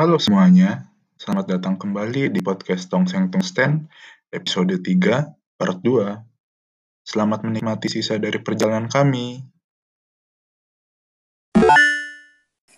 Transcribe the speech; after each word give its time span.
Halo 0.00 0.16
semuanya, 0.16 0.88
selamat 1.20 1.60
datang 1.60 1.76
kembali 1.76 2.32
di 2.32 2.40
podcast 2.40 2.88
Tongseng 2.88 3.28
Tungsten, 3.28 3.84
episode 4.32 4.80
3, 4.80 5.28
part 5.60 5.76
2. 5.84 7.04
Selamat 7.04 7.44
menikmati 7.44 7.92
sisa 7.92 8.16
dari 8.16 8.40
perjalanan 8.40 8.88
kami. 8.88 9.44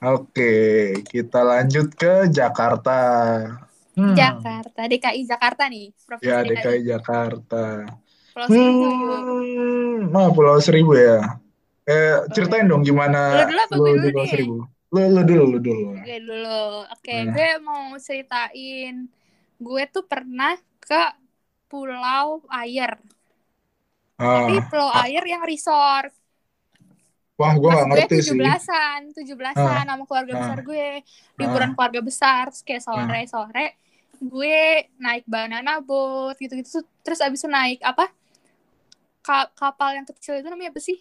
Oke, 0.02 0.54
kita 1.06 1.46
lanjut 1.46 1.94
ke 1.94 2.26
Jakarta. 2.26 2.98
Hmm, 3.94 4.18
Jakarta, 4.18 4.90
DKI 4.90 5.22
Jakarta 5.22 5.70
nih. 5.70 5.94
Provinsi 6.02 6.26
Ya, 6.26 6.42
DKI. 6.42 6.58
DKI 6.58 6.80
Jakarta. 6.90 7.86
Pulau 8.34 8.48
Seribu. 8.50 8.86
Hmm, 8.90 10.10
oh, 10.10 10.28
Pulau 10.34 10.58
Seribu 10.58 10.98
ya. 10.98 11.38
Eh, 11.86 12.26
ceritain 12.34 12.66
dong 12.66 12.82
gimana 12.82 13.46
Lu 13.46 13.46
dulu 13.46 13.60
apa 13.62 13.74
lu 13.78 13.82
gue 13.86 13.90
di 13.94 14.10
dulu 14.10 14.10
Pulau 14.10 14.26
nih? 14.26 14.81
Lu, 14.92 15.00
lu 15.14 15.22
dulu, 15.28 15.44
lu 15.52 15.58
dulu. 15.66 15.86
Oke 15.96 16.12
dulu. 16.26 16.48
Oke, 16.92 17.12
Nah. 17.12 17.34
gue 17.34 17.48
mau 17.66 17.84
ceritain. 18.06 18.94
Gue 19.66 19.82
tuh 19.94 20.04
pernah 20.10 20.52
ke 20.82 21.00
Pulau 21.70 22.28
Air. 22.60 22.90
Tapi 24.32 24.54
Ah, 24.58 24.68
Pulau 24.68 24.90
ah, 24.92 25.04
Air 25.04 25.24
yang 25.32 25.42
resort. 25.50 26.10
wah, 27.38 27.52
gue 27.62 27.72
gue 27.82 27.82
ngerti 27.88 28.16
sih. 28.28 28.46
17-an, 28.56 29.00
17-an 29.16 29.84
sama 29.88 30.02
keluarga 30.08 30.34
ah, 30.34 30.38
besar 30.40 30.58
gue. 30.64 31.02
ah, 31.40 31.40
Liburan 31.40 31.70
keluarga 31.76 32.00
besar, 32.04 32.42
terus 32.50 32.62
kayak 32.66 32.82
ah. 32.94 33.22
sore-sore 33.22 33.66
gue 34.22 34.86
naik 35.02 35.26
banana 35.26 35.82
boat 35.82 36.38
gitu-gitu 36.38 36.86
terus 37.02 37.18
abis 37.26 37.42
itu 37.42 37.50
naik 37.50 37.82
apa 37.82 38.06
Ka- 39.26 39.50
kapal 39.60 39.90
yang 39.98 40.06
kecil 40.10 40.34
itu 40.38 40.46
namanya 40.50 40.70
apa 40.74 40.80
sih 40.86 40.98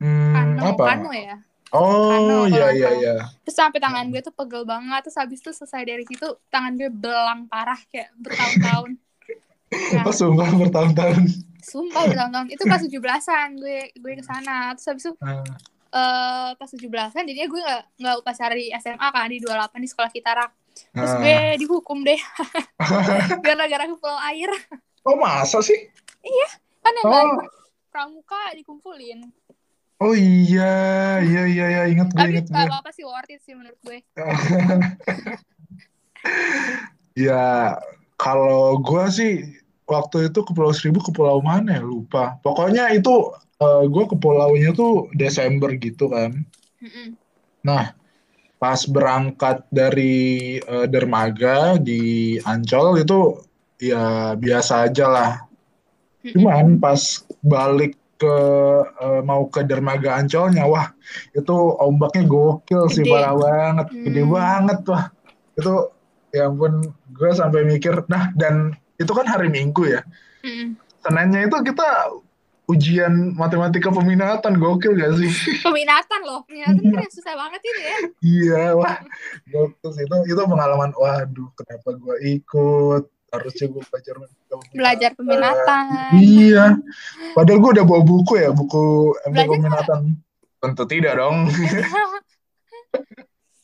Hmm, 0.00 0.58
kano 0.60 0.68
apa? 0.70 0.84
kano 0.84 1.10
ya 1.24 1.34
Oh, 1.72 2.44
iya, 2.44 2.68
iya, 2.76 2.88
salah 2.92 3.00
iya. 3.00 3.14
terus 3.48 3.56
sampai 3.56 3.80
tangan 3.80 4.12
gue 4.12 4.20
tuh 4.20 4.34
pegel 4.36 4.68
banget 4.68 5.08
terus 5.08 5.16
habis 5.16 5.40
itu 5.40 5.56
selesai 5.56 5.82
dari 5.88 6.04
situ 6.04 6.28
tangan 6.52 6.76
gue 6.76 6.92
belang 6.92 7.48
parah 7.48 7.80
kayak 7.88 8.12
bertahun-tahun. 8.20 9.00
Nah 9.72 10.04
Oh, 10.08 10.12
sumpah 10.12 10.52
bertahun-tahun. 10.52 11.22
sumpah 11.64 12.02
bertahun-tahun. 12.12 12.46
Itu 12.52 12.68
pas 12.68 12.76
17-an 12.76 13.48
gue 13.56 13.88
gue 13.96 14.12
ke 14.20 14.24
sana. 14.24 14.76
Terus 14.76 14.86
habis 14.92 15.04
itu 15.08 15.12
Ah, 15.24 15.40
eh 15.92 16.50
pas 16.60 16.68
17-an 16.68 17.24
jadinya 17.24 17.48
gue 17.48 17.60
nggak 17.64 17.82
nggak 18.04 18.14
upacara 18.20 18.52
di 18.52 18.68
SMA 18.76 19.08
kan 19.08 19.28
di 19.32 19.40
28 19.40 19.80
di 19.80 19.88
sekolah 19.88 20.10
Kitarak 20.12 20.50
terus 20.92 21.12
ah. 21.12 21.20
gue 21.20 21.36
dihukum 21.56 22.04
deh. 22.04 22.20
Gara-gara 23.44 23.84
ke 23.88 23.96
pulau 23.96 24.20
air. 24.28 24.52
Oh, 25.08 25.16
masa 25.16 25.64
sih? 25.64 25.88
kan 26.82 26.92
yang 27.00 27.06
Oh, 27.08 27.40
pramuka 27.88 28.56
dikumpulin 28.56 29.24
oh 30.02 30.14
iya, 30.18 30.74
iya, 31.22 31.42
iya, 31.46 31.66
iya. 31.70 31.82
Ingat 31.86 32.10
gue, 32.10 32.18
tapi 32.18 32.30
ingat 32.34 32.46
gue. 32.50 32.58
apa-apa 32.58 32.90
sih 32.90 33.06
worth 33.06 33.30
it 33.30 33.40
sih 33.46 33.54
menurut 33.54 33.78
gue 33.86 33.98
Ya, 37.26 37.76
kalau 38.16 38.80
gue 38.80 39.04
sih 39.12 39.32
waktu 39.84 40.32
itu 40.32 40.40
ke 40.40 40.52
Pulau 40.56 40.72
Seribu 40.72 41.04
ke 41.04 41.12
pulau 41.12 41.44
mana 41.44 41.76
ya 41.76 41.82
lupa. 41.84 42.40
Pokoknya 42.40 42.88
itu 42.96 43.30
eh, 43.60 43.84
gue 43.86 44.04
ke 44.08 44.16
pulaunya 44.16 44.72
tuh 44.72 45.12
Desember 45.12 45.70
gitu 45.76 46.08
kan. 46.08 46.40
Mm-mm. 46.80 47.14
Nah, 47.62 47.92
pas 48.56 48.80
berangkat 48.88 49.66
dari 49.68 50.56
eh, 50.62 50.86
dermaga 50.88 51.76
di 51.76 52.38
Ancol 52.48 53.02
itu 53.04 53.44
ya 53.82 54.34
biasa 54.38 54.88
aja 54.88 55.06
lah. 55.10 55.32
Cuman 56.22 56.78
pas 56.78 57.26
balik 57.42 57.98
ke 58.22 58.36
eh, 58.86 59.20
mau 59.26 59.50
ke 59.50 59.66
dermaga 59.66 60.14
Ancolnya, 60.22 60.62
wah 60.70 60.94
itu 61.34 61.56
ombaknya 61.82 62.22
gokil 62.30 62.86
sih, 62.86 63.02
gede 63.02 63.10
parah 63.10 63.34
banget, 63.34 63.86
gede 63.90 64.22
Hmm. 64.22 64.32
banget 64.32 64.78
wah. 64.86 65.04
Itu 65.58 65.74
ya 66.30 66.46
ampun, 66.48 66.86
gue 67.10 67.30
sampai 67.34 67.66
mikir, 67.66 68.06
nah 68.06 68.30
dan 68.38 68.78
itu 68.96 69.10
kan 69.10 69.26
hari 69.26 69.50
Minggu 69.50 69.90
ya. 69.90 70.00
Mm-mm. 70.46 70.78
Seninnya 71.02 71.50
itu 71.50 71.56
kita 71.66 71.88
ujian 72.70 73.34
matematika 73.36 73.90
peminatan, 73.90 74.56
gokil 74.56 74.96
gak 74.96 75.18
sih? 75.18 75.28
peminatan 75.66 76.20
loh 76.24 76.46
peminatan 76.46 76.78
kan 76.78 77.02
yang 77.04 77.12
susah 77.12 77.34
banget 77.36 77.60
itu 77.66 77.80
ya 77.82 77.96
Iya, 78.22 78.62
wah, 78.78 78.96
gokil 79.50 79.90
sih. 79.92 80.06
Itu 80.06 80.16
itu 80.30 80.42
pengalaman, 80.46 80.94
waduh, 80.94 81.50
kenapa 81.58 81.90
gue 81.98 82.16
ikut? 82.38 83.04
Harusnya 83.32 83.66
gue 83.72 83.82
belajar 83.88 84.14
belajar 84.76 85.10
peminatan. 85.16 85.84
Iya, 86.20 86.76
padahal 87.32 87.58
gue 87.64 87.70
udah 87.80 87.84
bawa 87.88 88.02
buku 88.04 88.34
ya, 88.36 88.52
buku 88.52 89.16
belajar 89.32 89.56
peminatan. 89.56 90.00
Tentu 90.60 90.84
tidak 90.86 91.16
dong. 91.18 91.36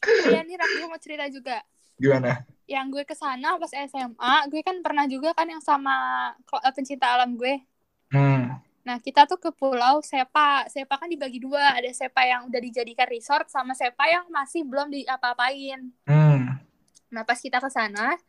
Iya 0.08 0.40
nih 0.40 0.56
Rak, 0.56 0.70
gue 0.72 0.88
mau 0.88 0.96
cerita 0.96 1.28
juga. 1.28 1.60
Gimana? 2.00 2.48
yang 2.68 2.92
gue 2.92 3.02
ke 3.02 3.16
sana 3.16 3.56
pas 3.56 3.72
SMA 3.72 4.34
gue 4.52 4.60
kan 4.60 4.76
pernah 4.84 5.08
juga 5.08 5.32
kan 5.32 5.48
yang 5.48 5.64
sama 5.64 6.30
eh, 6.36 6.72
pencinta 6.76 7.16
alam 7.16 7.34
gue. 7.34 7.64
Hmm, 8.12 8.60
nah 8.84 9.00
kita 9.00 9.24
tuh 9.24 9.40
ke 9.40 9.50
pulau 9.56 10.04
Sepa. 10.04 10.68
Sepa 10.68 11.00
kan 11.00 11.08
dibagi 11.08 11.40
dua. 11.40 11.80
Ada 11.80 11.90
Sepa 11.96 12.28
yang 12.28 12.52
udah 12.52 12.60
dijadikan 12.60 13.08
resort 13.08 13.48
sama 13.48 13.72
Sepa 13.72 14.04
yang 14.12 14.28
masih 14.28 14.68
belum 14.68 14.92
diapa-apain. 14.92 15.88
Hmm, 16.04 16.60
nah 17.08 17.24
pas 17.24 17.40
kita 17.40 17.56
ke 17.56 17.72
sana 17.72 18.20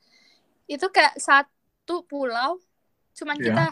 itu 0.69 0.85
kayak 0.93 1.17
satu 1.17 2.05
pulau 2.05 2.61
cuman 3.17 3.35
ya. 3.41 3.45
kita 3.49 3.65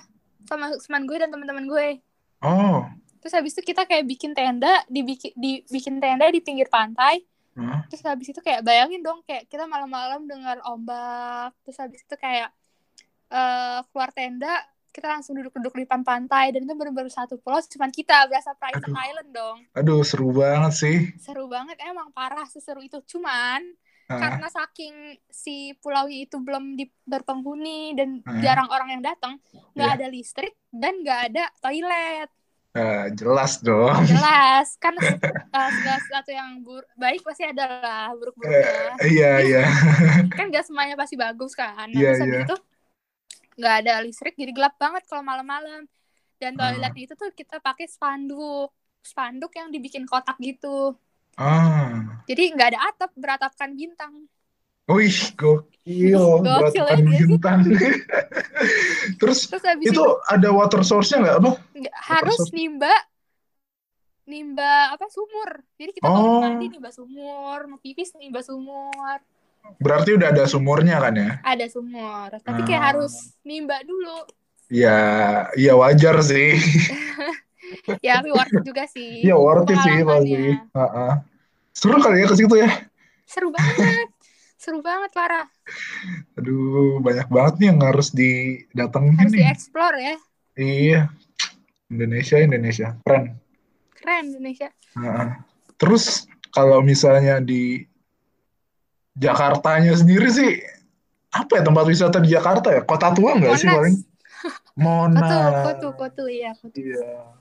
sama 0.50 0.74
teman 0.81 1.03
gue 1.06 1.18
dan 1.22 1.30
teman-teman 1.30 1.66
gue 1.69 1.90
Oh, 2.38 2.85
terus 3.18 3.34
habis 3.34 3.58
itu 3.58 3.74
kita 3.74 3.90
kayak 3.90 4.06
bikin 4.06 4.38
tenda 4.38 4.85
dibikin 4.85 5.34
dibikin 5.34 5.97
tenda 5.97 6.30
di 6.30 6.38
pinggir 6.38 6.69
pantai 6.69 7.25
hmm. 7.57 7.90
terus 7.90 8.06
habis 8.06 8.30
itu 8.30 8.38
kayak 8.46 8.62
bayangin 8.62 9.02
dong 9.02 9.25
kayak 9.25 9.50
kita 9.50 9.66
malam-malam 9.66 10.30
dengar 10.30 10.62
ombak 10.69 11.50
terus 11.66 11.81
habis 11.81 12.06
itu 12.06 12.13
kayak 12.13 12.53
eh 13.28 13.80
keluar 13.90 14.13
tenda 14.13 14.53
kita 14.94 15.13
langsung 15.13 15.38
duduk-duduk 15.38 15.78
di 15.78 15.84
depan 15.86 16.02
pantai 16.02 16.50
dan 16.53 16.66
itu 16.66 16.74
bener-bener 16.74 17.09
satu 17.13 17.38
pulau 17.38 17.62
cuman 17.62 17.90
kita 17.94 18.25
berasa 18.30 18.53
private 18.57 18.90
Aduh, 18.90 19.06
island 19.06 19.30
dong 19.34 19.57
aduh, 19.78 20.02
seru 20.02 20.30
banget 20.34 20.74
sih. 20.74 20.97
seru 21.22 21.46
banget 21.50 21.78
emang 21.86 22.09
parah 22.13 22.46
seseru 22.50 22.81
itu 22.81 22.97
cuman 23.06 23.62
Ah, 24.09 24.19
karena 24.22 24.47
saking 24.57 24.94
si 25.44 25.73
pulaunya 25.81 26.18
itu 26.25 26.38
belum 26.45 26.63
di, 26.79 26.84
berpenghuni 27.12 27.94
dan 28.00 28.09
ah, 28.25 28.44
jarang 28.44 28.69
orang 28.73 28.90
yang 28.97 29.03
datang 29.06 29.34
nggak 29.78 29.90
ya. 29.90 29.97
ada 30.01 30.06
listrik 30.09 30.53
dan 30.73 30.94
nggak 31.06 31.19
ada 31.34 31.44
toilet 31.63 32.29
Ah, 32.75 33.09
jelas 33.19 33.59
dong. 33.66 34.06
jelas 34.07 34.68
kan 34.84 34.95
eh, 35.56 35.69
segala 35.78 35.97
sesuatu 36.03 36.29
yang 36.40 36.50
bur- 36.66 36.90
baik 37.01 37.22
pasti 37.28 37.44
ada 37.51 37.63
lah 37.84 38.07
Eh, 38.44 38.66
buruk-buruknya 38.66 39.07
iya, 39.09 39.29
iya. 39.47 39.62
kan 40.38 40.45
gak 40.53 40.66
semuanya 40.68 40.95
pasti 41.01 41.16
bagus 41.24 41.51
kan 41.57 41.88
nah 41.94 42.00
Iya, 42.00 42.09
habis 42.09 42.19
iya. 42.24 42.39
itu 42.41 42.53
nggak 43.57 43.74
ada 43.84 43.91
listrik 44.06 44.34
jadi 44.41 44.51
gelap 44.57 44.74
banget 44.84 45.03
kalau 45.09 45.24
malam-malam 45.25 45.81
dan 46.41 46.53
Ah, 46.59 46.59
toiletnya 46.59 47.01
itu 47.06 47.13
tuh 47.22 47.29
kita 47.39 47.56
pakai 47.68 47.85
spanduk 47.95 48.69
spanduk 49.12 49.51
yang 49.59 49.69
dibikin 49.74 50.06
kotak 50.12 50.38
gitu 50.47 50.68
ah. 51.38 52.16
Jadi 52.29 52.43
nggak 52.53 52.67
ada 52.75 52.79
atap 52.91 53.11
beratapkan 53.17 53.69
bintang 53.79 54.13
Wih, 54.88 55.19
gokil, 55.35 56.23
gokil 56.45 56.85
sih 56.95 57.07
bintang. 57.11 57.59
Terus 59.19 59.39
terus 59.47 59.63
itu 59.83 59.99
itu 59.99 60.03
ada 60.27 60.49
water 60.55 60.81
source-nya 60.83 61.17
nggak 61.23 61.38
apa? 61.43 61.51
harus 62.09 62.35
source. 62.39 62.51
nimba 62.55 62.91
nimba 64.31 64.71
apa 64.93 65.05
sumur 65.15 65.49
jadi 65.79 65.91
kita 65.95 66.07
kalau 66.11 66.27
mau 66.27 66.35
mandi 66.43 66.65
Oh, 66.67 66.71
nimba 66.73 66.89
sumur 66.97 67.59
mau 67.71 67.79
pipis 67.85 68.09
nimba 68.19 68.39
sumur 68.44 69.19
berarti 69.83 70.09
udah 70.17 70.27
ada 70.33 70.44
sumurnya 70.53 70.95
kan 71.03 71.13
ya? 71.23 71.31
ada 71.51 71.65
sumur 71.73 72.29
tapi 72.47 72.61
kayak 72.67 72.83
Ah, 72.83 72.88
harus 72.94 73.13
nimba 73.47 73.77
dulu 73.89 74.18
ya, 74.69 74.91
ya 75.56 75.73
wajar 75.80 76.15
sih. 76.23 76.56
ya 78.06 78.19
tapi 78.19 78.30
worth 78.35 78.56
juga 78.68 78.83
sih 78.89 79.27
Ya 79.27 79.35
worth 79.35 79.68
sih 79.83 79.97
pasti. 80.07 80.35
pengalamannya 80.38 80.71
Heeh. 80.75 81.12
Seru 81.77 82.01
kali 82.01 82.18
ya 82.19 82.27
ke 82.27 82.35
situ 82.35 82.56
ya. 82.57 82.69
seru 83.27 83.53
banget 83.53 84.09
seru 84.57 84.79
banget 84.81 85.12
parah 85.13 85.45
Aduh, 86.33 86.97
banyak 86.97 87.27
banget 87.27 87.53
nih 87.59 87.68
yang 87.69 87.79
harus 87.83 88.09
didatengin 88.09 89.13
harus 89.13 89.33
dieksplor 89.35 89.94
ya 89.94 90.15
Iya, 90.57 91.01
Indonesia, 91.88 92.41
Indonesia. 92.41 92.97
Keren. 93.06 93.38
keren 93.94 94.24
Indonesia 94.31 94.74
Heeh. 94.95 95.27
Terus 95.77 96.25
kalau 96.50 96.81
misalnya 96.81 97.38
di 97.38 97.85
Jakartanya 99.13 99.94
sendiri 99.94 100.30
sih, 100.30 100.62
apa 101.30 101.57
ya 101.57 101.62
tempat 101.62 101.85
wisata 101.85 102.18
di 102.18 102.30
Jakarta 102.30 102.69
ya? 102.69 102.81
Kota 102.81 103.13
tua 103.13 103.38
nggak 103.38 103.53
sih 103.57 103.68
paling? 103.68 103.95
Monas 104.81 105.21
kotu 105.21 105.38
kotu 105.62 105.88
kotu 105.94 106.23
iya 106.30 106.53
kotu 106.53 106.77
Iya. 106.77 107.33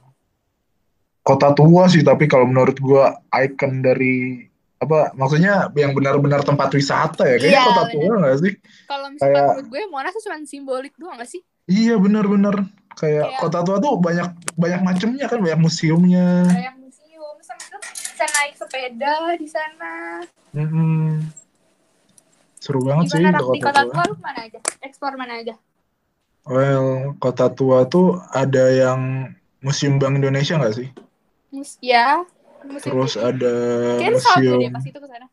Kota 1.27 1.51
tua 1.59 1.91
sih, 1.91 2.07
tapi 2.07 2.31
kalau 2.31 2.47
menurut 2.47 2.79
gua 2.79 3.19
ikon 3.35 3.83
dari 3.83 4.47
apa 4.77 5.11
maksudnya 5.17 5.73
yang 5.73 5.97
benar-benar 5.97 6.45
tempat 6.45 6.69
wisata 6.77 7.25
ya 7.25 7.41
kayaknya 7.41 7.61
iya 7.65 7.65
kota 7.65 7.83
benar 7.89 7.95
tua 7.97 8.15
nggak 8.21 8.37
sih 8.45 8.53
kalau 8.85 9.07
misalkan 9.09 9.33
kayak 9.33 9.49
menurut 9.49 9.69
gue 9.73 9.83
Monas 9.89 10.13
tuh 10.13 10.23
cuma 10.29 10.37
simbolik 10.45 10.95
doang 11.01 11.17
gak 11.17 11.31
sih 11.33 11.41
iya 11.65 11.95
benar-benar 11.97 12.55
kayak 12.93 13.25
kayak 13.25 13.41
kota 13.41 13.59
tua 13.65 13.77
tuh 13.81 13.97
banyak 13.97 14.29
banyak 14.53 14.81
macamnya 14.85 15.27
kan 15.33 15.41
banyak 15.41 15.61
museumnya 15.65 16.45
kayak 16.53 16.77
museum 16.77 17.37
itu 17.41 17.77
bisa 17.89 18.25
naik 18.37 18.55
sepeda 18.61 19.17
di 19.41 19.49
sana 19.49 20.21
Mm-mm. 20.53 21.25
Seru 22.61 22.81
banget 22.83 23.13
sih 23.13 23.21
Gimana 23.23 23.39
Rak, 23.39 23.53
di 23.53 23.61
kota 23.63 23.71
kota 23.71 23.83
tua. 23.87 24.05
tua 24.11 24.19
mana 24.25 24.41
aja? 24.43 24.59
Ekspor 24.83 25.13
mana 25.15 25.35
aja? 25.39 25.55
Well, 26.51 27.15
kota 27.23 27.47
tua 27.53 27.87
tuh 27.87 28.19
ada 28.35 28.65
yang 28.75 29.31
Museum 29.63 30.03
Bank 30.03 30.19
Indonesia 30.19 30.59
nggak 30.59 30.75
sih? 30.75 30.89
Mus 31.53 31.79
ya, 31.81 32.25
Terus 32.83 33.15
TV. 33.15 33.23
ada 33.31 33.53
Kayaknya 33.97 34.13
museum. 34.19 34.59
deh 34.61 34.71
pas 34.75 34.85
itu 34.85 34.99
ke 34.99 35.09
sana. 35.09 35.27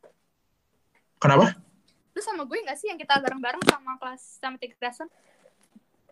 Kenapa? 1.19 1.45
Lu 2.13 2.21
sama 2.21 2.43
gue 2.45 2.57
gak 2.67 2.77
sih 2.77 2.87
yang 2.91 2.99
kita 3.01 3.17
bareng-bareng 3.17 3.63
sama 3.65 3.97
kelas 3.97 4.21
sama 4.37 4.55
tiga 4.61 4.75
kelasan? 4.77 5.09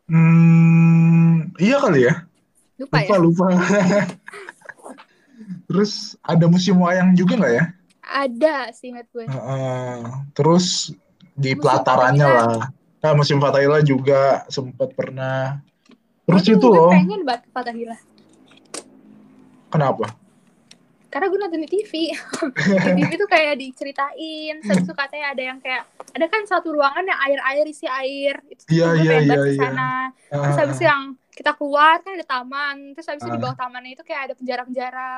Hmm, 0.10 1.54
iya 1.62 1.78
kali 1.80 2.10
ya. 2.10 2.26
Lupa, 2.82 2.98
Lupa, 3.00 3.16
ya? 3.16 3.20
lupa. 3.22 3.46
Terus 5.70 6.18
ada 6.22 6.46
museum 6.50 6.82
wayang 6.84 7.14
juga 7.16 7.38
nggak 7.40 7.54
ya? 7.54 7.66
Ada 8.02 8.56
sih 8.76 8.92
ingat 8.92 9.08
gue. 9.14 9.26
Terus 10.36 10.92
di 11.32 11.56
Museum 11.56 11.62
pelatarannya 11.64 12.28
Fathahila. 12.28 12.58
lah. 12.60 12.66
Nah, 13.02 13.12
museum 13.16 13.40
Fathahila 13.42 13.80
juga 13.82 14.44
sempat 14.52 14.92
pernah. 14.94 15.64
Terus 16.28 16.44
Aduh, 16.46 16.54
itu 16.60 16.68
loh, 16.70 16.92
pengen 16.92 17.22
banget 17.26 17.42
ke 17.48 17.50
Fathahila. 17.56 17.98
Kenapa? 19.72 20.12
Karena 21.12 21.28
gue 21.28 21.40
nonton 21.44 21.60
di 21.60 21.70
TV. 21.70 21.92
di 22.96 23.04
TV 23.04 23.12
tuh 23.20 23.28
kayak 23.28 23.60
diceritain. 23.60 24.56
Terus 24.64 24.84
tuh 24.88 24.96
katanya 24.96 25.36
ada 25.36 25.44
yang 25.44 25.60
kayak 25.60 25.84
ada 26.16 26.26
kan 26.32 26.48
satu 26.48 26.72
ruangan 26.72 27.04
yang 27.04 27.20
air-air 27.28 27.66
isi 27.68 27.84
air. 27.84 28.40
Itu 28.48 28.64
Iya, 28.72 28.86
gue 28.96 29.04
iya, 29.04 29.12
pengen 29.12 29.28
banget 29.28 29.36
iya, 29.36 29.44
ke 29.44 29.52
iya. 29.52 29.60
sana. 29.60 29.92
Terus 30.32 30.58
habis 30.60 30.78
itu 30.80 30.84
Ah, 30.84 30.88
yang 30.88 31.02
kita 31.32 31.52
keluar 31.60 31.96
kan 32.00 32.12
ada 32.16 32.28
taman. 32.28 32.78
Terus 32.96 33.08
habis 33.12 33.22
itu 33.28 33.32
di 33.32 33.40
Ah. 33.40 33.44
bawah 33.44 33.58
tamannya 33.60 33.92
itu 33.92 34.04
kayak 34.08 34.22
ada 34.32 34.34
penjara-penjara. 34.40 35.16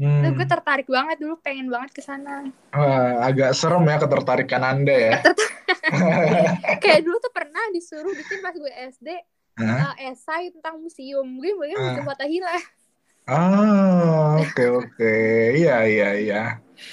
Terus 0.00 0.32
gue 0.32 0.46
hmm. 0.48 0.54
tertarik 0.56 0.88
banget 0.88 1.16
dulu 1.20 1.34
pengen 1.44 1.68
banget 1.68 1.90
ke 1.92 2.02
sana. 2.02 2.48
Wah, 2.72 3.20
agak 3.20 3.52
serem 3.52 3.84
ya 3.84 4.00
ketertarikan 4.00 4.62
Anda 4.64 4.96
ya. 4.96 5.14
Kayak 6.82 7.00
dulu 7.04 7.16
tuh 7.20 7.32
pernah 7.36 7.60
disuruh 7.70 8.10
bikin 8.16 8.40
pas 8.40 8.56
gue 8.56 8.72
SD 8.96 9.08
Hah? 9.60 9.92
uh, 9.92 9.94
esai 10.08 10.50
tentang 10.50 10.80
museum. 10.80 11.26
Gue 11.36 11.52
pengen 11.52 11.76
Ah. 11.76 11.82
museum 11.92 12.06
Fathahila. 12.08 12.54
Ah, 13.30 14.42
oke 14.42 14.64
oke. 14.82 15.14
Iya 15.54 15.86
iya 15.86 16.08
iya. 16.18 16.42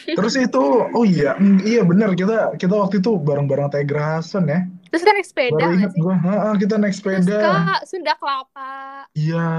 Terus 0.06 0.38
itu, 0.38 0.62
oh 0.94 1.06
iya, 1.08 1.34
mm, 1.34 1.66
iya 1.66 1.82
benar 1.82 2.14
kita 2.14 2.54
kita 2.62 2.78
waktu 2.78 3.02
itu 3.02 3.18
bareng-bareng 3.18 3.74
Tiger 3.74 3.98
Hasan 3.98 4.46
ya. 4.46 4.70
Terus 4.94 5.02
kan 5.04 5.14
naik 5.18 5.28
sepeda 5.28 5.58
Baru 5.58 5.74
ingat 5.74 5.92
sih? 5.98 6.00
gua, 6.00 6.16
Heeh, 6.16 6.54
kita 6.62 6.76
naik 6.78 6.94
Terus 6.94 7.26
sepeda. 7.26 7.40
ke 7.42 7.76
Sunda 7.90 8.14
Kelapa. 8.16 8.72
Iya. 9.18 9.50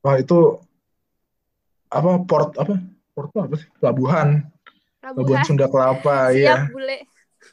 Wah 0.00 0.16
itu 0.16 0.38
apa 1.92 2.10
port 2.24 2.50
apa? 2.56 2.74
Port 3.12 3.30
apa 3.36 3.54
sih? 3.60 3.68
Pelabuhan. 3.76 4.48
Pelabuhan 5.04 5.22
Labuhan. 5.28 5.44
Sunda 5.44 5.66
Kelapa, 5.68 6.16
Siap 6.32 6.40
iya. 6.40 6.56
bule. 6.72 6.98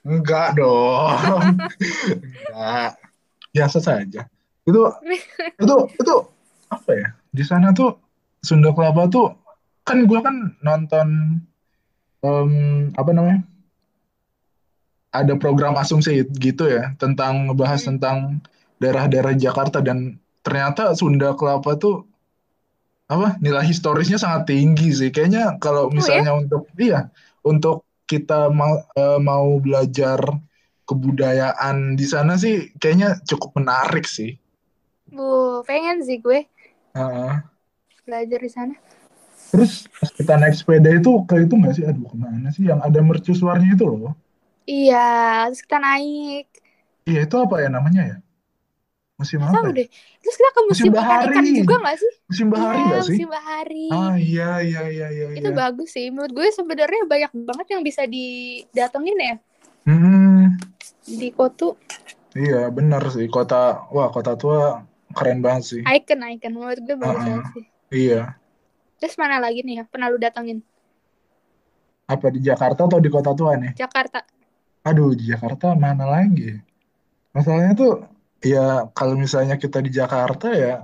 Enggak 0.07 0.47
dong. 0.55 1.43
Enggak. 2.23 2.91
Biasa 3.51 3.77
saja. 3.83 4.31
Itu 4.63 4.81
itu 5.63 5.75
itu 5.99 6.15
apa 6.71 6.91
ya? 6.95 7.07
Di 7.33 7.44
sana 7.44 7.74
tuh 7.74 7.97
Sunda 8.45 8.69
Kelapa 8.75 9.09
tuh 9.09 9.27
kan 9.83 9.97
gua 10.07 10.19
kan 10.24 10.35
nonton 10.62 11.07
em, 12.24 12.51
apa 12.94 13.12
namanya? 13.12 13.39
Ada 15.13 15.38
program 15.38 15.77
asumsi 15.77 16.25
gitu 16.41 16.65
ya 16.65 16.97
tentang 16.97 17.50
ngebahas 17.50 17.81
Hmm. 17.85 17.89
tentang 17.95 18.18
daerah-daerah 18.81 19.33
Jakarta 19.38 19.77
dan 19.81 20.18
ternyata 20.45 20.94
Sunda 20.97 21.38
Kelapa 21.38 21.77
tuh 21.77 22.06
apa 23.13 23.38
nilai 23.44 23.62
historisnya 23.68 24.18
sangat 24.18 24.50
tinggi 24.50 24.89
sih. 24.89 25.09
Kayaknya 25.13 25.62
kalau 25.62 25.89
Oh 25.97 26.09
ya? 26.09 26.25
misalnya 26.25 26.31
untuk 26.33 26.65
iya 26.81 27.13
untuk 27.45 27.86
kita 28.09 28.50
mau 28.50 28.74
eh, 28.97 29.19
mau 29.21 29.57
belajar 29.62 30.19
kebudayaan 30.89 31.95
di 31.95 32.06
sana 32.09 32.36
sih 32.36 32.74
kayaknya 32.81 33.21
cukup 33.29 33.56
menarik 33.62 34.03
sih. 34.09 34.36
Bu, 35.13 35.62
pengen 35.69 36.01
sih 36.01 36.18
gue 36.18 36.47
Heeh. 36.95 37.43
belajar 38.07 38.39
di 38.43 38.51
sana. 38.51 38.75
Terus 39.53 39.71
pas 39.99 40.11
kita 40.19 40.33
naik 40.41 40.55
sepeda 40.59 40.89
itu 40.99 41.11
ke 41.29 41.35
itu 41.45 41.53
nggak 41.59 41.73
sih? 41.77 41.83
Aduh 41.89 42.05
ke 42.11 42.17
mana 42.25 42.47
sih 42.55 42.63
yang 42.69 42.79
ada 42.87 42.99
mercusuarnya 43.09 43.69
itu 43.77 43.85
loh? 43.91 44.13
Iya, 44.71 44.95
terus 45.47 45.59
kita 45.65 45.77
naik. 45.85 46.45
Iya 47.09 47.19
itu 47.25 47.35
apa 47.43 47.55
ya 47.63 47.69
namanya 47.75 48.01
ya? 48.11 48.15
Musim 49.19 49.41
apa 49.51 49.65
tahu 49.65 49.67
ya? 49.75 49.77
deh. 49.77 49.87
Terus 50.21 50.35
kita 50.39 50.49
ke 50.55 50.61
Musim 50.69 50.89
ikan-ikan 51.03 51.45
Bahari. 51.45 51.47
juga 51.57 51.73
nggak 51.81 51.97
sih? 52.01 52.13
Musim 52.29 52.47
bahari 52.53 52.79
Iya, 52.79 52.89
nggak 52.89 53.03
sih? 53.09 53.19
museum 53.19 53.29
bahari. 53.35 53.75
Ah 53.91 54.13
iya 54.25 54.43
iya 54.67 54.79
iya 54.93 55.07
iya 55.17 55.29
Itu 55.37 55.49
iya. 55.49 55.55
bagus 55.59 55.87
sih. 55.95 56.05
Menurut 56.13 56.31
gue 56.37 56.47
sebenarnya 56.53 57.01
banyak 57.09 57.31
banget 57.49 57.67
yang 57.73 57.81
bisa 57.85 58.03
didatengin 58.05 59.17
ya 59.17 59.33
Hmm, 59.85 60.57
di 61.07 61.29
Kotu. 61.31 61.75
iya 62.41 62.57
benar 62.77 63.01
sih 63.15 63.25
kota 63.35 63.55
wah 63.93 64.07
kota 64.15 64.31
tua 64.41 64.59
keren 65.13 65.39
banget 65.39 65.63
sih. 65.65 65.81
Icon, 65.86 66.19
icon. 66.27 66.51
Menurut 66.54 66.81
gue 66.81 66.98
bagus 66.98 67.15
Heeh. 67.15 67.27
banget 67.30 67.45
sih. 67.54 67.65
Iya. 67.94 68.21
Terus 69.00 69.15
mana 69.18 69.38
lagi 69.38 69.62
nih 69.62 69.75
ya? 69.80 69.83
Pernah 69.86 70.07
lu 70.10 70.18
datengin? 70.18 70.60
Apa 72.04 72.27
di 72.30 72.44
Jakarta 72.44 72.83
atau 72.83 73.00
di 73.00 73.07
kota 73.07 73.31
tua 73.31 73.56
nih? 73.56 73.74
Jakarta. 73.75 74.25
Aduh 74.83 75.15
di 75.15 75.31
Jakarta 75.31 75.71
mana 75.74 76.04
lagi? 76.04 76.60
Masalahnya 77.31 77.74
tuh 77.74 77.94
ya 78.44 78.92
kalau 78.92 79.15
misalnya 79.15 79.56
kita 79.56 79.80
di 79.80 79.89
Jakarta 79.89 80.51
ya 80.51 80.83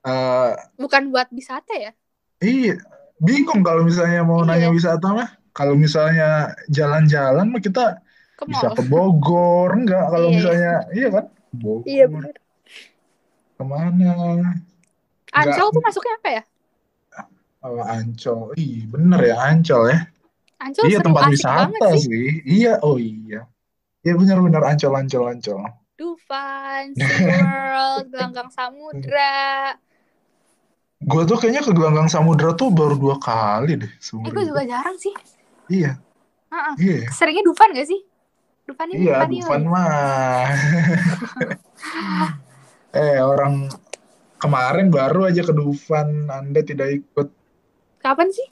eh 0.00 0.52
Bukan 0.76 1.12
buat 1.12 1.28
wisata 1.32 1.72
ya? 1.76 1.92
iya 2.40 2.76
bingung 3.20 3.60
kalau 3.60 3.84
misalnya 3.84 4.24
mau 4.24 4.40
nanya 4.44 4.68
Iya, 4.68 4.76
wisata 4.76 5.08
mah. 5.12 5.28
Kalau 5.52 5.76
misalnya 5.76 6.56
jalan-jalan 6.72 7.52
mah 7.52 7.60
kita 7.60 8.00
ke 8.40 8.44
bisa 8.48 8.72
ke 8.72 8.80
Bogor 8.88 9.76
enggak 9.76 10.08
kalau 10.08 10.28
Iya, 10.28 10.32
iya. 10.32 10.36
misalnya 10.40 10.72
iya 10.96 11.08
kan? 11.12 11.24
Iya 11.84 12.04
Bogor 12.08 12.22
bener. 12.24 12.36
Ke 13.60 13.64
mana? 13.68 14.16
Ancol 15.36 15.68
tuh 15.68 15.82
masuknya 15.84 16.16
apa 16.16 16.28
ya? 16.32 16.42
oh, 17.68 17.84
Ancol. 17.84 18.56
Ih, 18.56 18.88
bener 18.88 19.20
ya 19.20 19.36
Ancol 19.52 19.92
ya. 19.92 19.98
Ancol 20.56 20.84
Iya 20.88 20.98
seru, 21.00 21.06
tempat 21.12 21.22
asik 21.28 21.32
wisata 21.36 21.88
sih. 22.00 22.00
sih. 22.08 22.28
Iya, 22.48 22.80
oh 22.80 22.96
iya. 22.96 23.44
Iya 24.00 24.16
benar-benar 24.16 24.64
Ancol 24.64 24.96
Ancol 24.96 25.24
Ancol. 25.28 25.60
Dufan, 26.00 26.84
SeaWorld, 26.96 28.08
Gelanggang 28.08 28.48
Samudra. 28.48 29.76
Gue 31.04 31.22
tuh 31.28 31.36
kayaknya 31.36 31.60
ke 31.60 31.72
Gelanggang 31.76 32.08
Samudra 32.08 32.56
tuh 32.56 32.72
baru 32.72 32.96
dua 32.96 33.16
kali 33.20 33.76
deh 33.76 33.92
Eh, 33.92 34.30
gue 34.32 34.44
juga 34.48 34.64
jarang 34.64 34.96
sih. 34.96 35.12
Iya, 35.68 36.00
Heeh. 36.48 36.74
iya. 36.80 36.96
ya. 37.04 37.08
Seringnya 37.12 37.44
Dufan 37.44 37.76
gak 37.76 37.88
sih? 37.88 38.00
Dufan 38.64 38.88
ini 38.88 39.04
Iya, 39.04 39.20
Dufan 39.20 39.30
Dufan 39.36 39.62
mah. 39.68 40.48
Eh, 42.90 43.22
orang 43.22 43.70
kemarin 44.42 44.90
baru 44.90 45.30
aja 45.30 45.46
ke 45.46 45.54
Dufan, 45.54 46.26
Anda 46.26 46.60
tidak 46.66 47.02
ikut 47.02 47.28
Kapan 48.00 48.32
sih? 48.32 48.48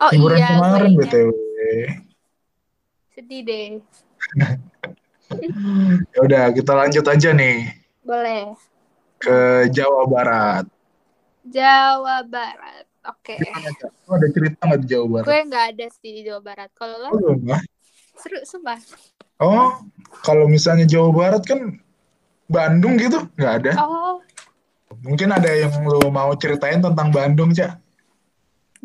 Oh 0.00 0.08
liburan 0.10 0.40
iya, 0.40 0.48
kemarin. 0.56 0.90
BTW. 0.96 1.28
Sedih 3.14 3.40
deh. 3.44 3.68
Ya 6.14 6.20
udah, 6.20 6.44
kita 6.54 6.72
lanjut 6.76 7.02
aja 7.10 7.32
nih 7.34 7.66
Boleh. 8.04 8.54
ke 9.18 9.66
Jawa 9.72 10.04
Barat. 10.06 10.64
Jawa 11.42 12.22
Barat. 12.28 12.84
Oke. 13.08 13.40
Lo 14.06 14.12
ada 14.14 14.28
cerita 14.30 14.60
nggak 14.68 14.80
di 14.84 14.88
Jawa 14.94 15.06
Barat? 15.10 15.26
Gue 15.26 15.40
nggak 15.48 15.64
ada 15.74 15.86
sih 15.90 16.10
di 16.12 16.22
Jawa 16.28 16.40
Barat. 16.44 16.70
Kalau 16.76 16.96
lo 17.02 17.08
Oh, 17.10 17.34
seru, 18.14 18.38
sumpah. 18.46 18.78
Oh, 19.42 19.82
kalau 20.22 20.46
misalnya 20.46 20.86
Jawa 20.86 21.10
Barat 21.10 21.42
kan 21.42 21.82
Bandung 22.48 22.94
gitu, 23.00 23.18
nggak 23.36 23.52
ada. 23.60 23.72
Oh, 23.76 24.24
Mungkin 25.06 25.28
ada 25.38 25.50
yang 25.62 25.74
lo 25.90 26.00
mau 26.18 26.30
ceritain 26.42 26.80
tentang 26.86 27.08
Bandung, 27.16 27.50
Cak? 27.58 27.72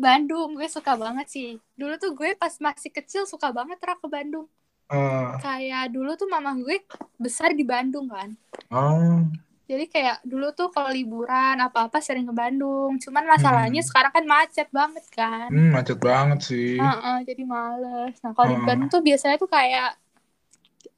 Bandung. 0.04 0.48
Gue 0.58 0.68
suka 0.76 0.92
banget 1.04 1.26
sih. 1.34 1.48
Dulu 1.80 1.94
tuh 2.02 2.10
gue 2.18 2.30
pas 2.42 2.54
masih 2.66 2.90
kecil 2.96 3.22
suka 3.32 3.48
banget 3.58 3.78
Ra 3.86 3.94
ke 4.02 4.08
Bandung. 4.16 4.46
Eh, 4.90 5.40
Kayak 5.42 5.84
dulu 5.94 6.10
tuh 6.20 6.28
mama 6.34 6.50
gue 6.66 6.76
besar 7.24 7.50
di 7.58 7.64
Bandung 7.72 8.06
kan. 8.14 8.30
oh, 8.70 9.30
Jadi 9.70 9.84
kayak 9.94 10.16
dulu 10.30 10.46
tuh 10.58 10.68
kalau 10.74 10.90
liburan 10.98 11.56
apa-apa 11.66 11.98
sering 12.06 12.26
ke 12.30 12.34
Bandung. 12.40 12.90
Cuman 13.04 13.24
masalahnya 13.32 13.80
hmm, 13.80 13.88
sekarang 13.88 14.12
kan 14.16 14.24
macet 14.34 14.68
banget 14.78 15.04
kan. 15.18 15.50
hmm, 15.50 15.66
macet 15.74 15.98
banget 16.06 16.38
sih. 16.48 16.70
Heeh, 16.80 17.16
jadi 17.28 17.42
males. 17.54 18.14
Nah, 18.24 18.32
kalau 18.36 18.48
di 18.52 18.56
Heeh. 18.56 18.66
Bandung 18.66 18.88
tuh 18.94 19.02
biasanya 19.08 19.36
tuh 19.42 19.50
kayak 19.56 19.86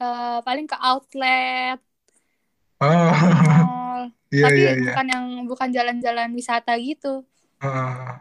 eh, 0.02 0.36
paling 0.46 0.66
ke 0.70 0.76
outlet, 0.88 1.76
Oh, 2.82 3.12
mall. 3.46 4.02
iya 4.34 4.50
Tapi 4.50 4.58
iya 4.58 4.70
iya. 4.74 4.94
bukan 4.94 5.06
yang 5.14 5.24
bukan 5.46 5.68
jalan-jalan 5.70 6.28
wisata 6.34 6.72
gitu. 6.82 7.22
Heeh. 7.62 8.18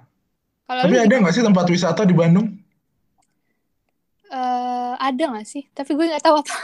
Kalau 0.67 0.81
Tapi 0.87 0.95
ada 1.01 1.13
nggak 1.19 1.33
sih 1.35 1.43
tempat 1.43 1.65
wisata 1.67 2.01
di 2.07 2.15
Bandung? 2.15 2.47
Eh, 4.31 4.93
ada 5.07 5.23
nggak 5.31 5.47
sih? 5.47 5.63
Tapi 5.75 5.91
gue 5.97 6.05
nggak 6.07 6.23
tahu 6.23 6.35
apa. 6.39 6.55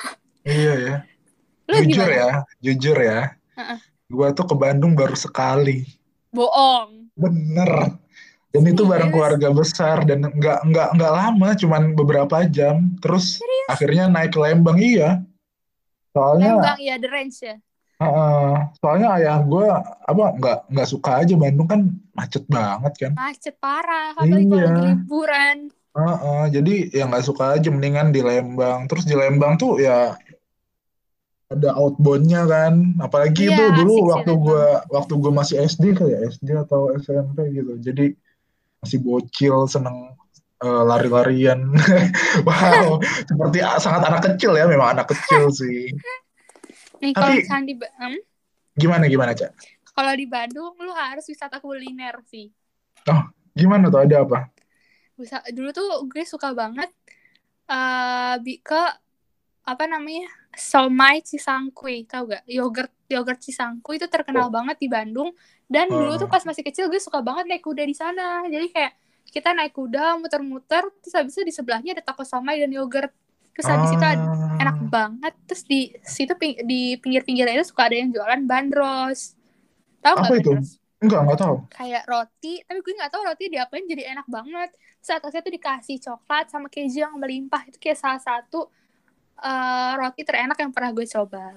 Iya 0.48 0.74
ya. 0.86 0.96
Lu 1.70 1.76
Jujur 1.84 2.08
gimana? 2.08 2.16
ya, 2.16 2.30
jujur 2.64 2.98
ya. 2.98 3.20
Heeh. 3.60 3.80
Gua 4.08 4.32
tuh 4.32 4.48
ke 4.48 4.56
Bandung 4.56 4.96
baru 4.96 5.16
sekali. 5.20 5.84
Bohong. 6.32 7.12
Bener. 7.20 8.00
Dan 8.56 8.64
itu 8.72 8.88
bareng 8.88 9.12
Serius? 9.12 9.14
keluarga 9.14 9.48
besar 9.52 9.98
dan 10.08 10.24
nggak 10.32 10.60
nggak 10.64 10.90
nggak 10.96 11.14
lama, 11.14 11.50
cuman 11.60 11.84
beberapa 11.92 12.48
jam. 12.48 12.96
Terus 13.04 13.44
Serius? 13.44 13.68
akhirnya 13.68 14.08
naik 14.08 14.32
ke 14.32 14.40
Lembang 14.40 14.80
iya. 14.80 15.20
Soalnya 16.16 16.56
Lembang 16.56 16.80
ya 16.80 16.96
the 16.96 17.10
range 17.12 17.38
ya. 17.44 17.60
Heeh, 17.98 18.54
soalnya 18.78 19.08
ayah 19.18 19.42
gue 19.42 19.66
apa 20.06 20.24
nggak 20.38 20.58
nggak 20.70 20.90
suka 20.90 21.26
aja 21.26 21.34
Bandung 21.34 21.66
kan 21.66 21.82
macet 22.14 22.46
banget 22.46 22.94
kan. 22.94 23.12
Macet 23.18 23.58
parah, 23.58 24.14
apalagi 24.14 24.46
kalau 24.46 24.54
Iya. 24.54 24.70
lagi 24.70 24.82
liburan. 24.86 25.58
Heeh, 25.98 26.44
jadi 26.54 26.76
ya 26.94 27.04
nggak 27.10 27.26
suka 27.26 27.58
aja 27.58 27.70
mendingan 27.74 28.14
di 28.14 28.22
Lembang. 28.22 28.86
Terus 28.86 29.02
di 29.10 29.18
Lembang 29.18 29.58
tuh 29.58 29.82
ya 29.82 30.14
ada 31.50 31.70
outboundnya 31.74 32.46
kan. 32.46 33.02
Apalagi 33.02 33.50
Iya, 33.50 33.74
itu 33.74 33.82
dulu 33.82 34.14
waktu 34.14 34.34
gue 34.46 34.66
waktu 34.94 35.14
gue 35.18 35.32
masih 35.34 35.56
SD 35.66 35.84
kayak 35.98 36.20
SD 36.38 36.54
atau 36.54 36.94
SMP 37.02 37.50
gitu. 37.50 37.82
Jadi 37.82 38.14
masih 38.78 39.02
bocil 39.02 39.66
seneng 39.66 40.14
eh, 40.62 40.84
lari-larian. 40.86 41.74
Wow, 42.46 43.02
seperti 43.26 43.58
sangat 43.82 44.06
anak 44.06 44.22
kecil 44.22 44.54
ya, 44.54 44.70
memang 44.70 44.94
anak 45.02 45.10
kecil 45.10 45.50
sih. 45.50 45.90
Nih 46.98 47.12
kalau 47.14 47.34
misalnya 47.34 47.66
di, 47.66 47.76
hmm, 47.78 48.20
Gimana 48.78 49.06
gimana 49.06 49.32
Cak? 49.34 49.52
kalau 49.92 50.14
di 50.14 50.30
Bandung 50.30 50.78
lu 50.78 50.94
harus 50.94 51.26
wisata 51.26 51.58
kuliner 51.58 52.22
sih. 52.30 52.54
Gimana 53.58 53.90
tuh 53.90 54.06
ada 54.06 54.22
apa? 54.22 54.54
Bisa 55.18 55.42
dulu 55.50 55.74
tuh 55.74 56.06
gue 56.06 56.22
suka 56.22 56.54
banget 56.54 56.94
eh 57.66 58.36
bi 58.40 58.62
ke 58.62 58.82
apa 59.66 59.84
namanya? 59.84 60.30
Somai 60.58 61.22
Cisangkuy, 61.22 62.06
tau 62.06 62.26
gak? 62.30 62.46
Yogurt 62.46 62.90
yogurt 63.10 63.42
Cisangkuy 63.42 63.98
itu 63.98 64.06
terkenal 64.08 64.50
Oh. 64.50 64.54
banget 64.54 64.78
di 64.78 64.88
Bandung 64.88 65.34
dan 65.66 65.90
dulu 65.90 66.18
tuh 66.18 66.26
Oh. 66.26 66.32
pas 66.32 66.42
masih 66.46 66.62
kecil 66.62 66.86
gue 66.88 67.02
suka 67.02 67.20
banget 67.26 67.50
naik 67.50 67.66
kuda 67.66 67.82
di 67.82 67.94
sana. 67.94 68.46
Jadi 68.46 68.70
kayak 68.70 68.94
kita 69.28 69.52
naik 69.52 69.74
kuda 69.74 70.18
muter-muter 70.18 70.88
terus 71.02 71.14
habis 71.14 71.34
itu 71.36 71.44
di 71.50 71.54
sebelahnya 71.54 71.98
ada 71.98 72.04
toko 72.06 72.22
somai 72.22 72.62
dan 72.62 72.70
yogurt. 72.72 73.10
Terus 73.58 73.68
habis 73.68 73.90
itu 73.90 74.06
Ah. 74.06 74.14
enak 74.60 74.78
banget 74.88 75.34
terus 75.44 75.64
di 75.64 75.80
situ 76.00 76.34
ping- 76.34 76.62
di 76.62 76.96
pinggir-pinggirnya 76.96 77.58
itu 77.58 77.68
suka 77.68 77.86
ada 77.86 77.98
yang 77.98 78.10
jualan 78.10 78.42
bandros 78.44 79.34
tahu 80.00 80.14
nggak 80.16 80.32
itu? 80.36 80.52
bandros 80.54 80.70
Enggak, 80.98 81.20
enggak 81.24 81.40
tahu. 81.40 81.56
kayak 81.70 82.04
roti 82.06 82.54
tapi 82.64 82.80
gue 82.80 82.94
nggak 82.96 83.12
tahu 83.12 83.22
roti 83.24 83.46
diapain 83.48 83.84
jadi 83.84 84.04
enak 84.12 84.26
banget 84.28 84.70
terus 84.96 85.12
atasnya 85.12 85.42
tuh 85.42 85.54
dikasih 85.54 85.98
coklat 86.00 86.46
sama 86.48 86.68
keju 86.68 87.00
yang 87.00 87.14
melimpah 87.16 87.66
itu 87.66 87.78
kayak 87.78 87.98
salah 87.98 88.18
satu 88.18 88.66
eh, 89.40 89.92
roti 89.96 90.22
terenak 90.22 90.56
yang 90.56 90.70
pernah 90.70 90.90
gue 90.90 91.06
coba 91.06 91.54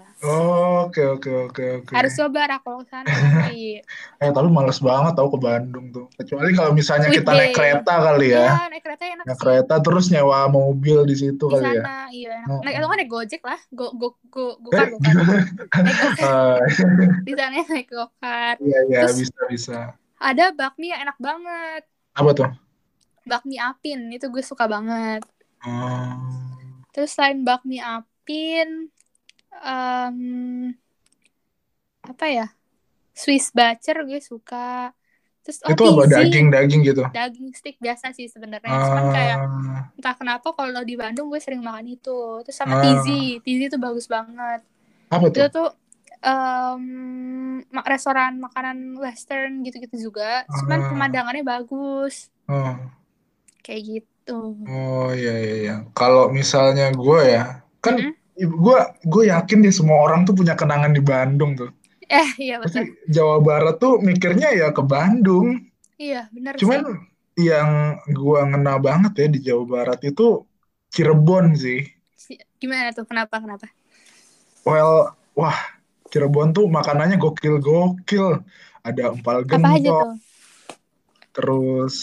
Oke, 0.83 1.01
oke, 1.03 1.31
oke, 1.47 1.65
oke. 1.81 1.93
harus 1.93 2.13
coba 2.13 2.41
Ra, 2.47 2.57
kalau 2.59 2.81
ke 2.81 2.87
sana 2.87 3.09
Eh, 4.21 4.29
tapi 4.29 4.49
males 4.49 4.77
banget 4.79 5.13
tau 5.15 5.27
ke 5.27 5.39
Bandung 5.39 5.89
tuh. 5.89 6.07
Kecuali 6.13 6.53
kalau 6.53 6.71
misalnya 6.71 7.09
kita 7.09 7.31
naik 7.31 7.53
kereta 7.53 7.95
kali 7.99 8.29
Iya, 8.29 8.45
ya. 8.61 8.69
naik 8.69 8.83
kereta 8.83 9.05
enak 9.07 9.25
Naik 9.25 9.33
sih 9.33 9.41
kereta 9.41 9.75
terus 9.79 10.05
nyewa 10.09 10.45
mobil 10.47 10.99
di 11.03 11.17
situ 11.17 11.41
di 11.41 11.51
kali 11.51 11.65
ya. 11.67 11.81
sana 11.81 11.97
iya 12.11 12.31
enak 12.39 12.49
Oh. 12.51 12.61
naik 12.61 12.75
atau 12.77 12.89
naik 12.91 13.09
gojek 13.09 13.43
lah 13.43 13.61
go 13.71 13.87
go 13.93 14.09
go 14.27 14.45
go 14.59 14.69
Eh, 14.69 14.77
kart 14.77 14.91
go 14.91 14.99
kart 14.99 15.17
go 15.17 15.29
Eh, 16.21 16.59
di 17.27 17.33
sana 17.33 17.57
naik 17.63 17.89
go 17.89 18.05
kart 18.15 18.57
Iya, 18.59 18.79
iya, 18.87 19.01
Terus- 19.07 19.19
bisa, 19.19 19.41
bisa. 19.47 19.79
ada 20.17 20.45
bakmi 20.51 20.93
yang 20.93 21.01
enak 21.03 21.17
banget 21.17 21.83
Apa 22.13 22.31
tuh? 22.35 22.51
bakmi 23.23 23.57
apin 23.57 24.11
itu 24.11 24.27
gue 24.27 24.43
suka 24.43 24.65
banget 24.67 25.25
Oh. 25.61 26.50
Terus 26.90 27.11
selain 27.14 27.42
bakmi 27.42 27.78
apin 27.78 28.90
em, 29.52 30.18
apa 32.00 32.26
ya 32.26 32.47
Swiss 33.12 33.52
bacer 33.52 34.00
gue 34.09 34.20
suka 34.23 34.90
terus 35.40 35.61
oh 35.64 35.73
Itu 35.73 35.82
apa? 35.88 36.04
Daging-daging 36.09 36.80
gitu? 36.85 37.02
daging 37.11 37.52
stick 37.52 37.76
biasa 37.80 38.12
sih 38.12 38.28
sebenarnya 38.28 38.70
cuman 38.70 39.04
kayak 39.12 39.38
Ah, 39.40 39.82
entah 39.97 40.14
kenapa 40.16 40.49
kalau 40.52 40.82
di 40.85 40.97
Bandung 40.97 41.28
gue 41.28 41.40
sering 41.40 41.61
makan 41.61 41.97
itu 41.97 42.44
terus 42.44 42.56
sama 42.56 42.76
Ah. 42.76 42.82
tizi 42.85 43.40
tizi 43.40 43.68
itu 43.68 43.76
bagus 43.80 44.09
banget 44.09 44.61
apa 45.11 45.25
itu 45.28 45.40
tuh? 45.40 45.49
tuh 45.50 45.68
ma- 47.73 47.87
restoran 47.88 48.37
makanan 48.37 48.97
western 49.00 49.64
gitu-gitu 49.64 50.11
juga 50.11 50.44
cuman 50.49 50.78
Ah. 50.80 50.88
pemandangannya 50.92 51.44
bagus 51.44 52.28
Oh. 52.49 52.76
kayak 53.62 53.82
gitu 53.87 54.10
Oh 54.69 55.07
iya 55.19 55.33
iya 55.45 55.55
iya. 55.62 55.75
Kalau 55.99 56.25
misalnya 56.39 56.85
gue 57.03 57.21
ya, 57.35 57.41
kan 57.85 57.95
Mm-mm. 57.95 58.15
gue 58.65 58.79
gue 59.12 59.23
yakin 59.33 59.59
deh 59.65 59.73
semua 59.79 59.99
orang 60.07 60.21
tuh 60.27 60.35
punya 60.39 60.55
kenangan 60.61 60.93
di 60.97 61.03
Bandung 61.11 61.50
tuh. 61.61 61.71
eh 62.19 62.29
iya 62.45 62.57
Pasti 62.62 62.81
betul 62.81 62.85
Jawa 63.15 63.37
Barat 63.49 63.75
tuh 63.85 63.93
mikirnya 64.09 64.49
ya 64.61 64.69
ke 64.77 64.83
Bandung. 64.95 65.47
iya 66.05 66.21
benar 66.35 66.57
Cuman 66.59 66.81
sih 66.81 66.83
yang 67.49 67.71
gua 68.19 68.41
ngena 68.49 68.73
banget 68.87 69.12
ya 69.21 69.27
di 69.35 69.39
Jawa 69.47 69.65
Barat 69.75 69.99
itu 70.11 70.23
Cirebon 70.95 71.47
sih. 71.62 71.79
Si- 72.23 72.39
gimana 72.61 72.89
tuh 72.97 73.05
kenapa 73.11 73.35
kenapa 73.43 73.67
Well, 74.69 75.17
wah 75.39 75.59
Cirebon 76.11 76.49
tuh 76.57 76.67
makanannya 76.77 77.17
gokil-gokil. 77.23 78.27
Ada 78.87 79.03
empal 79.15 79.39
apa 79.55 79.69
aja 79.77 79.91
gentong, 79.91 79.99
tuh 79.99 80.11
terus 81.35 81.95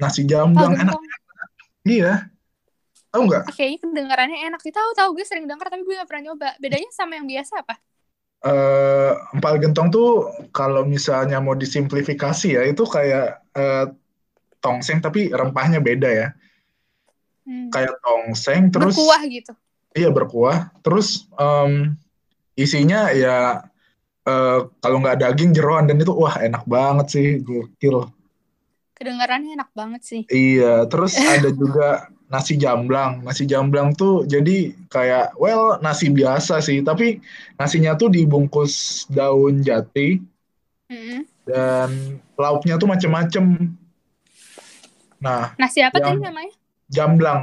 nasi 0.00 0.20
jamblang 0.30 0.74
enak. 0.82 0.98
Iya. 1.84 2.32
Tahu 3.14 3.22
nggak? 3.30 3.44
kayaknya 3.54 3.78
kedengarannya 3.78 4.38
enak 4.50 4.60
sih 4.64 4.74
tahu 4.74 4.90
tahu 4.90 5.14
gue 5.14 5.22
sering 5.22 5.46
denger 5.46 5.70
tapi 5.70 5.86
gue 5.86 5.94
gak 5.94 6.10
pernah 6.10 6.34
nyoba 6.34 6.58
bedanya 6.58 6.90
sama 6.90 7.14
yang 7.14 7.30
biasa 7.30 7.62
apa 7.62 7.78
Eh, 8.44 9.12
empal 9.32 9.56
gentong 9.56 9.88
tuh 9.88 10.28
kalau 10.52 10.84
misalnya 10.84 11.40
mau 11.40 11.56
disimplifikasi 11.56 12.60
ya 12.60 12.62
itu 12.68 12.84
kayak 12.84 13.40
eh, 13.56 13.88
tongseng 14.60 15.00
tapi 15.00 15.32
rempahnya 15.32 15.80
beda 15.80 16.10
ya. 16.12 16.28
Hmm. 17.48 17.72
Kayak 17.72 17.96
tongseng 18.04 18.68
terus 18.68 18.92
berkuah 18.92 19.22
gitu 19.32 19.52
Iya 19.96 20.12
berkuah. 20.12 20.76
Terus 20.84 21.24
em, 21.40 21.96
isinya 22.52 23.08
ya 23.16 23.64
eh, 24.28 24.60
kalau 24.76 25.00
nggak 25.00 25.24
daging 25.24 25.56
jeroan 25.56 25.88
dan 25.88 25.96
itu 25.96 26.12
wah 26.12 26.36
enak 26.36 26.68
banget 26.68 27.16
sih, 27.16 27.26
gokil. 27.40 28.12
Kedengarannya 28.94 29.58
enak 29.58 29.70
banget 29.74 30.02
sih. 30.06 30.22
Iya. 30.30 30.86
Terus 30.86 31.18
ada 31.18 31.50
juga 31.50 32.08
nasi 32.30 32.58
jamblang. 32.58 33.22
Nasi 33.22 33.44
jamblang 33.44 33.94
tuh 33.94 34.24
jadi 34.26 34.74
kayak 34.90 35.36
well 35.38 35.78
nasi 35.82 36.10
biasa 36.10 36.62
sih, 36.62 36.80
tapi 36.80 37.20
nasinya 37.58 37.94
tuh 37.98 38.10
dibungkus 38.10 39.04
daun 39.10 39.60
jati 39.62 40.22
dan 41.44 42.18
lauknya 42.38 42.80
tuh 42.80 42.88
macem-macem. 42.88 43.76
Nah, 45.20 45.52
nasi 45.56 45.80
apa 45.84 46.00
tadi 46.00 46.20
Yang- 46.20 46.24
namanya? 46.24 46.54
Jamblang. 46.88 47.42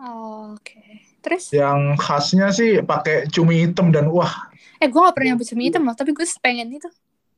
Oh, 0.00 0.56
oke. 0.56 0.80
Terus? 1.20 1.52
Yang 1.52 2.00
khasnya 2.00 2.48
sih 2.48 2.80
pakai 2.80 3.28
cumi 3.28 3.68
hitam 3.68 3.92
dan 3.92 4.08
wah, 4.08 4.48
eh 4.80 4.88
gue 4.88 4.96
gak 4.96 5.12
pernah 5.12 5.36
nyoba 5.36 5.44
cumi 5.44 5.68
hitam 5.68 5.84
loh 5.84 5.92
tapi 5.92 6.16
gue 6.16 6.24
pengen 6.40 6.72
itu. 6.72 6.88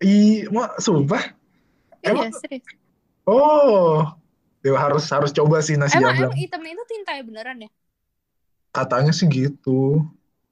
I, 0.02 0.46
mau 0.50 0.70
sumpah. 0.78 1.34
iya 2.02 2.30
serius 2.34 2.66
Oh, 3.22 4.02
ya 4.66 4.74
harus 4.74 5.06
harus 5.10 5.30
coba 5.30 5.62
sih 5.62 5.78
nasi 5.78 5.94
emang 5.94 6.10
jamblang. 6.14 6.34
emang 6.34 6.38
hitamnya 6.38 6.72
itu 6.74 6.84
tinta 6.90 7.10
ya 7.14 7.22
beneran 7.22 7.58
ya 7.62 7.70
Katanya 8.72 9.12
sih 9.12 9.28
gitu. 9.28 10.00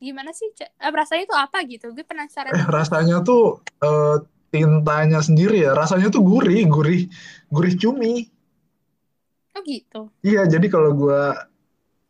gimana 0.00 0.33
sih 0.33 0.49
eh, 0.57 0.93
rasanya 0.93 1.23
itu 1.29 1.37
apa 1.37 1.59
gitu 1.69 1.93
gue 1.93 2.05
penasaran 2.05 2.53
Eh, 2.53 2.67
rasanya 2.69 3.21
tuh 3.21 3.61
eh, 3.85 4.17
tintanya 4.50 5.21
sendiri 5.21 5.62
ya. 5.67 5.73
Rasanya 5.77 6.09
tuh 6.11 6.23
gurih, 6.25 6.65
gurih, 6.67 7.07
gurih 7.53 7.75
cumi. 7.77 8.27
oh 9.57 9.62
gitu 9.67 10.00
Iya, 10.23 10.47
jadi 10.47 10.67
kalau 10.71 10.91
gua 10.95 11.37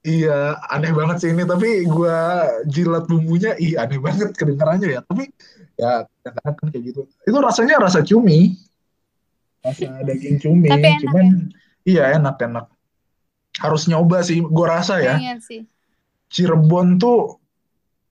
iya 0.06 0.56
aneh 0.72 0.92
banget 0.96 1.16
sih 1.24 1.30
ini, 1.34 1.44
tapi 1.44 1.84
gua 1.84 2.46
jilat 2.64 3.04
bumbunya, 3.10 3.52
ih 3.60 3.76
aneh 3.76 3.98
banget 4.00 4.32
kedengarannya 4.38 4.88
ya. 4.96 5.00
Tapi 5.04 5.24
ya 5.76 6.04
kadang-kadang 6.24 6.54
kan 6.58 6.66
kayak 6.72 6.84
gitu. 6.90 7.00
Itu 7.28 7.38
rasanya 7.40 7.74
rasa 7.80 8.00
cumi, 8.06 8.56
rasa 9.60 10.00
daging 10.02 10.36
cumi. 10.38 10.68
Tapi 10.68 10.86
enak 10.86 11.00
Cuman 11.04 11.26
iya 11.84 12.16
enak-enak. 12.16 12.66
Harus 13.60 13.84
nyoba 13.86 14.22
sih, 14.22 14.40
gua 14.40 14.80
rasa 14.80 14.98
ya. 14.98 15.16
pengen 15.18 15.40
sih 15.40 15.62
Cirebon 16.30 16.96
tuh 16.96 17.36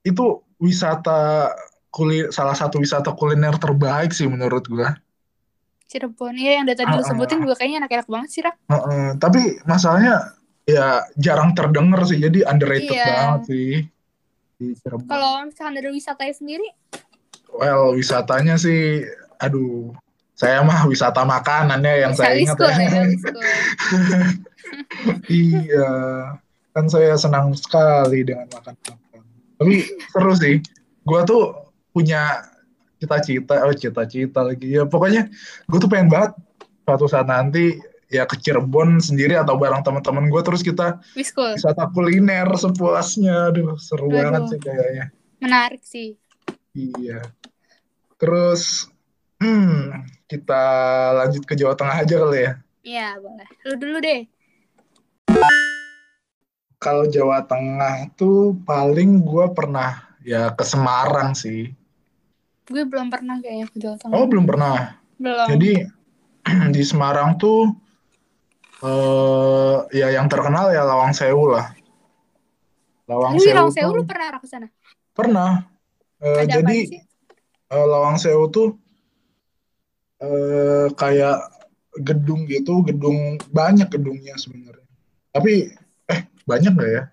itu 0.03 0.43
wisata 0.59 1.49
kuli 1.89 2.27
salah 2.29 2.53
satu 2.53 2.77
wisata 2.77 3.15
kuliner 3.15 3.55
terbaik 3.55 4.11
sih 4.11 4.27
menurut 4.27 4.67
gua. 4.67 4.93
Cirebon 5.89 6.37
iya 6.37 6.61
yang 6.61 6.69
dari 6.69 6.77
tadi 6.77 6.91
lu 6.91 6.99
Ah, 6.99 7.01
ah. 7.01 7.07
sebutin 7.07 7.41
juga 7.41 7.55
kayaknya 7.57 7.81
enak-enak 7.81 8.07
banget 8.07 8.29
sih 8.29 8.41
Rak 8.45 8.55
Heeh, 8.69 9.07
tapi 9.17 9.41
masalahnya 9.65 10.37
ya 10.69 11.01
jarang 11.17 11.57
terdengar 11.57 12.05
sih, 12.05 12.21
jadi 12.21 12.45
underrated 12.45 12.93
Iya. 12.93 13.07
banget 13.09 13.41
sih 13.49 13.69
di 14.59 14.67
Cirebon. 14.77 15.07
kalau 15.09 15.49
misalkan 15.49 15.73
dari 15.73 15.89
wisatanya 15.89 16.35
sendiri 16.35 16.67
Well, 17.49 17.97
wisatanya 17.97 18.61
sih, 18.61 19.01
aduh, 19.41 19.89
saya 20.39 20.63
mah 20.63 20.87
wisata 20.87 21.27
makanannya 21.27 22.07
yang 22.07 22.13
saya 22.15 22.39
ingat 22.39 22.55
ya. 22.55 22.71
ya. 22.79 23.03
Iya, 25.27 25.91
kan 26.71 26.85
saya 26.87 27.17
senang 27.19 27.51
sekali 27.57 28.23
dengan 28.23 28.47
makan-makan. 28.47 29.23
Tapi 29.59 29.75
seru 30.15 30.33
sih. 30.37 30.55
Gua 31.03 31.27
tuh 31.27 31.73
punya 31.91 32.45
cita-cita, 33.01 33.67
oh 33.67 33.75
cita-cita 33.75 34.47
lagi 34.47 34.79
ya. 34.79 34.87
Pokoknya 34.87 35.27
gue 35.67 35.79
tuh 35.81 35.89
pengen 35.91 36.07
banget 36.07 36.37
suatu 36.87 37.05
saat 37.11 37.27
nanti 37.27 37.75
ya 38.09 38.25
ke 38.25 38.39
Cirebon 38.41 38.97
sendiri 38.97 39.37
atau 39.37 39.53
bareng 39.59 39.85
teman-teman 39.85 40.33
gue 40.33 40.41
terus 40.41 40.65
kita 40.65 40.97
Wiskul. 41.13 41.53
wisata 41.53 41.85
kuliner 41.93 42.49
sepuasnya 42.57 43.53
aduh 43.53 43.77
seru 43.77 44.09
Waduh. 44.09 44.17
banget 44.17 44.41
sih 44.49 44.59
kayaknya 44.65 45.05
Menarik 45.37 45.83
sih. 45.85 46.09
iya 46.73 47.21
terus 48.17 48.89
hmm 49.37 50.08
kita 50.29 50.61
lanjut 51.17 51.43
ke 51.43 51.57
Jawa 51.57 51.73
Tengah 51.73 51.97
aja 51.99 52.15
kali 52.15 52.39
ya 52.39 52.53
Iya, 52.79 53.07
boleh. 53.17 53.47
Lu 53.65 53.73
dulu 53.75 53.97
deh. 53.99 54.23
kalau 56.79 57.03
Jawa 57.05 57.43
Tengah 57.43 58.07
tuh 58.15 58.55
paling 58.63 59.19
gue 59.19 59.45
pernah 59.51 60.07
ya 60.23 60.53
ke 60.53 60.63
Semarang 60.63 61.35
sih 61.35 61.75
Gue 62.63 62.85
belum 62.85 63.09
pernah 63.09 63.41
kayaknya 63.41 63.67
ke 63.67 63.77
Jawa 63.81 63.97
Tengah. 63.97 64.13
oh 64.13 64.25
belum 64.29 64.45
pernah 64.45 64.95
belum. 65.17 65.47
Jadi 65.49 65.71
di 66.75 66.81
Semarang 66.85 67.35
tuh 67.35 67.73
eh 68.79 69.77
ya 69.91 70.07
yang 70.13 70.31
terkenal 70.31 70.71
ya 70.71 70.87
Lawang 70.87 71.11
Sewu 71.11 71.51
lah. 71.51 71.75
Lawang 73.11 73.35
Sewu 73.35 73.51
Lawang 73.51 73.73
Sewu 73.75 73.91
lu 73.91 74.03
pernah 74.05 74.39
ke 74.39 74.47
sana? 74.47 74.67
pernah. 75.11 75.67
Ada 76.21 76.63
jadi 76.63 77.03
eh, 77.67 77.85
Lawang 77.85 78.15
Sewu 78.15 78.47
tuh 78.47 78.79
eh 80.19 80.87
kayak 80.93 81.37
gedung 82.03 82.45
gitu, 82.47 82.83
gedung 82.85 83.39
banyak 83.49 83.87
gedungnya 83.89 84.35
sebenarnya. 84.35 84.87
Tapi 85.33 85.73
eh 86.07 86.21
banyak 86.45 86.71
nggak 86.75 86.91
ya? 86.91 87.03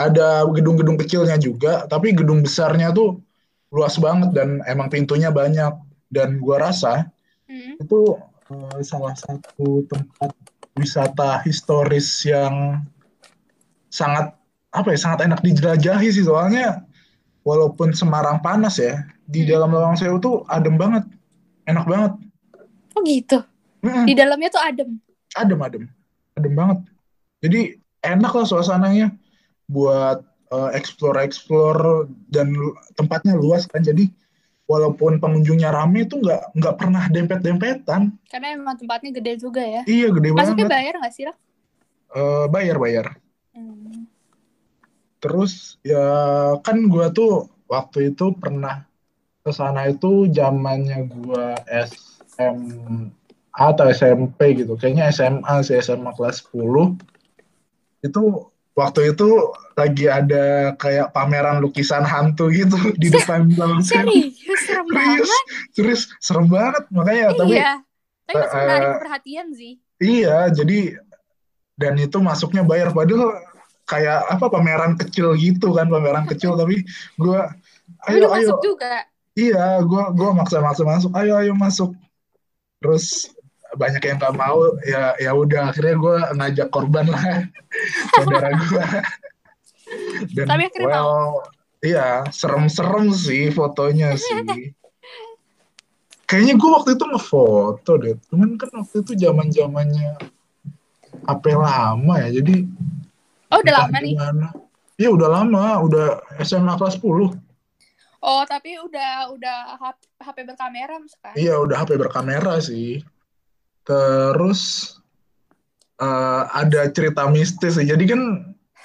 Ada 0.00 0.48
gedung-gedung 0.48 0.96
kecilnya 0.96 1.36
juga, 1.36 1.84
tapi 1.84 2.16
gedung 2.16 2.40
besarnya 2.40 2.88
tuh 2.90 3.20
luas 3.68 4.00
banget 4.00 4.32
dan 4.32 4.64
emang 4.64 4.88
pintunya 4.88 5.28
banyak. 5.30 5.72
Dan 6.10 6.42
gua 6.42 6.58
rasa 6.70 7.06
Hmm. 7.50 7.74
itu 7.82 8.14
eh, 8.50 8.82
salah 8.86 9.14
satu 9.18 9.82
tempat 9.90 10.30
wisata 10.78 11.42
historis 11.42 12.22
yang 12.22 12.78
sangat 13.90 14.30
apa 14.70 14.94
ya 14.94 14.98
sangat 14.98 15.26
enak 15.26 15.42
dijelajahi 15.42 16.14
sih 16.14 16.22
soalnya 16.22 16.86
walaupun 17.42 17.90
Semarang 17.90 18.38
panas 18.38 18.78
ya 18.78 19.02
di 19.26 19.42
Hmm. 19.42 19.50
dalam 19.50 19.70
Lawang 19.74 19.98
Sewu 19.98 20.22
tuh 20.22 20.46
adem 20.46 20.78
banget 20.78 21.10
enak 21.66 21.86
banget 21.90 22.12
Oh 22.92 23.02
gitu. 23.02 23.38
Mm-mm, 23.80 24.04
Di 24.04 24.12
dalamnya 24.12 24.48
tuh 24.48 24.60
adem. 24.60 24.90
adem 25.32 25.60
adem 25.62 25.84
adem 26.34 26.52
banget 26.52 26.78
jadi 27.38 27.60
enak 28.02 28.32
lah 28.34 28.42
suasananya 28.44 29.14
buat 29.64 30.20
eh, 30.50 30.70
explore 30.74 31.22
explore 31.22 32.04
dan 32.28 32.50
tempatnya 32.92 33.38
luas 33.38 33.64
kan 33.64 33.78
jadi 33.80 34.10
walaupun 34.66 35.18
pengunjungnya 35.18 35.70
rame 35.70 36.02
tuh 36.04 36.18
nggak 36.18 36.58
nggak 36.58 36.74
pernah 36.74 37.06
dempet 37.06 37.38
dempetan 37.40 38.10
Karena 38.26 38.58
emang 38.58 38.74
tempatnya 38.74 39.10
gede 39.14 39.32
juga 39.38 39.62
ya. 39.62 39.82
iya 39.86 40.10
gede 40.10 40.34
Masuknya 40.34 40.66
banget 40.66 40.74
bayar 40.74 40.94
nggak 40.98 41.14
sih, 41.14 41.24
Rak? 41.30 41.36
Eh, 42.10 42.44
bayar 42.50 42.76
bayar 42.76 43.06
Hmm. 43.50 44.06
Terus 45.20 45.76
ya 45.82 46.06
kan 46.62 46.86
gua 46.86 47.10
tuh 47.10 47.46
waktu 47.66 48.10
itu 48.10 48.34
pernah 48.34 48.82
ke 49.42 49.50
sana 49.50 49.86
itu 49.86 50.26
zamannya 50.26 51.06
gua 51.06 51.54
SMA 52.40 53.12
atau 53.50 53.84
SMP 53.86 54.38
gitu. 54.56 54.72
Kayaknya 54.74 55.12
SMA 55.12 55.54
sih 55.60 55.76
SMA 55.78 56.10
kelas 56.14 56.40
10. 56.48 56.96
Itu 58.00 58.48
waktu 58.72 59.12
itu 59.12 59.28
lagi 59.76 60.06
ada 60.08 60.72
kayak 60.74 61.12
pameran 61.12 61.60
lukisan 61.60 62.00
hantu 62.00 62.48
gitu 62.48 62.76
di 63.02 63.12
depan 63.12 63.50
Sewu. 63.50 63.82
Serius, 63.82 64.32
serem 64.64 64.86
Serius, 64.86 65.28
banget. 65.28 65.44
serius 65.74 66.02
serem 66.18 66.46
banget 66.48 66.84
makanya 66.88 67.26
tapi 67.34 67.52
Iya. 67.58 67.72
Tapi 68.24 68.36
masih 68.38 68.54
eh, 68.54 68.62
menarik 68.62 68.86
eh, 68.88 68.98
perhatian 69.02 69.46
sih. 69.52 69.72
iya 70.00 70.38
jadi 70.48 70.78
dan 71.76 71.98
itu 71.98 72.16
masuknya 72.22 72.62
bayar 72.62 72.94
padahal 72.94 73.36
kayak 73.84 74.22
apa 74.30 74.46
pameran 74.48 74.94
kecil 74.94 75.34
gitu 75.34 75.74
kan 75.74 75.90
pameran 75.90 76.24
kecil 76.24 76.54
tapi 76.54 76.86
gua 77.18 77.50
Tapi 78.00 78.22
ayo 78.22 78.30
ayo 78.30 78.54
masuk 78.54 78.58
juga. 78.62 79.02
iya 79.34 79.82
gua 79.82 80.14
gua 80.14 80.30
maksa-maksa 80.32 80.86
masuk 80.86 81.10
ayo 81.18 81.32
ayo 81.36 81.52
masuk 81.52 81.90
terus 82.80 83.30
banyak 83.70 84.02
yang 84.02 84.18
nggak 84.18 84.34
mau 84.34 84.74
ya 84.82 85.14
ya 85.16 85.30
udah 85.30 85.70
akhirnya 85.70 85.94
gua 85.94 86.16
ngajak 86.34 86.68
korban 86.68 87.06
lah 87.06 87.22
saudara 88.18 88.50
gua 88.56 88.86
dan 90.34 90.46
Tapi 90.48 90.62
akhirnya 90.66 90.88
mau. 90.88 90.90
well 90.90 91.14
iya 91.80 92.26
serem-serem 92.28 93.14
sih 93.14 93.52
fotonya 93.54 94.16
sih 94.20 94.74
kayaknya 96.26 96.58
gua 96.58 96.82
waktu 96.82 96.98
itu 96.98 97.04
ngefoto 97.06 97.92
deh 97.96 98.14
cuman 98.26 98.58
kan 98.58 98.70
waktu 98.74 98.96
itu 99.02 99.12
zaman 99.14 99.48
zamannya 99.50 100.18
HP 101.26 101.44
lama 101.54 102.14
ya 102.26 102.30
jadi 102.40 102.66
Oh, 103.50 103.58
udah 103.58 103.82
lama 103.82 103.98
nih. 103.98 104.14
Iya 104.94 105.10
udah 105.10 105.26
lama 105.26 105.82
udah 105.82 106.22
SMA 106.38 106.70
kelas 106.78 107.02
10 107.02 107.34
Oh, 108.22 108.42
tapi 108.46 108.78
udah 108.78 109.34
udah 109.34 109.74
HP 110.20 110.44
berkamera 110.44 111.00
kan? 111.24 111.34
Iya, 111.34 111.56
udah 111.64 111.76
HP 111.80 111.96
berkamera 111.96 112.60
sih. 112.60 113.00
Terus 113.88 114.92
eh, 115.96 116.42
ada 116.52 116.86
cerita 116.92 117.24
mistis 117.32 117.80
sih. 117.80 117.88
Jadi 117.88 118.04
kan, 118.04 118.22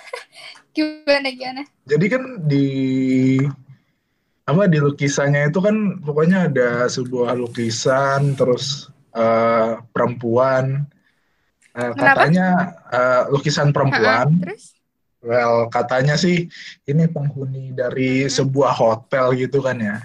Gimana 0.75 1.31
gimana? 1.31 1.63
jadi 1.87 2.05
kan 2.11 2.23
di 2.51 2.67
apa 4.45 4.67
di 4.67 4.77
lukisannya 4.83 5.47
itu 5.47 5.59
kan 5.63 6.03
pokoknya 6.03 6.51
ada 6.51 6.87
sebuah 6.87 7.35
lukisan, 7.35 8.39
terus 8.39 8.87
eh, 9.11 9.79
perempuan. 9.91 10.87
Kenapa? 11.75 12.23
katanya 12.31 12.47
eh, 12.91 13.23
lukisan 13.35 13.75
perempuan. 13.75 14.39
Terus? 14.39 14.75
Well, 15.25 15.73
katanya 15.73 16.15
sih 16.21 16.47
ini 16.85 17.09
penghuni 17.09 17.73
dari 17.73 18.29
sebuah 18.29 18.77
hotel 18.77 19.33
gitu 19.35 19.59
kan 19.59 19.81
ya. 19.81 19.97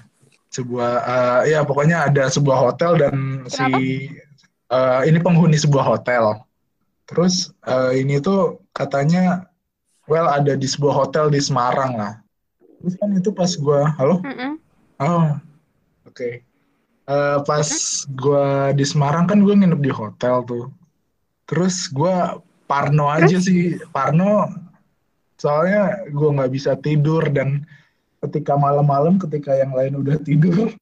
Sebuah 0.50 0.92
eh, 1.06 1.54
ya 1.54 1.62
pokoknya 1.62 2.10
ada 2.10 2.26
sebuah 2.26 2.58
hotel 2.58 2.98
dan 2.98 3.46
si 3.46 3.66
eh, 4.66 5.00
ini 5.06 5.18
penghuni 5.22 5.54
sebuah 5.54 5.86
hotel. 5.86 6.42
Terus 7.06 7.54
eh, 7.66 8.02
ini 8.02 8.18
tuh 8.18 8.58
katanya 8.74 9.46
well 10.10 10.26
ada 10.26 10.58
di 10.58 10.66
sebuah 10.66 11.06
hotel 11.06 11.30
di 11.30 11.38
Semarang 11.38 11.94
lah. 11.94 12.14
Terus 12.82 12.94
kan 12.98 13.10
itu 13.14 13.30
pas 13.30 13.50
gua 13.54 13.94
halo? 13.94 14.18
Mm-mm. 14.26 14.58
Oh, 15.00 15.38
oke. 16.10 16.42
Eh, 17.10 17.38
pas 17.46 17.68
gua 18.18 18.74
di 18.74 18.84
Semarang 18.86 19.30
kan 19.30 19.38
gue 19.42 19.54
nginep 19.54 19.80
di 19.80 19.92
hotel 19.94 20.42
tuh. 20.46 20.66
Terus 21.46 21.90
gua 21.90 22.42
Parno 22.70 23.10
aja 23.10 23.34
sih, 23.42 23.82
Parno. 23.90 24.46
Soalnya 25.34 26.06
gue 26.06 26.30
nggak 26.38 26.52
bisa 26.54 26.78
tidur 26.78 27.26
dan 27.34 27.66
ketika 28.20 28.54
malam-malam, 28.56 29.16
ketika 29.16 29.56
yang 29.56 29.72
lain 29.72 30.00
udah 30.00 30.16
tidur, 30.20 30.72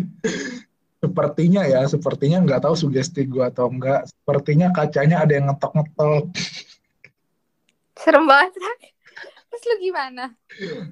sepertinya 1.02 1.66
ya, 1.66 1.82
sepertinya 1.90 2.38
nggak 2.46 2.62
tahu 2.62 2.74
sugesti 2.78 3.26
gue 3.26 3.42
atau 3.42 3.66
enggak. 3.68 4.06
Sepertinya 4.06 4.70
kacanya 4.70 5.26
ada 5.26 5.32
yang 5.34 5.50
ngetok-ngetok. 5.50 6.30
Serem 7.98 8.24
banget. 8.26 8.54
Terus 9.52 9.62
lu 9.68 9.76
gimana? 9.84 10.24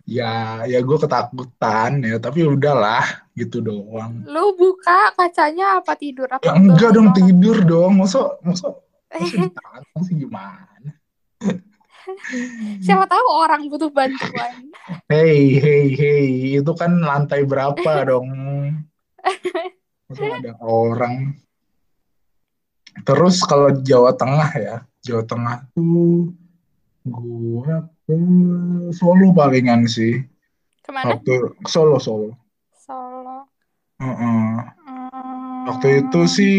Ya, 0.05 0.69
ya 0.69 0.79
gue 0.85 0.99
ketakutan 1.01 2.05
ya, 2.05 2.21
tapi 2.21 2.45
udahlah 2.45 3.25
gitu 3.33 3.65
doang. 3.65 4.21
Lu 4.29 4.53
buka 4.53 5.17
kacanya 5.17 5.81
apa 5.81 5.97
tidur? 5.97 6.29
Apa 6.29 6.45
Ya 6.45 6.53
enggak 6.61 6.93
dong 6.93 7.17
tidur 7.17 7.57
dong, 7.65 8.05
masa 8.05 8.37
masa 8.45 8.77
masa 9.09 9.37
ditantang 9.49 10.03
sih 10.05 10.15
gimana? 10.21 10.93
Siapa 12.81 13.05
tahu 13.07 13.27
orang 13.29 13.69
butuh 13.69 13.91
bantuan. 13.93 14.73
Hey, 15.07 15.59
hey, 15.59 15.85
hey, 15.93 16.27
itu 16.59 16.73
kan 16.75 17.01
lantai 17.01 17.45
berapa 17.45 17.93
dong? 18.07 18.29
Masa 20.09 20.25
ada 20.41 20.53
orang. 20.65 21.37
Terus 23.07 23.41
kalau 23.47 23.71
Jawa 23.81 24.13
Tengah 24.17 24.51
ya, 24.59 24.77
Jawa 25.07 25.23
Tengah 25.25 25.57
tuh 25.73 26.35
gua 27.07 27.87
ke 28.05 28.19
Solo 28.93 29.31
palingan 29.33 29.87
sih. 29.87 30.21
Ke 30.83 30.91
mana? 30.91 31.17
Waktu 31.17 31.55
Solo, 31.71 31.97
Solo. 32.03 32.35
Solo. 32.75 33.47
Heeh. 34.03 34.51
Hmm. 34.85 35.63
Waktu 35.71 35.89
itu 36.07 36.21
sih 36.27 36.57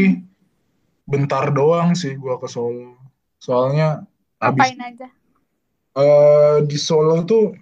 bentar 1.04 1.52
doang 1.52 1.94
sih 1.94 2.16
gua 2.16 2.40
ke 2.40 2.48
Solo. 2.48 2.96
Soalnya 3.42 4.06
Ngapain 4.42 4.82
aja? 4.82 5.10
Eh, 5.98 6.58
di 6.66 6.78
Solo 6.78 7.24
tuh 7.28 7.56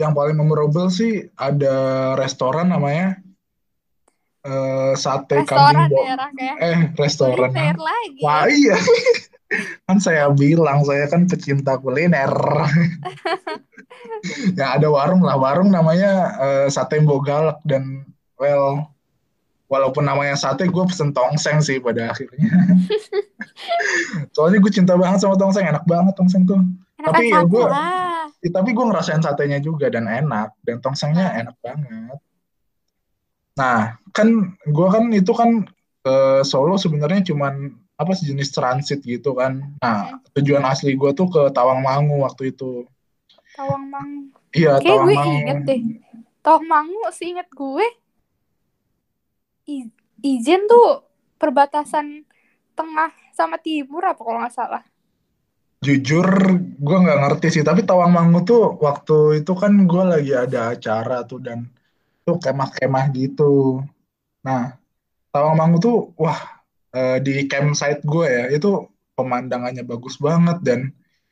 yang 0.00 0.12
paling 0.12 0.34
memorable 0.34 0.90
sih 0.90 1.22
ada 1.38 2.12
restoran 2.18 2.74
namanya 2.74 3.18
eh, 4.44 4.92
sate 4.94 5.42
Restoran 5.42 5.88
kambing 5.88 6.04
ya, 6.04 6.16
ya? 6.36 6.54
eh 6.60 6.78
restoran. 7.00 7.50
Kuliner 7.50 7.78
lagi. 7.78 8.20
wah 8.22 8.44
iya. 8.46 8.76
Kan 9.86 10.02
saya 10.02 10.32
bilang 10.34 10.82
saya 10.82 11.06
kan 11.06 11.30
pecinta 11.30 11.78
kuliner. 11.78 12.32
Ya 14.58 14.74
ada 14.74 14.88
warung 14.90 15.22
lah. 15.22 15.36
Warung 15.38 15.70
namanya 15.70 16.34
eh, 16.40 16.66
sate 16.72 16.98
Bogalak 17.04 17.60
dan 17.68 18.08
well 18.40 18.90
walaupun 19.68 20.04
namanya 20.04 20.34
sate 20.34 20.66
gue 20.66 20.84
pesen 20.88 21.14
tongseng 21.14 21.60
sih 21.60 21.78
pada 21.78 22.10
akhirnya. 22.10 22.50
Soalnya 24.34 24.58
gue 24.64 24.72
cinta 24.72 24.96
banget 24.98 25.22
sama 25.22 25.38
tongseng 25.38 25.68
enak 25.68 25.84
banget 25.86 26.16
tongseng 26.18 26.48
tuh 26.48 26.58
tapi 27.04 27.24
ya 27.28 27.40
gue 27.44 27.66
lah. 27.66 28.26
ya, 28.40 28.50
tapi 28.50 28.70
gue 28.72 28.84
ngerasain 28.84 29.20
satenya 29.20 29.58
juga 29.58 29.88
dan 29.88 30.04
enak 30.06 30.56
dan 30.62 30.80
tongsengnya 30.80 31.28
Hmm. 31.28 31.40
enak 31.44 31.56
banget 31.60 32.18
nah 33.54 33.80
kan 34.10 34.28
gue 34.64 34.88
kan 34.90 35.04
itu 35.10 35.30
kan 35.30 35.62
ke 36.00 36.14
Solo 36.42 36.74
sebenarnya 36.74 37.22
cuman 37.24 37.70
apa 37.94 38.12
sejenis 38.12 38.50
transit 38.50 39.00
gitu 39.00 39.32
kan 39.32 39.62
nah 39.78 40.18
Hmm. 40.18 40.20
tujuan 40.34 40.64
asli 40.64 40.92
gue 40.92 41.10
tuh 41.12 41.28
ke 41.28 41.42
Tawangmangu 41.50 42.18
waktu 42.20 42.50
itu 42.50 42.88
Tawangmangu. 43.54 44.34
iya 44.50 44.82
gue 44.82 44.90
Tawangmangu 44.90 45.34
inget 45.38 45.58
deh. 45.62 45.80
Tawangmangu 46.42 47.06
seinget 47.08 47.46
gue. 47.48 47.86
I- 49.64 49.94
Ijen 50.20 50.66
tuh 50.66 51.06
perbatasan 51.38 52.26
tengah 52.74 53.08
sama 53.30 53.56
timur 53.56 54.02
apa 54.02 54.18
kalau 54.18 54.42
nggak 54.42 54.52
salah. 54.52 54.82
Jujur, 55.84 56.28
gue 56.80 56.96
nggak 57.04 57.20
ngerti 57.20 57.60
sih. 57.60 57.64
Tapi 57.64 57.84
Tawangmangu 57.84 58.40
tuh 58.48 58.80
waktu 58.80 59.44
itu 59.44 59.52
kan 59.52 59.84
gue 59.84 60.04
lagi 60.08 60.32
ada 60.32 60.72
acara 60.72 61.28
tuh 61.28 61.44
dan 61.44 61.68
tuh 62.24 62.40
kemah-kemah 62.40 63.12
gitu. 63.12 63.84
Nah, 64.40 64.80
Tawangmangu 65.28 65.76
tuh, 65.84 65.96
wah 66.16 66.40
eh, 66.96 67.20
di 67.20 67.44
campsite 67.44 68.00
gue 68.00 68.24
ya, 68.24 68.44
itu 68.48 68.88
pemandangannya 69.12 69.84
bagus 69.84 70.16
banget 70.16 70.58
dan 70.64 70.80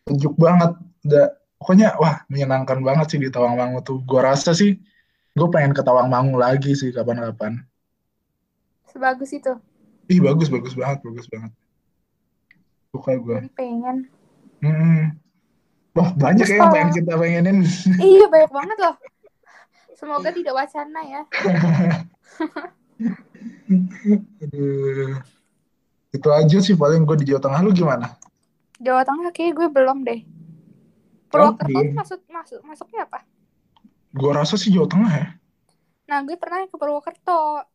sejuk 0.05 0.37
banget. 0.37 0.77
Da- 1.01 1.33
pokoknya, 1.57 1.97
wah 1.97 2.21
menyenangkan 2.29 2.85
banget 2.85 3.17
sih 3.17 3.21
di 3.25 3.33
Tawangmangu 3.33 3.81
tuh. 3.81 4.05
Gue 4.05 4.21
rasa 4.21 4.53
sih, 4.53 4.77
gue 5.33 5.49
pengen 5.49 5.73
ke 5.73 5.81
Tawangmangu 5.81 6.37
lagi 6.37 6.77
sih 6.77 6.93
kapan-kapan. 6.93 7.65
Sebagus 8.93 9.33
itu. 9.33 9.57
Ih, 10.13 10.21
bagus, 10.21 10.53
bagus 10.53 10.77
banget, 10.77 11.01
bagus 11.01 11.27
banget. 11.33 11.53
Suka 12.93 13.17
gue. 13.17 13.49
Pengen. 13.57 14.13
Hmm. 14.63 15.19
Wah, 15.93 16.09
banyak 16.17 16.47
Terus 16.49 16.57
ya 16.57 16.65
yang 16.65 16.73
pengen 16.73 16.91
kita 16.97 17.13
pengenin. 17.19 17.59
Iya 18.15 18.25
banyak 18.31 18.53
banget 18.55 18.79
loh. 18.81 18.95
Semoga 19.99 20.31
tidak 20.33 20.55
wacana 20.57 21.01
ya. 21.05 21.23
Aduh. 24.43 25.21
Itu 26.13 26.29
aja 26.33 26.59
sih 26.61 26.77
paling 26.77 27.05
gue 27.05 27.17
di 27.21 27.27
Jawa 27.29 27.41
Tengah. 27.45 27.61
Lu 27.61 27.73
gimana? 27.77 28.17
Jawa 28.81 29.05
Tengah 29.05 29.31
kayak 29.37 29.53
gue 29.53 29.69
belum 29.69 30.05
deh. 30.07 30.25
Purwokerto 31.29 31.69
belum. 31.73 31.93
tuh 31.93 31.97
masuk 31.97 32.21
masuk 32.29 32.61
masuknya 32.65 33.09
apa? 33.09 33.25
Gue 34.13 34.31
rasa 34.33 34.57
sih 34.57 34.73
Jawa 34.73 34.89
Tengah 34.89 35.13
ya. 35.13 35.29
Nah 36.09 36.19
gue 36.25 36.37
pernah 36.41 36.65
ke 36.69 36.77
Purwokerto. 36.77 37.69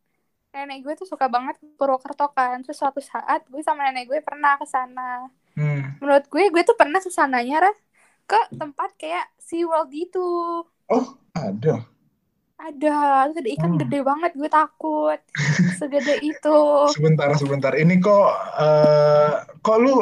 Nenek 0.54 0.82
gue 0.82 0.94
tuh 0.98 1.06
suka 1.06 1.30
banget 1.30 1.58
ke 1.62 1.66
Purwokerto 1.78 2.34
kan. 2.34 2.62
Terus 2.66 2.78
suatu 2.78 2.98
saat 2.98 3.46
gue 3.46 3.62
sama 3.62 3.86
nenek 3.86 4.10
gue 4.10 4.18
pernah 4.26 4.58
ke 4.58 4.66
sana. 4.66 5.30
Hmm. 5.58 5.98
Menurut 5.98 6.24
gue 6.30 6.54
gue 6.54 6.62
tuh 6.62 6.78
pernah 6.78 7.02
ke 7.02 7.10
sananya 7.10 7.66
Rah, 7.66 7.76
ke 8.30 8.38
tempat 8.54 8.94
kayak 8.94 9.26
SeaWorld 9.42 9.90
gitu. 9.90 10.62
Oh, 10.86 11.06
ada. 11.34 11.82
Ada, 12.58 13.30
terus 13.30 13.38
ada 13.42 13.50
ikan 13.58 13.70
Hmm. 13.74 13.80
gede 13.82 13.98
banget, 14.02 14.32
gue 14.38 14.50
takut. 14.50 15.18
Segede 15.82 16.22
itu. 16.22 16.58
Sebentar, 16.94 17.34
sebentar. 17.34 17.74
Ini 17.74 17.98
kok 17.98 18.30
eh 18.62 19.34
kok 19.58 19.78
lu 19.82 19.98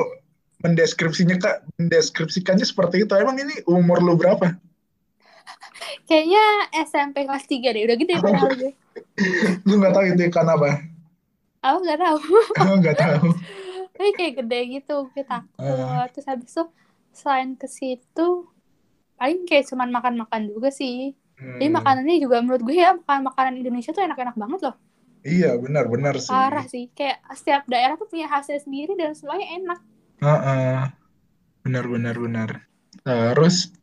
mendeskripsinya 0.61 1.37
kak 1.41 1.57
mendeskripsikannya 1.81 2.65
seperti 2.65 3.09
itu. 3.09 3.13
Emang 3.17 3.41
ini 3.41 3.65
umur 3.65 4.05
lu 4.05 4.17
berapa? 4.17 4.53
Kayaknya 6.09 6.45
SMP 6.85 7.25
kelas 7.25 7.45
3 7.49 7.75
deh, 7.77 7.83
udah 7.89 7.97
gede 7.97 8.15
padahal 8.21 8.53
gue. 8.57 8.73
Lu 9.69 9.77
nggak 9.81 9.93
tahu 9.93 10.05
itu 10.09 10.23
ikan 10.33 10.49
apa? 10.49 10.81
Aku 11.61 11.83
gak 11.83 11.99
tahu. 11.99 12.19
Nggak 12.79 12.97
tahu. 12.99 13.27
Tapi 13.97 14.11
kayak 14.13 14.35
gede 14.45 14.61
gitu, 14.81 14.97
gue 15.17 15.25
takut. 15.25 15.65
Eh. 15.65 16.05
Terus 16.13 16.27
habis 16.29 16.49
itu 16.53 16.63
selain 17.17 17.57
ke 17.57 17.65
situ 17.65 18.29
paling 19.17 19.49
kayak 19.49 19.65
cuman 19.73 19.89
makan-makan 19.89 20.53
juga 20.53 20.69
sih. 20.69 21.17
Jadi 21.37 21.69
Hmm. 21.69 21.77
makanannya 21.81 22.17
juga 22.21 22.41
menurut 22.41 22.63
gue 22.65 22.77
ya 22.77 22.97
makan 22.97 23.29
makanan 23.29 23.55
Indonesia 23.61 23.93
tuh 23.93 24.05
enak-enak 24.05 24.37
banget 24.37 24.61
loh. 24.69 24.77
Iya, 25.27 25.59
benar-benar 25.59 26.15
sih. 26.21 26.33
Parah 26.33 26.65
sih. 26.65 26.89
Kayak 26.95 27.21
setiap 27.35 27.65
daerah 27.67 27.97
tuh 27.99 28.09
punya 28.09 28.29
khasnya 28.31 28.61
sendiri 28.63 28.95
dan 28.97 29.13
semuanya 29.13 29.47
enak. 29.59 29.79
Heeh. 30.23 30.79
Benar, 31.67 31.85
benar, 31.91 32.15
benar. 32.17 32.51
Terus 33.03 33.75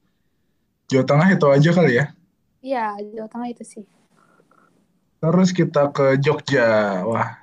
Jawa 0.88 1.04
Tengah 1.04 1.28
itu 1.36 1.46
aja 1.52 1.70
kali 1.76 1.94
ya. 2.00 2.06
Iya, 2.64 2.86
Jawa 3.12 3.28
Tengah 3.28 3.50
itu 3.52 3.64
sih. 3.68 3.86
Terus 5.20 5.50
kita 5.52 5.92
ke 5.92 6.16
Jogja. 6.20 7.04
Wah, 7.06 7.43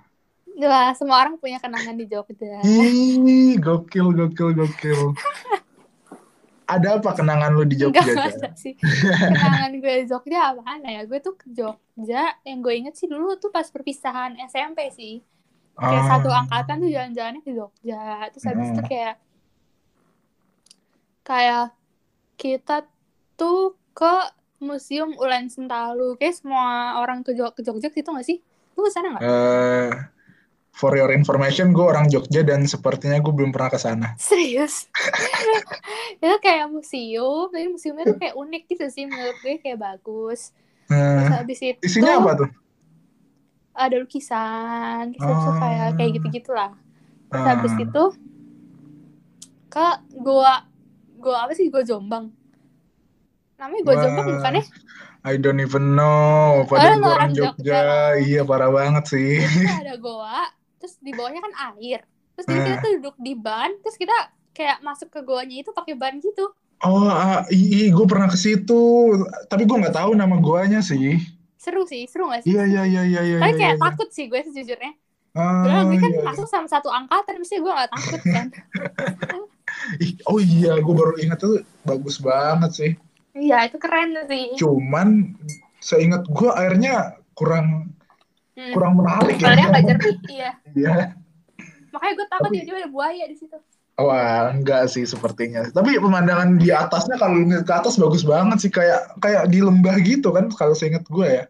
Wah, 0.61 0.92
semua 0.92 1.16
orang 1.25 1.40
punya 1.40 1.57
kenangan 1.57 1.96
di 1.96 2.05
Jogja. 2.05 2.61
ih, 2.61 3.57
gokil, 3.57 4.12
gokil, 4.12 4.49
gokil. 4.53 5.01
Ada 6.70 7.03
apa 7.03 7.11
kenangan 7.18 7.51
lu 7.51 7.66
di 7.66 7.75
Jogja, 7.81 7.99
Enggak 7.99 8.38
ada 8.38 8.51
sih. 8.55 8.79
Kenangan 9.27 9.70
gue 9.75 9.94
di 10.03 10.07
Jogja 10.07 10.55
apaan 10.55 10.87
ya? 10.87 11.03
Gue 11.03 11.18
tuh 11.18 11.35
ke 11.35 11.51
Jogja, 11.51 12.38
yang 12.46 12.59
gue 12.62 12.75
inget 12.77 12.94
sih 12.94 13.11
dulu 13.11 13.35
tuh 13.40 13.51
pas 13.51 13.66
perpisahan 13.66 14.38
SMP 14.46 14.87
sih. 14.94 15.18
Kayak 15.75 16.03
Ah, 16.05 16.09
satu 16.14 16.29
angkatan 16.31 16.77
tuh 16.79 16.90
jalan-jalannya 16.92 17.42
ke 17.42 17.51
Jogja. 17.57 18.29
Terus 18.31 18.44
habis 18.46 18.68
itu 18.70 18.79
Hmm. 18.79 18.87
kayak 18.87 19.14
kayak 21.25 21.66
kita 22.37 22.77
tuh 23.35 23.75
ke 23.96 24.14
Museum 24.61 25.16
Ulen 25.16 25.49
Sentalu. 25.49 26.14
Kayak 26.20 26.37
semua 26.38 27.01
orang 27.01 27.25
ke, 27.25 27.33
Jog 27.33 27.57
ke 27.57 27.64
Jogja 27.64 27.88
gitu 27.88 28.12
gak 28.12 28.27
sih? 28.29 28.38
Lu 28.77 28.85
ke 28.85 28.90
sana 28.92 29.16
gak? 29.18 29.23
eh, 29.25 29.90
for 30.81 30.97
your 30.97 31.12
information, 31.12 31.77
gue 31.77 31.85
orang 31.85 32.09
Jogja 32.09 32.40
dan 32.40 32.64
sepertinya 32.64 33.21
gue 33.21 33.29
belum 33.29 33.53
pernah 33.53 33.69
ke 33.69 33.77
sana. 33.77 34.16
Serius? 34.33 34.88
itu 36.25 36.37
kayak 36.40 36.73
museum, 36.73 37.53
tapi 37.53 37.69
museumnya 37.69 38.09
tuh 38.09 38.16
kayak 38.16 38.35
unik 38.35 38.62
gitu 38.73 38.85
sih 38.88 39.05
menurut 39.05 39.37
gue 39.45 39.61
kayak 39.61 39.77
bagus. 39.77 40.57
Terus 40.88 41.29
Eh, 41.29 41.31
habis 41.37 41.59
itu 41.61 41.79
isinya 41.85 42.19
apa 42.19 42.33
tuh? 42.40 42.49
ada 43.71 43.97
lukisan, 43.97 45.14
terus 45.14 45.23
habis 45.23 45.45
itu 45.47 45.53
kayak 45.62 45.88
kayak 45.95 46.11
gitu-gitu 46.19 46.51
lah. 46.51 46.73
Terus 47.31 47.45
Ah. 47.45 47.49
habis 47.55 47.73
itu 47.79 48.05
ke 49.71 49.87
gua 50.19 50.66
gua 51.16 51.47
apa 51.47 51.53
sih 51.55 51.71
gua 51.71 51.87
Jombang. 51.87 52.35
Namanya 53.57 53.83
gua 53.87 53.97
Jombang 54.03 54.27
bukan 54.35 54.53
ya? 54.59 54.64
I 55.21 55.37
don't 55.37 55.61
even 55.61 55.95
know. 55.95 56.64
Oh, 56.64 56.66
Padahal 56.66 56.97
orang 57.05 57.31
Jogja 57.37 57.55
Jogja. 57.55 57.79
loh. 57.85 58.11
Iya, 58.19 58.40
parah 58.49 58.71
banget 58.73 59.05
sih. 59.12 59.38
Ada 59.62 59.95
goa, 60.01 60.49
terus 60.81 60.97
di 60.99 61.12
bawahnya 61.12 61.45
kan 61.45 61.77
air. 61.77 62.01
Terus 62.35 62.47
jadi 62.49 62.61
kita 62.64 62.77
tuh 62.81 62.93
duduk 62.99 63.16
di 63.21 63.33
ban, 63.37 63.71
terus 63.85 64.01
kita 64.01 64.16
kayak 64.57 64.81
masuk 64.81 65.12
ke 65.12 65.21
goanya 65.21 65.61
itu 65.61 65.71
pakai 65.77 65.95
ban 65.95 66.16
gitu. 66.19 66.49
Oh, 66.81 67.05
ah, 67.12 67.45
iya, 67.53 67.93
gue 67.93 68.07
pernah 68.09 68.33
ke 68.33 68.40
situ. 68.40 69.12
Tapi 69.53 69.69
gue 69.69 69.77
nggak 69.77 70.01
tahu 70.01 70.16
nama 70.16 70.40
guanya 70.40 70.81
sih. 70.81 71.21
Seru 71.61 71.85
sih, 71.85 72.09
seru 72.09 72.33
gak 72.33 72.40
sih? 72.40 72.57
Iya, 72.57 72.64
iya, 72.64 72.83
iya, 72.88 73.03
iya, 73.05 73.21
iya, 73.21 73.37
Tapi 73.37 73.53
iya, 73.53 73.61
kayak 73.61 73.77
iya. 73.77 73.85
takut 73.85 74.09
sih 74.09 74.33
gue 74.33 74.40
sejujurnya. 74.40 74.93
Padahal 75.37 75.85
gue 75.93 75.99
kan 76.01 76.09
iya, 76.09 76.16
iya. 76.16 76.25
masuk 76.25 76.47
sama 76.49 76.66
satu 76.73 76.88
angkatan, 76.88 77.37
mesti 77.37 77.61
gue 77.61 77.73
gak 77.73 77.93
takut 77.93 78.23
kan. 78.25 78.47
Oh 80.27 80.43
iya, 80.43 80.77
gue 80.83 80.95
baru 80.95 81.14
ingat 81.23 81.47
tuh 81.47 81.62
bagus 81.87 82.19
banget 82.19 82.71
sih. 82.75 82.93
Iya, 83.38 83.71
itu 83.71 83.79
keren 83.79 84.19
sih. 84.27 84.59
Cuman 84.59 85.38
seingat 85.79 86.27
gue 86.27 86.51
airnya 86.51 87.23
kurang 87.38 87.95
Hmm. 88.61 88.73
kurang 88.77 88.92
menarik 89.01 89.40
ya. 89.40 89.57
Soalnya 89.57 89.81
jernih, 89.88 90.16
iya. 90.37 90.51
Iya. 90.77 90.94
Makanya 91.96 92.12
gue 92.12 92.27
takut 92.29 92.51
tiba-tiba 92.53 92.79
ada 92.85 92.90
buaya 92.92 93.25
di 93.25 93.37
situ. 93.40 93.57
Wah, 94.01 94.53
enggak 94.53 94.88
sih 94.92 95.05
sepertinya. 95.09 95.64
Tapi 95.73 95.96
pemandangan 95.96 96.61
di 96.61 96.68
atasnya 96.68 97.16
kalau 97.16 97.40
ngeliat 97.40 97.64
ke 97.64 97.73
atas 97.73 97.96
bagus 97.96 98.25
banget 98.25 98.59
sih 98.61 98.73
kayak 98.73 99.16
kayak 99.20 99.49
di 99.49 99.61
lembah 99.64 99.96
gitu 100.01 100.33
kan 100.33 100.53
kalau 100.53 100.77
seingat 100.77 101.05
gue 101.09 101.25
ya. 101.25 101.44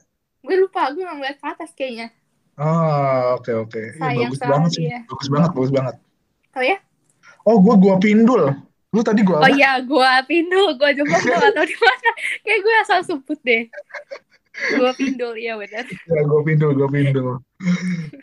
Gue 0.47 0.57
lupa, 0.59 0.91
gue 0.95 1.03
gak 1.03 1.17
ngeliat 1.19 1.37
ke 1.39 1.47
atas 1.47 1.71
kayaknya. 1.75 2.15
Oh, 2.61 3.39
oke 3.39 3.51
oke. 3.67 3.81
Ya, 3.81 3.99
Sayang 3.99 4.31
bagus 4.31 4.41
banget 4.43 4.71
sih. 4.75 4.85
ya. 4.87 5.01
Bagus 5.07 5.29
banget, 5.31 5.51
bagus 5.55 5.73
banget. 5.73 5.95
Oh 6.59 6.65
ya? 6.65 6.77
Oh, 7.47 7.57
gue 7.63 7.75
gua 7.81 7.95
Pindul. 7.97 8.43
Lu 8.91 9.01
tadi 9.07 9.23
gua 9.23 9.47
Oh 9.47 9.51
iya, 9.51 9.79
gue 9.81 10.11
Pindul, 10.27 10.75
jomblo, 10.77 11.19
gue 11.23 11.37
gak 11.41 11.55
tau 11.55 11.67
di 11.67 11.77
mana. 11.79 12.11
Kayak 12.43 12.61
gue 12.67 12.75
asal 12.83 12.99
sebut 13.07 13.39
deh. 13.47 13.65
Gue 14.69 14.93
Pindul, 14.97 15.35
iya 15.41 15.55
benar. 15.57 15.85
Ya, 15.89 16.21
gua 16.29 16.41
Pindul, 16.45 16.71
gua 16.77 16.89
Pindul. 16.93 17.41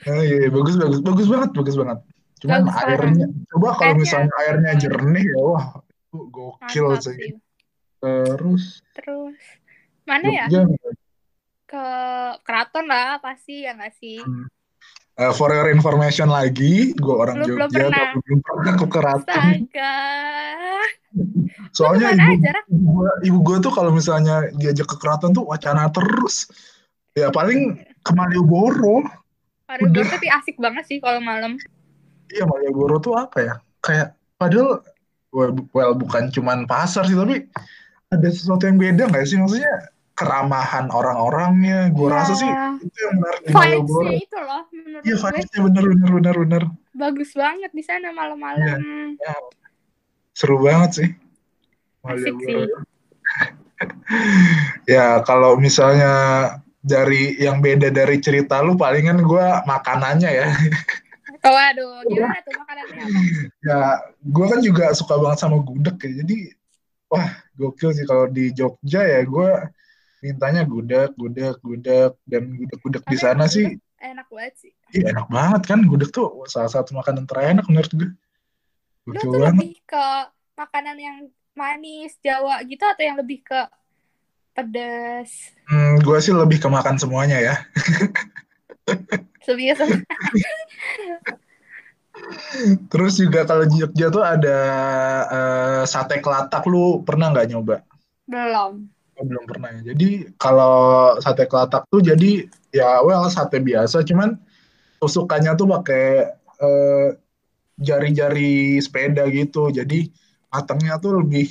Ah, 0.07 0.21
iya, 0.23 0.47
iya, 0.47 0.49
bagus 0.53 0.75
bagus 0.77 0.99
bagus 1.03 1.27
banget, 1.27 1.49
bagus 1.53 1.75
banget. 1.75 1.99
Cuman 2.37 2.61
Bagus 2.69 2.75
airnya, 2.85 3.27
coba 3.49 3.69
kalau 3.81 3.93
misalnya 3.97 4.33
airnya 4.45 4.71
jernih 4.77 5.25
ya, 5.25 5.37
wah, 5.41 5.65
itu 5.81 6.17
gokil 6.29 6.85
Mantap 6.93 7.01
sih. 7.01 7.33
Terus 7.97 8.63
Terus, 8.93 9.39
mana 10.05 10.27
ya? 10.29 10.45
Jogja, 10.49 10.61
Ke 11.67 11.85
keraton 12.45 12.85
lah, 12.85 13.17
pasti 13.19 13.65
ya 13.65 13.73
gak 13.73 13.93
sih? 13.97 14.21
Eh, 15.17 15.33
for 15.33 15.49
your 15.49 15.69
information 15.73 16.29
lagi, 16.29 16.93
gue 16.93 17.15
orang 17.15 17.41
Lu 17.41 17.57
belum 17.57 17.69
Jogja, 17.69 17.89
pernah. 17.89 17.97
tapi 17.97 18.17
belum 18.23 18.39
pernah 18.45 18.73
ke 18.77 18.85
keraton. 18.87 19.25
Astaga. 19.27 19.95
Soalnya 21.77 22.07
ibu, 22.13 22.21
aja, 22.37 22.51
ibu 22.69 22.99
ibu 23.25 23.37
gue 23.41 23.57
tuh 23.65 23.73
kalau 23.73 23.89
misalnya 23.89 24.49
diajak 24.57 24.85
ke 24.85 24.97
keraton 25.01 25.33
tuh 25.33 25.45
wacana 25.45 25.89
terus. 25.89 26.49
Ya 27.17 27.33
paling 27.33 27.81
ke 28.05 28.11
Malioboro. 28.13 29.01
Malioboro 29.65 30.05
Udah. 30.05 30.05
tapi 30.05 30.27
asik 30.29 30.55
banget 30.61 30.85
sih 30.85 30.97
kalau 31.01 31.17
malam. 31.19 31.57
Iya 32.29 32.45
Malioboro 32.45 33.01
tuh 33.01 33.17
apa 33.17 33.37
ya? 33.41 33.55
Kayak 33.81 34.13
padahal 34.37 34.85
well, 35.33 35.51
well, 35.73 35.93
bukan 35.97 36.29
cuman 36.29 36.69
pasar 36.69 37.09
sih 37.09 37.17
tapi 37.17 37.49
ada 38.13 38.27
sesuatu 38.31 38.63
yang 38.69 38.79
beda 38.79 39.09
nggak 39.11 39.25
sih 39.27 39.35
maksudnya 39.35 39.91
keramahan 40.17 40.89
orang-orangnya. 40.89 41.93
Gue 41.93 42.09
Iya. 42.09 42.15
rasa 42.17 42.33
sih 42.33 42.49
itu 42.81 42.97
yang 42.97 43.13
menarik 43.21 43.41
di 43.45 43.51
Malioboro. 43.53 44.09
Itu 44.09 44.37
loh 44.41 44.61
menurut 44.73 45.01
Iya 45.05 45.15
vibes-nya 45.21 45.59
bener 45.61 45.83
bener 45.85 46.09
bener 46.17 46.35
bener 46.41 46.63
bagus 46.97 47.29
banget 47.37 47.69
di 47.69 47.83
sana 47.85 48.09
malam-malam. 48.09 48.81
seru 50.33 50.57
banget 50.59 50.91
sih. 50.97 51.09
Malioboro. 52.01 52.81
ya 54.89 55.21
kalau 55.21 55.53
misalnya 55.57 56.13
dari 56.81 57.35
yang 57.37 57.59
beda 57.59 57.91
dari 57.91 58.17
cerita 58.17 58.63
lu 58.63 58.73
palingan 58.73 59.21
gue 59.21 59.45
makanannya 59.65 60.31
ya. 60.33 60.47
Oh 61.45 61.53
aduh, 61.55 62.01
gimana 62.09 62.39
tuh 62.43 62.53
makanannya 62.59 63.01
apa? 63.05 63.19
ya 63.69 63.81
gue 64.19 64.45
kan 64.49 64.59
juga 64.59 64.91
suka 64.91 65.15
banget 65.21 65.39
sama 65.39 65.61
gudeg 65.61 65.95
ya 66.01 66.11
jadi 66.25 66.37
wah 67.07 67.29
gokil 67.55 67.93
sih 67.93 68.03
kalau 68.03 68.27
di 68.27 68.51
Jogja 68.51 68.99
ya 68.99 69.21
gue 69.23 69.51
mintanya 70.23 70.63
gudeg 70.65 71.13
gudeg 71.13 71.55
gudeg 71.61 72.11
dan 72.25 72.43
gudeg-gudeg 72.57 73.03
di 73.05 73.17
Tapi 73.17 73.21
sana 73.21 73.45
sih. 73.45 73.65
gudeg 73.65 73.81
Enak 73.97 74.27
banget 74.29 74.53
sih. 74.61 74.71
iya 74.93 75.09
enak 75.09 75.27
banget 75.27 75.61
kan 75.65 75.79
gudeg 75.89 76.09
tuh 76.13 76.45
salah 76.45 76.69
satu 76.69 76.93
makanan 76.93 77.25
terenak 77.25 77.65
menurut 77.65 77.91
gue. 77.93 78.09
Lu 79.09 79.11
tuh 79.17 79.33
banget. 79.33 79.53
lebih 79.57 79.73
ke 79.89 80.05
makanan 80.53 80.97
yang 80.97 81.17
manis 81.57 82.13
Jawa 82.21 82.61
gitu 82.65 82.85
atau 82.85 83.03
yang 83.03 83.17
lebih 83.17 83.41
ke 83.41 83.61
pedas? 84.53 85.53
hmm, 85.69 86.01
gue 86.05 86.17
sih 86.21 86.33
lebih 86.33 86.57
ke 86.61 86.69
makan 86.69 86.97
semuanya 87.01 87.37
ya. 87.41 87.55
Sama- 89.47 90.03
terus 92.91 93.13
juga 93.21 93.45
kalau 93.45 93.63
di 93.69 93.79
Jogja 93.79 94.07
tuh 94.11 94.23
ada 94.25 94.57
eh, 95.29 95.81
sate 95.87 96.19
kelatak. 96.19 96.63
Lu 96.67 97.01
pernah 97.05 97.31
nggak 97.31 97.47
nyoba? 97.53 97.75
Belum. 98.27 98.89
Oh, 99.17 99.25
belum 99.25 99.49
pernah 99.49 99.73
ya. 99.73 99.93
Jadi 99.93 100.29
kalau 100.37 101.17
sate 101.17 101.49
kelatak 101.49 101.89
tuh 101.89 102.05
jadi 102.05 102.45
ya 102.69 103.01
well 103.01 103.25
sate 103.33 103.57
biasa 103.57 104.05
cuman 104.05 104.37
tusukannya 105.01 105.57
tuh 105.57 105.65
pakai 105.65 106.05
eh, 106.61 107.07
jari-jari 107.81 108.77
sepeda 108.77 109.25
gitu. 109.33 109.73
Jadi 109.73 110.13
matangnya 110.53 111.01
tuh 111.01 111.25
lebih 111.25 111.49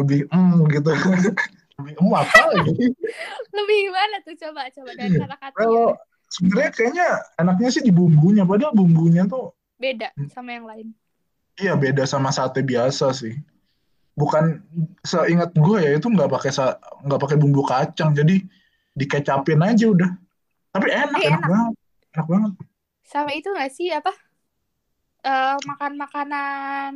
lebih 0.00 0.20
em 0.32 0.64
gitu. 0.72 0.90
lebih 1.80 1.94
em 2.00 2.08
apa 2.16 2.40
lagi? 2.56 2.88
Lebih 3.52 3.76
gimana 3.88 4.16
tuh 4.24 4.34
coba 4.40 4.60
coba 4.72 4.90
dari 4.96 5.12
kata-kata 5.20 5.56
Well, 5.60 6.00
sebenarnya 6.32 6.70
kayaknya 6.72 7.08
enaknya 7.36 7.68
sih 7.68 7.82
di 7.84 7.92
bumbunya 7.92 8.48
padahal 8.48 8.72
bumbunya 8.72 9.28
tuh 9.28 9.52
beda 9.76 10.08
sama 10.32 10.56
yang 10.56 10.64
lain. 10.64 10.88
iya 11.60 11.76
beda 11.76 12.08
sama 12.08 12.32
sate 12.32 12.64
biasa 12.64 13.12
sih. 13.12 13.36
Bukan 14.12 14.60
seingat 15.00 15.56
gue 15.56 15.78
ya 15.80 15.90
itu 15.96 16.06
nggak 16.06 16.28
pakai 16.28 16.52
nggak 17.08 17.20
pakai 17.20 17.36
bumbu 17.40 17.64
kacang 17.64 18.12
jadi 18.12 18.44
dikecapin 18.92 19.60
aja 19.60 19.88
udah. 19.88 20.10
Tapi 20.72 20.86
enak, 20.88 21.16
Eh, 21.16 21.28
enak 21.28 21.40
enak. 21.40 21.48
banget. 21.48 21.74
Enak 22.12 22.26
banget. 22.28 22.52
Sama 23.02 23.30
itu 23.32 23.48
nggak 23.48 23.72
sih 23.72 23.88
apa? 23.90 24.12
eh 25.22 25.54
makan 25.70 25.92
makanan 26.02 26.92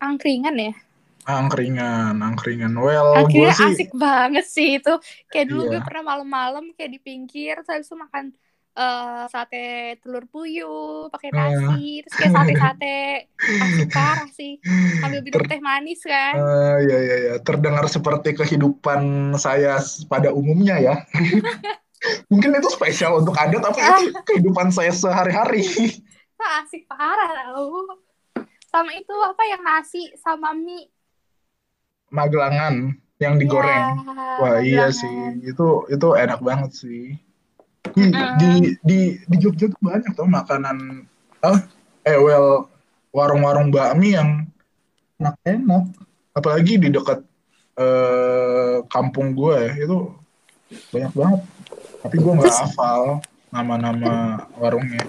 angkringan 0.00 0.56
ya? 0.56 0.72
Angkringan, 1.28 2.16
angkringan. 2.24 2.72
Well, 2.72 3.28
gue 3.28 3.44
Angkringan 3.44 3.52
sih 3.52 3.68
asik 3.76 3.90
banget 3.92 4.46
sih 4.48 4.80
itu. 4.80 4.96
Kayak 5.28 5.46
dulu 5.52 5.62
gue 5.68 5.76
Iya. 5.76 5.84
pernah 5.84 6.02
malam-malam 6.08 6.72
kayak 6.72 6.96
di 6.96 7.00
pinggir 7.04 7.60
terus 7.60 7.84
itu 7.84 7.92
makan 7.92 8.32
eh, 8.78 9.24
sate 9.26 9.66
telur 9.98 10.24
puyuh 10.24 11.10
pakai 11.10 11.30
Ah. 11.30 11.50
nasi 11.50 12.00
terus 12.00 12.14
kayak 12.14 12.32
sate-sate 12.32 12.98
asik 13.66 13.88
parah 13.90 14.30
sih 14.30 14.52
sambil 14.98 15.20
minum 15.20 15.34
Ter- 15.34 15.50
teh 15.50 15.60
manis 15.60 16.00
kan 16.02 16.34
eh, 16.34 16.76
ya 16.86 16.98
ya 17.00 17.16
ya 17.18 17.34
terdengar 17.42 17.84
seperti 17.86 18.32
kehidupan 18.32 19.00
saya 19.34 19.76
pada 20.06 20.30
umumnya 20.30 20.78
ya. 20.78 20.94
Mungkin 22.30 22.54
itu 22.54 22.70
spesial 22.70 23.18
untuk 23.18 23.34
Anda 23.34 23.58
tapi 23.58 23.82
itu 23.82 24.14
kehidupan 24.30 24.70
saya 24.70 24.94
sehari-hari. 24.94 25.66
Asik 26.38 26.86
parah 26.86 27.50
tau 27.50 27.98
sama 28.70 28.94
itu 28.94 29.10
apa 29.10 29.42
yang 29.44 29.62
nasi 29.66 30.14
sama 30.14 30.54
mie 30.54 30.86
Magelangan 32.08 32.94
yang 33.18 33.34
digoreng. 33.36 33.84
Ya, 34.00 34.38
Wah 34.38 34.56
iya 34.62 34.86
magelangan. 34.88 34.94
sih, 34.94 35.18
itu 35.44 35.66
itu 35.90 36.08
enak 36.14 36.40
banget 36.40 36.70
sih. 36.72 37.18
Di 37.94 38.04
di 38.12 38.50
di, 38.82 38.98
di 39.22 39.36
Jogja 39.38 39.70
tuh 39.70 39.80
banyak 39.80 40.12
tuh 40.16 40.28
makanan 40.28 41.06
ah 41.44 41.58
eh 42.02 42.18
well 42.18 42.66
warung-warung 43.14 43.72
bakmi 43.72 44.14
yang 44.14 44.46
enak-enak. 45.18 45.84
Apalagi 46.36 46.78
di 46.78 46.88
dekat 46.92 47.22
eh, 47.78 48.84
kampung 48.90 49.34
gue 49.34 49.56
ya 49.56 49.72
itu 49.88 49.98
banyak 50.92 51.12
banget. 51.14 51.40
Tapi 51.98 52.16
gue 52.18 52.32
nggak 52.38 52.54
hafal 52.54 53.20
nama-nama 53.50 54.44
warungnya. 54.60 55.02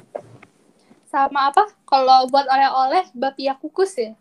sama 1.09 1.49
apa? 1.49 1.65
Kalau 1.89 2.29
buat 2.29 2.45
oleh-oleh 2.45 3.09
bapia 3.17 3.57
kukus 3.57 3.97
ya? 3.97 4.13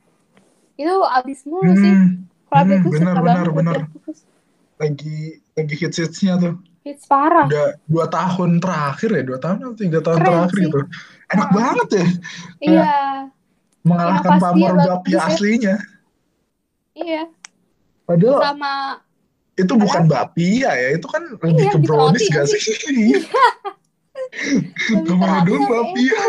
Itu 0.80 1.04
abis 1.04 1.44
mulu 1.44 1.76
sih. 1.76 1.92
Hmm, 1.92 2.24
kalau 2.48 2.62
hmm, 2.64 2.76
aku 2.80 2.88
benar, 2.96 3.46
benar, 3.52 3.78
kukus. 3.92 4.24
Lagi 4.80 5.44
lagi 5.52 5.74
hits-hitsnya 5.76 6.40
tuh. 6.40 6.56
Hits 6.82 7.04
parah 7.04 7.46
Udah 7.46 7.76
dua 7.84 8.06
tahun 8.06 8.58
terakhir 8.58 9.10
ya, 9.10 9.22
dua 9.22 9.38
tahun 9.38 9.56
atau 9.60 9.74
tiga 9.74 9.98
tahun 9.98 10.18
Keren 10.18 10.28
terakhir 10.28 10.54
sih. 10.54 10.64
gitu. 10.64 10.80
Enak 11.28 11.48
Hmm. 11.48 11.56
banget 11.56 11.88
ya. 11.90 12.06
iya 12.60 12.92
mengalahkan 13.80 14.32
Inovasi 14.32 14.44
pamor 14.44 14.72
bapia 14.76 15.12
ya. 15.12 15.20
aslinya. 15.26 15.74
iya 16.92 17.22
Padahal 18.02 18.40
sama 18.42 18.74
itu 19.54 19.72
bukan 19.74 20.04
bapia 20.06 20.70
ya, 20.70 20.88
itu 20.92 21.04
kan 21.04 21.22
lebih 21.34 21.50
Iya, 21.58 21.66
ke 21.66 21.74
lebih 21.74 21.74
ke 21.74 21.78
brownies 21.84 22.20
roti 22.20 22.26
gak 22.30 22.46
sih? 22.46 22.62
lebih 22.88 23.16
ke 24.86 24.94
Namanya 25.04 25.28
roti 25.34 25.46
doang 25.48 25.62
sama 25.62 25.74
bapia. 25.74 26.14
itu. 26.14 26.22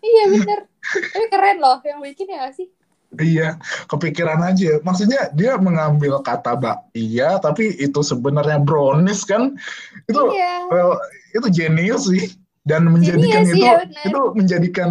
iya 0.00 0.24
bener 0.28 0.60
tapi 0.88 1.26
keren 1.28 1.56
loh 1.58 1.78
yang 1.82 1.98
bikin 2.00 2.26
ya 2.26 2.36
nggak 2.40 2.54
sih 2.54 2.66
Iya, 3.16 3.56
kepikiran 3.88 4.44
aja. 4.44 4.84
Maksudnya 4.84 5.32
dia 5.32 5.56
mengambil 5.56 6.20
kata 6.20 6.52
bapia, 6.60 7.40
tapi 7.40 7.72
itu 7.80 8.04
sebenarnya 8.04 8.60
brownies 8.60 9.24
kan? 9.24 9.56
Itu 10.04 10.36
iya 10.36 10.68
well, 10.68 11.00
itu 11.32 11.48
jenius 11.48 12.12
sih. 12.12 12.36
Dan 12.68 12.84
menjadikan 12.92 13.48
Genius, 13.48 13.56
itu 13.56 13.64
iya, 13.64 13.80
benar. 13.80 14.04
itu 14.04 14.20
menjadikan 14.36 14.90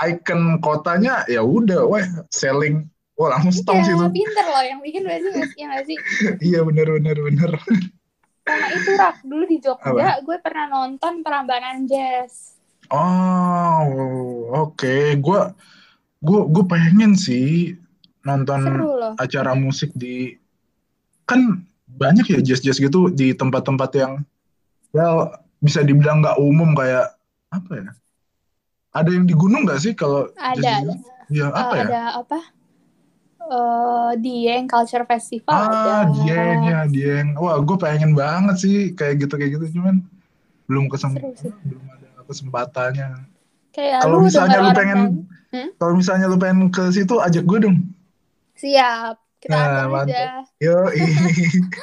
icon 0.00 0.40
kotanya 0.64 1.28
ya 1.28 1.44
udah, 1.44 1.84
wah 1.84 2.00
selling. 2.32 2.88
Wah 3.20 3.36
langsung 3.36 3.52
stop 3.52 3.76
sih 3.84 3.92
iya 3.92 4.00
itu. 4.00 4.06
pinter 4.16 4.46
loh 4.48 4.64
yang 4.64 4.80
bikin 4.80 5.04
nggak 5.04 5.20
sih 5.20 5.28
nggak- 5.28 5.52
ya 5.60 5.64
nggak 5.68 5.84
sih 5.84 5.96
Iya 6.40 6.60
bener 6.64 6.88
bener 6.88 7.16
bener. 7.20 7.50
sama 8.48 8.66
itu 8.72 8.90
rak 8.96 9.20
dulu 9.20 9.44
di 9.44 9.60
Jogja 9.60 9.92
Apa? 9.92 10.24
gue 10.24 10.36
pernah 10.40 10.66
nonton 10.72 11.20
Prambanan 11.20 11.84
Jazz 11.84 12.56
Oh, 12.90 14.50
oke. 14.50 15.14
Gua 15.22 15.52
gua 15.52 15.52
gue 16.20 16.64
pengen 16.68 17.16
sih 17.16 17.74
nonton 18.20 18.60
acara 19.16 19.56
musik 19.56 19.88
di 19.96 20.36
kan 21.24 21.64
banyak 21.88 22.28
ya 22.28 22.38
jazz-jazz 22.44 22.76
gitu 22.76 23.08
di 23.08 23.32
tempat-tempat 23.32 23.90
yang 23.96 24.12
ya 24.92 25.32
bisa 25.58 25.80
dibilang 25.80 26.20
nggak 26.20 26.36
umum 26.36 26.72
kayak 26.72 27.16
apa 27.48 27.72
ya? 27.72 27.90
Ada 28.90 29.10
yang 29.14 29.24
di 29.24 29.34
gunung 29.34 29.64
nggak 29.64 29.80
sih 29.80 29.92
kalau 29.94 30.28
ada 30.34 30.60
jazz 30.60 30.84
ada 30.84 30.94
Ya 31.30 31.46
Eh, 31.46 31.54
apa 31.54 31.74
ya? 31.78 31.84
ada 31.86 32.00
apa 32.18 32.38
eh 33.40 34.10
Dieng 34.18 34.66
Culture 34.66 35.06
Festival 35.06 35.54
Ah, 35.54 35.66
ada 35.70 35.94
Dieng 36.12 36.60
ya, 36.66 36.80
Dieng. 36.86 37.28
Wah, 37.38 37.56
gue 37.58 37.76
pengen 37.78 38.12
banget 38.12 38.60
sih 38.60 38.76
kayak 38.92 39.24
gitu 39.24 39.34
kayak 39.34 39.56
gitu 39.56 39.78
cuman 39.80 40.02
belum 40.66 40.86
kesem 40.86 41.16
Seru 41.16 41.30
sih. 41.34 41.50
belum 41.64 41.84
ada 41.86 42.08
kesempatannya. 42.26 43.08
kayak 43.70 43.98
Kalau 44.02 44.18
misalnya 44.20 44.58
lu 44.60 44.70
pengen. 44.70 45.00
Hmm? 45.52 45.68
kalau 45.80 45.94
misalnya 46.00 46.26
lu 46.30 46.38
pengen 46.38 46.68
ke 46.74 46.82
situ 46.94 47.14
ajak 47.26 47.42
gue 47.48 47.58
dong. 47.66 47.76
siap 48.60 49.14
kita 49.42 49.54
Nah, 49.56 49.88
mantap. 49.90 50.08
aja 50.08 50.24
Yo, 50.60 50.76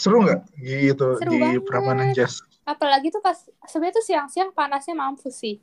seru 0.00 0.16
nggak 0.24 0.40
gitu 0.88 1.06
Seru 1.18 1.30
di 1.30 1.38
banget. 1.42 1.62
Prambanan 1.66 2.08
Jazz? 2.16 2.34
apalagi 2.62 3.06
tuh 3.14 3.18
pas 3.26 3.34
sebenarnya 3.70 3.94
tuh 3.98 4.06
siang-siang 4.06 4.50
panasnya 4.54 4.94
mampus 4.94 5.34
sih 5.42 5.56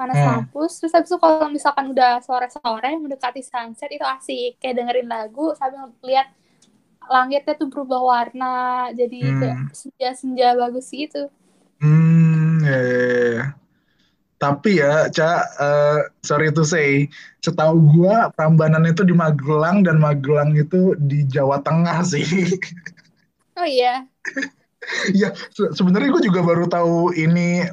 panas 0.00 0.16
Hmm. 0.16 0.24
mampus 0.24 0.80
terus 0.80 0.92
habis 0.96 1.08
itu 1.12 1.18
kalau 1.20 1.48
misalkan 1.52 1.84
udah 1.92 2.20
sore-sore 2.24 2.90
mendekati 3.00 3.40
sunset 3.44 3.88
itu 3.92 4.04
asik 4.04 4.56
kayak 4.60 4.74
dengerin 4.80 5.04
lagu 5.08 5.52
sambil 5.60 5.92
lihat 6.04 6.28
langitnya 7.14 7.54
tuh 7.60 7.68
berubah 7.72 8.00
warna 8.02 8.54
jadi 8.98 9.20
Hmm. 9.20 9.38
kayak 9.38 9.56
senja-senja 9.72 10.46
bagus 10.60 10.86
gitu 10.92 11.22
Hmm, 11.80 12.64
ya, 12.64 12.78
ya, 12.82 12.96
ya. 13.36 13.44
Tapi 14.36 14.84
ya, 14.84 15.08
Ca, 15.08 15.48
eh, 15.48 16.00
sorry 16.20 16.52
to 16.52 16.60
say, 16.60 17.08
setahu 17.40 17.80
gua 17.96 18.28
Prambanan 18.36 18.84
itu 18.84 19.00
di 19.00 19.16
Magelang 19.16 19.80
dan 19.80 19.96
Magelang 19.96 20.52
itu 20.52 20.92
di 21.00 21.24
Jawa 21.24 21.64
Tengah 21.64 22.04
sih. 22.04 22.24
oh 23.60 23.64
iya 23.64 24.04
Iya, 25.12 25.32
se- 25.56 25.72
sebenarnya 25.74 26.12
gue 26.12 26.22
juga 26.28 26.40
baru 26.44 26.68
tahu 26.68 27.16
ini 27.16 27.64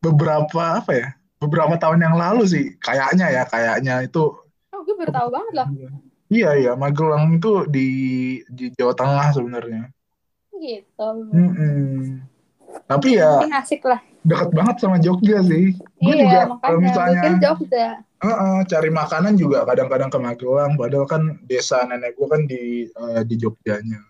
beberapa 0.00 0.80
apa 0.80 0.92
ya? 0.92 1.08
Beberapa 1.40 1.76
tahun 1.80 2.04
yang 2.04 2.16
lalu 2.20 2.44
sih, 2.44 2.64
kayaknya 2.84 3.32
ya, 3.32 3.42
kayaknya 3.48 3.94
itu. 4.04 4.36
Oh, 4.72 4.80
gue 4.84 4.96
baru 4.96 5.12
tahu 5.12 5.28
banget 5.32 5.54
loh. 5.56 5.68
Iya, 6.30 6.54
iya, 6.54 6.72
Magelang 6.78 7.42
itu 7.42 7.66
di 7.66 7.88
di 8.46 8.70
Jawa 8.78 8.94
Tengah 8.94 9.34
sebenarnya. 9.34 9.90
Gitu. 10.54 11.08
Mm-mm. 11.34 12.22
Tapi 12.86 13.18
ya 13.18 13.42
Mungkin 13.42 13.58
asik 13.58 13.82
lah. 13.82 13.98
Dekat 14.24 14.50
banget 14.52 14.76
sama 14.80 14.96
Jogja 15.00 15.40
sih. 15.44 15.76
Gue 16.00 16.14
iya, 16.16 16.24
juga 16.24 16.40
makanya. 16.52 16.60
kalau 16.62 16.78
misalnya 16.80 17.22
Jogja. 17.40 17.88
Heeh, 18.20 18.56
cari 18.68 18.90
makanan 18.92 19.34
juga 19.40 19.64
kadang-kadang 19.64 20.12
ke 20.12 20.18
Magelang, 20.20 20.76
padahal 20.76 21.08
kan 21.08 21.40
desa 21.48 21.88
nenek 21.88 22.20
gue 22.20 22.28
kan 22.28 22.42
di 22.44 22.84
eh, 22.84 23.22
di 23.24 23.34
Jogjanya. 23.40 24.00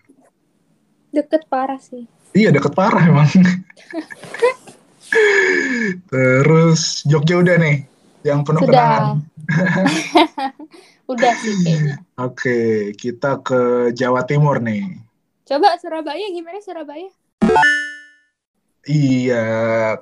Deket 1.14 1.46
parah 1.46 1.78
sih. 1.78 2.10
Iya 2.34 2.50
deket 2.50 2.74
parah 2.74 3.02
emang. 3.06 3.30
Terus 6.10 7.06
Jogja 7.06 7.38
udah 7.38 7.56
nih, 7.58 7.86
yang 8.26 8.42
penuh 8.42 8.62
Sudah. 8.66 8.74
kenangan. 8.74 9.06
Udah 11.10 11.34
sih 11.42 11.54
kayaknya. 11.66 11.94
Oke, 12.22 12.58
kita 12.94 13.42
ke 13.42 13.90
Jawa 13.90 14.22
Timur 14.22 14.62
nih. 14.62 14.94
Coba 15.42 15.74
Surabaya 15.82 16.22
gimana 16.30 16.62
Surabaya? 16.62 17.10
Iya, 18.80 19.44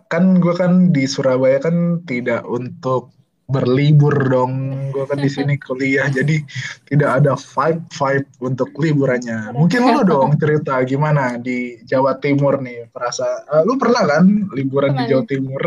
kan 0.07 0.39
gue 0.39 0.55
kan 0.55 0.95
di 0.95 1.03
Surabaya 1.11 1.59
kan 1.59 2.07
tidak 2.07 2.47
untuk 2.47 3.11
berlibur 3.49 4.15
dong. 4.29 4.55
Gue 4.95 5.03
kan 5.09 5.19
di 5.19 5.27
sini 5.27 5.59
kuliah, 5.59 6.07
jadi 6.19 6.39
tidak 6.87 7.11
ada 7.25 7.33
vibe-vibe 7.35 8.29
untuk 8.39 8.71
liburannya. 8.79 9.51
Mungkin 9.57 9.83
lu 9.83 10.03
dong 10.07 10.31
cerita 10.39 10.79
gimana 10.87 11.41
di 11.43 11.81
Jawa 11.83 12.23
Timur 12.23 12.63
nih, 12.63 12.87
perasa. 12.93 13.43
eh, 13.51 13.63
lu 13.67 13.75
pernah 13.81 14.05
kan 14.07 14.25
liburan 14.55 14.95
di 14.95 14.95
Ke 14.95 15.03
mana? 15.03 15.11
Jawa 15.11 15.25
Timur? 15.27 15.63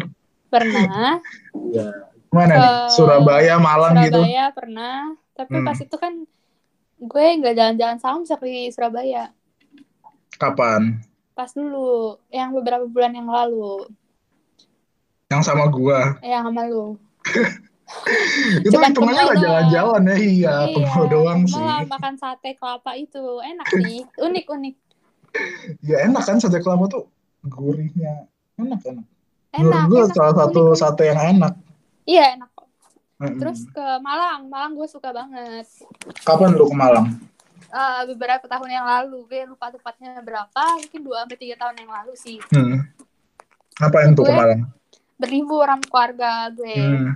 Pernah. 0.48 1.20
Ya, 1.72 1.88
gimana 2.32 2.54
nih? 2.60 2.74
Ke 2.88 2.92
Surabaya, 2.96 3.56
Malang 3.60 3.96
gitu? 4.04 4.24
Surabaya 4.24 4.46
pernah. 4.56 4.96
Tapi 5.36 5.56
Hmm. 5.56 5.68
pas 5.68 5.80
itu 5.80 5.96
kan 6.00 6.14
gue 7.02 7.26
nggak 7.40 7.56
jalan-jalan 7.60 8.00
samsak 8.00 8.40
di 8.44 8.72
Surabaya. 8.72 9.32
Kapan? 10.36 11.00
Pas 11.42 11.58
dulu, 11.58 12.22
yang 12.30 12.54
beberapa 12.54 12.86
bulan 12.86 13.18
yang 13.18 13.26
lalu. 13.26 13.90
Yang 15.34 15.42
sama 15.50 15.66
gua. 15.74 16.22
Yang 16.22 16.54
sama 16.54 16.62
lu. 16.70 17.02
Itu 18.62 18.70
Cuman 18.78 18.94
hitungannya 18.94 19.24
doang. 19.26 19.42
jalan-jalan 19.42 20.04
ya, 20.06 20.16
iya, 20.22 20.54
mall 20.86 21.10
doang 21.10 21.42
sih. 21.50 21.58
makan 21.90 22.14
sate 22.22 22.54
kelapa 22.54 22.94
itu. 22.94 23.42
Enak 23.42 23.68
sih. 23.74 24.06
Unik-unik. 24.22 24.76
Ya 25.82 26.06
enak 26.06 26.22
kan 26.22 26.38
sate 26.38 26.62
kelapa 26.62 26.86
tuh 26.86 27.10
gurihnya 27.42 28.30
enak 28.62 28.86
enak. 28.86 29.06
Enak, 29.58 29.82
gue 29.90 29.98
enak. 29.98 30.14
salah 30.14 30.36
satu 30.46 30.62
Unik-unik. 30.72 30.78
sate 30.78 31.04
yang 31.10 31.20
enak. 31.20 31.54
Iya, 32.06 32.38
enak 32.38 32.50
kok. 32.54 32.70
Mm-mm. 33.18 33.38
Terus 33.42 33.66
ke 33.66 33.86
Malang. 34.00 34.46
Malang 34.46 34.78
gue 34.78 34.86
suka 34.86 35.10
banget. 35.10 35.66
kapan 36.22 36.54
lu 36.54 36.70
ke 36.70 36.78
Malang? 36.78 37.18
Eh, 37.72 38.02
beberapa 38.12 38.46
tahun 38.46 38.70
yang 38.70 38.84
lalu. 38.84 39.24
Gue 39.26 39.48
lupa 39.48 39.72
tepatnya 39.72 40.20
berapa. 40.20 40.64
Mungkin 40.76 41.02
2 41.02 41.24
sampai 41.24 41.38
3 41.40 41.56
tahun 41.56 41.76
yang 41.80 41.92
lalu 41.92 42.14
sih. 42.20 42.38
Hmm. 42.52 42.84
Ngapain 43.80 44.12
tuh 44.12 44.28
ke 44.28 44.32
Gue- 44.32 44.38
Malang? 44.38 44.62
Berlibur 45.16 45.64
sama 45.64 45.86
keluarga 45.88 46.32
gue. 46.52 46.76
Hmm. 46.76 47.08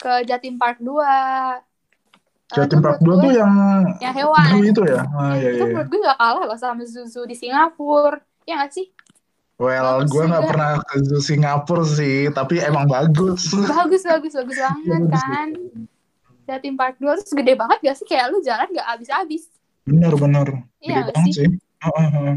Ke 0.00 0.24
Jatim 0.24 0.56
Park 0.56 0.80
2. 0.80 0.96
Eh, 0.96 2.56
Jatim 2.56 2.80
Park 2.80 2.98
menurut 3.00 3.20
2 3.20 3.20
gue 3.20 3.28
tuh 3.28 3.32
yang 3.36 3.52
yang 4.00 4.14
hewan. 4.16 4.44
itu 4.64 4.82
ya? 4.84 5.02
Ah, 5.08 5.32
iya, 5.36 5.48
itu 5.52 5.64
iya. 5.64 5.72
menurut 5.72 5.88
gue 5.88 6.00
gak 6.00 6.18
kalah 6.18 6.44
loh 6.48 6.58
sama 6.58 6.82
zoo 6.84 7.24
di 7.24 7.36
Singapura. 7.36 8.16
Ya 8.48 8.64
gak 8.64 8.72
sih? 8.72 8.88
Well, 9.60 10.02
bagus 10.02 10.10
gue 10.10 10.24
nggak 10.26 10.42
juga. 10.42 10.50
pernah 10.50 10.70
ke 10.82 10.96
zoo 11.06 11.22
Singapura 11.22 11.84
sih, 11.86 12.26
tapi 12.32 12.58
emang 12.58 12.88
bagus. 12.88 13.52
Bagus, 13.54 14.02
bagus, 14.02 14.32
bagus 14.34 14.56
banget 14.58 15.02
kan. 15.12 15.48
Jatim 16.42 16.74
Park 16.74 16.98
2 16.98 17.20
terus 17.20 17.30
gede 17.30 17.54
banget 17.54 17.78
gak 17.80 17.96
sih? 18.00 18.06
Kayak 18.08 18.32
lu 18.32 18.40
jalan 18.40 18.66
gak 18.72 18.88
habis-habis. 18.88 19.46
Gede 19.82 20.06
Iya 20.86 21.00
banget 21.10 21.30
sih? 21.34 21.46
sih. 21.46 21.50
Ah, 21.82 21.90
ah. 21.90 22.34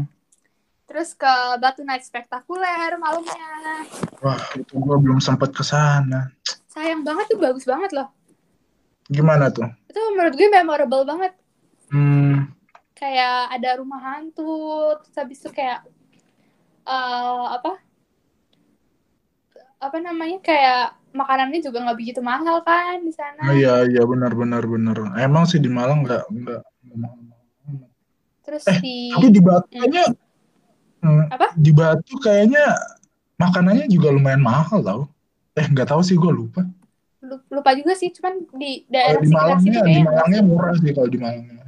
Terus 0.86 1.14
ke 1.14 1.34
Batu 1.62 1.82
Night 1.86 2.02
Spektakuler 2.02 2.94
malamnya. 2.98 3.86
Wah, 4.22 4.38
itu 4.58 4.74
gue 4.74 4.96
belum 4.98 5.18
sempat 5.22 5.50
ke 5.54 5.62
sana. 5.62 6.30
Sayang 6.70 7.02
banget 7.06 7.26
tuh, 7.30 7.38
bagus 7.38 7.66
banget 7.66 7.90
loh. 7.94 8.08
Gimana 9.06 9.50
tuh? 9.50 9.66
Itu 9.86 9.98
menurut 10.14 10.34
gue 10.34 10.48
memorable 10.50 11.04
banget. 11.06 11.32
Hmm, 11.90 12.50
Kayak 12.96 13.54
ada 13.54 13.70
rumah 13.78 14.00
hantu, 14.02 14.96
terus 15.04 15.16
habis 15.20 15.38
itu 15.38 15.50
kayak 15.54 15.84
eh 16.86 17.44
apa? 17.56 17.78
Apa 19.78 19.98
namanya? 20.00 20.40
Kayak 20.42 20.96
makanannya 21.14 21.60
juga 21.62 21.84
nggak 21.84 21.98
begitu 21.98 22.20
mahal 22.24 22.60
kan 22.64 22.98
di 23.04 23.12
sana. 23.14 23.40
oh, 23.46 23.54
iya, 23.54 23.84
iya, 23.86 24.02
benar, 24.02 24.32
benar, 24.34 24.62
benar. 24.66 24.96
Emang 25.20 25.44
sih 25.46 25.60
di 25.62 25.68
Malang 25.70 26.02
nggak, 26.02 26.24
nggak, 26.26 26.60
amat. 26.96 27.25
Terus 28.46 28.62
Eh, 28.70 28.78
di 28.78 29.10
Tapi 29.10 29.28
di 29.28 29.40
Batu 29.42 29.66
kayaknya, 29.68 30.04
hmm, 31.02 31.24
Apa? 31.34 31.46
di 31.58 31.70
Batu 31.74 32.14
kayaknya 32.22 32.64
makanannya 33.36 33.90
juga 33.90 34.14
lumayan 34.14 34.38
mahal 34.40 34.80
tau. 34.80 35.02
Eh, 35.52 35.66
nggak 35.66 35.90
tahu 35.90 36.00
sih, 36.00 36.14
gue 36.14 36.30
lupa. 36.30 36.62
lu- 37.26 37.42
lupa 37.50 37.74
juga 37.74 37.90
sih, 37.98 38.14
cuman 38.14 38.38
di 38.54 38.86
daerah 38.86 39.18
di 39.18 39.26
Malangnya, 39.26 39.82
di 39.82 39.98
Malangnya 39.98 40.40
murah 40.46 40.78
sih 40.78 40.94
kalau 40.94 41.10
di 41.10 41.18
Malangnya. 41.18 41.66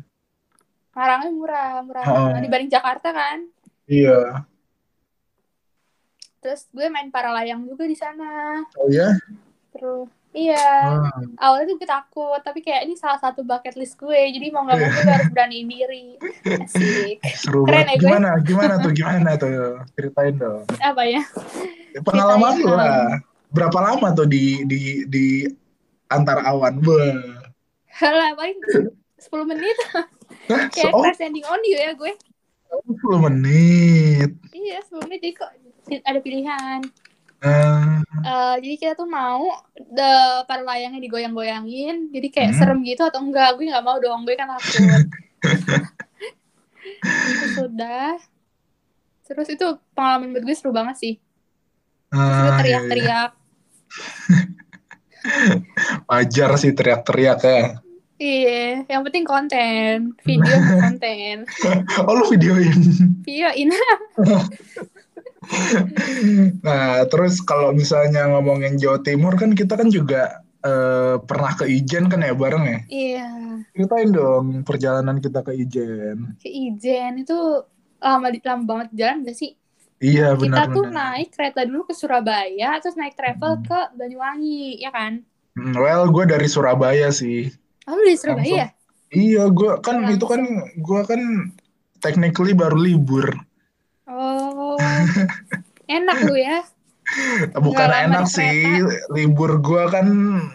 Marangnya 0.95 1.31
murah, 1.35 1.71
murah 1.83 2.05
Oh. 2.07 2.39
dibanding 2.39 2.71
Jakarta 2.71 3.11
kan. 3.11 3.43
Iya. 3.91 4.47
Terus 6.39 6.71
gue 6.71 6.87
main 6.87 7.11
paralayang 7.11 7.67
juga 7.67 7.91
di 7.91 7.99
sana. 7.99 8.63
Oh 8.79 8.87
ya? 8.87 9.19
Terus 9.75 10.07
iya, 10.37 10.69
Wah, 10.93 11.13
awalnya 11.41 11.73
tuh 11.73 11.77
gue 11.81 11.89
takut, 11.89 12.41
tapi 12.45 12.61
kayak 12.61 12.85
ini 12.85 12.95
salah 12.95 13.17
satu 13.17 13.41
bucket 13.45 13.75
list 13.77 13.97
gue. 13.97 14.21
Jadi 14.33 14.53
mau 14.53 14.65
nggak 14.65 14.77
mau 14.77 14.89
gue 14.89 15.05
harus 15.09 15.31
beraniin 15.33 15.69
diri. 15.69 16.07
Asik. 16.45 17.17
seru 17.41 17.65
Keren 17.65 17.89
banget. 17.89 17.89
ya, 17.89 17.97
gue. 17.97 18.09
Gimana, 18.09 18.31
gimana 18.45 18.75
tuh, 18.81 18.93
gimana 18.99 19.31
tuh? 19.41 19.51
Ceritain 19.97 20.35
dong. 20.37 20.65
Apa 20.81 21.03
ya? 21.09 21.23
Pengalaman 22.05 22.53
lu 22.61 22.73
lah. 22.73 23.19
Berapa 23.49 23.79
lama 23.81 24.13
tuh 24.13 24.29
di 24.29 24.63
di 24.69 25.09
di 25.09 25.49
antara 26.13 26.45
awan? 26.49 26.81
Wah. 26.85 27.49
Lah, 28.19 28.31
paling 28.39 28.59
10 28.63 29.51
menit. 29.51 29.75
Hah? 29.91 30.07
Kayak 30.71 30.95
oh, 30.95 31.03
crash 31.03 31.19
landing 31.19 31.43
on 31.51 31.59
you 31.67 31.75
ya 31.75 31.91
gue. 31.99 32.15
10 32.71 33.27
menit. 33.27 34.31
Iya, 34.55 34.79
10 34.87 35.03
menit. 35.09 35.19
Jadi 35.19 35.35
kok 35.35 35.51
ada 36.07 36.21
pilihan. 36.23 36.81
Eh, 37.39 38.55
jadi 38.59 38.75
kita 38.75 38.93
tuh 38.99 39.07
mau 39.07 39.47
the 39.79 40.13
paralayangnya 40.45 40.99
digoyang-goyangin. 40.99 42.11
Jadi 42.11 42.29
kayak 42.29 42.51
Hmm. 42.55 42.59
serem 42.59 42.79
gitu 42.83 43.07
atau 43.07 43.23
enggak. 43.23 43.55
Gue 43.55 43.71
nggak 43.71 43.85
mau 43.87 43.97
dong. 44.03 44.27
Gue 44.27 44.35
kan 44.35 44.51
takut. 44.59 45.07
Terus 46.83 47.53
sudah. 47.63 48.19
Terus 49.29 49.49
itu 49.53 49.67
pengalaman 49.95 50.35
buat 50.35 50.43
gue 50.43 50.57
seru 50.57 50.75
banget 50.75 50.97
sih. 50.99 51.15
Terus 52.09 52.19
gue 52.19 52.27
ah, 52.27 52.35
iya, 52.35 52.49
iya. 52.49 52.59
teriak-teriak. 52.59 53.31
Wajar 56.09 56.51
sih 56.57 56.73
teriak-teriak 56.73 57.39
ya. 57.45 57.63
Iya, 58.19 58.83
yang 58.91 59.07
penting 59.07 59.23
konten, 59.23 60.11
video 60.27 60.59
konten, 60.83 61.47
Oh 62.11 62.19
lu 62.19 62.27
videoin. 62.27 62.75
videoin. 63.23 63.71
Nah, 66.67 67.05
terus 67.11 67.41
kalau 67.45 67.71
misalnya 67.75 68.29
ngomongin 68.33 68.77
Jawa 68.81 68.99
Timur 69.03 69.35
kan 69.41 69.53
kita 69.57 69.75
kan 69.81 69.89
juga 69.89 70.43
eh, 70.65 71.17
pernah 71.25 71.53
ke 71.59 71.65
Ijen 71.69 72.05
kan 72.13 72.21
ya 72.25 72.35
bareng 72.37 72.65
ya. 72.67 72.79
Iya, 72.89 73.23
Ceritain 73.75 74.11
dong 74.11 74.47
perjalanan 74.69 75.19
kita 75.25 75.41
ke 75.47 75.53
Ijen. 75.55 76.19
ke 76.41 76.49
Ijen 76.51 77.13
itu 77.23 77.35
lama 78.03 78.29
lama 78.49 78.65
banget 78.71 78.89
jalan 78.99 79.17
gak 79.27 79.37
sih? 79.39 79.51
Iya 79.99 80.35
Kita 80.39 80.61
tuh 80.75 80.87
naik 80.87 81.29
kereta 81.35 81.61
dulu 81.69 81.83
ke 81.91 81.95
Surabaya, 82.01 82.79
terus 82.83 82.97
naik 83.01 83.15
travel 83.19 83.53
Hmm. 83.59 83.65
ke 83.67 83.79
Banyuwangi, 83.99 84.79
ya 84.85 84.91
kan? 84.95 85.13
Hmm, 85.57 85.75
Well, 85.77 86.09
gue 86.15 86.25
dari 86.33 86.49
Surabaya 86.49 87.09
sih. 87.13 87.53
Oh, 87.89 87.99
di 88.07 88.15
Surabaya? 88.17 88.71
Iya, 89.09 89.49
gue 89.59 89.71
kan 89.87 89.97
itu 90.15 90.25
kan 90.33 90.43
Langsung. 90.45 90.85
gue 90.87 91.01
kan 91.11 91.21
technically 92.05 92.53
baru 92.53 92.77
libur. 92.77 93.27
Oh, 94.09 94.81
enak 95.85 96.19
lu 96.25 96.37
ya. 96.41 96.65
Bukan 97.65 97.89
enak 97.89 98.29
sih, 98.29 98.85
libur 99.13 99.61
gue 99.61 99.85
kan 99.89 100.09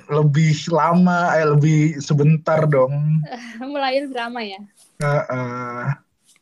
lebih 0.09 0.53
lama, 0.69 1.33
eh 1.37 1.45
lebih 1.49 1.97
sebentar 2.01 2.65
dong. 2.65 3.21
Mulai 3.61 4.05
lama 4.09 4.41
ya. 4.41 4.61
Heeh. 5.01 5.85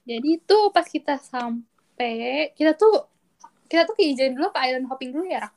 Jadi 0.08 0.32
tuh 0.44 0.72
pas 0.72 0.84
kita 0.88 1.20
sampai, 1.20 2.52
kita 2.56 2.76
tuh 2.76 3.08
kita 3.68 3.88
tuh 3.88 3.96
ke 3.96 4.04
Ijen 4.04 4.36
dulu, 4.36 4.52
ke 4.52 4.60
island 4.60 4.88
hopping 4.92 5.12
dulu 5.16 5.26
ya, 5.28 5.48
Rak? 5.48 5.54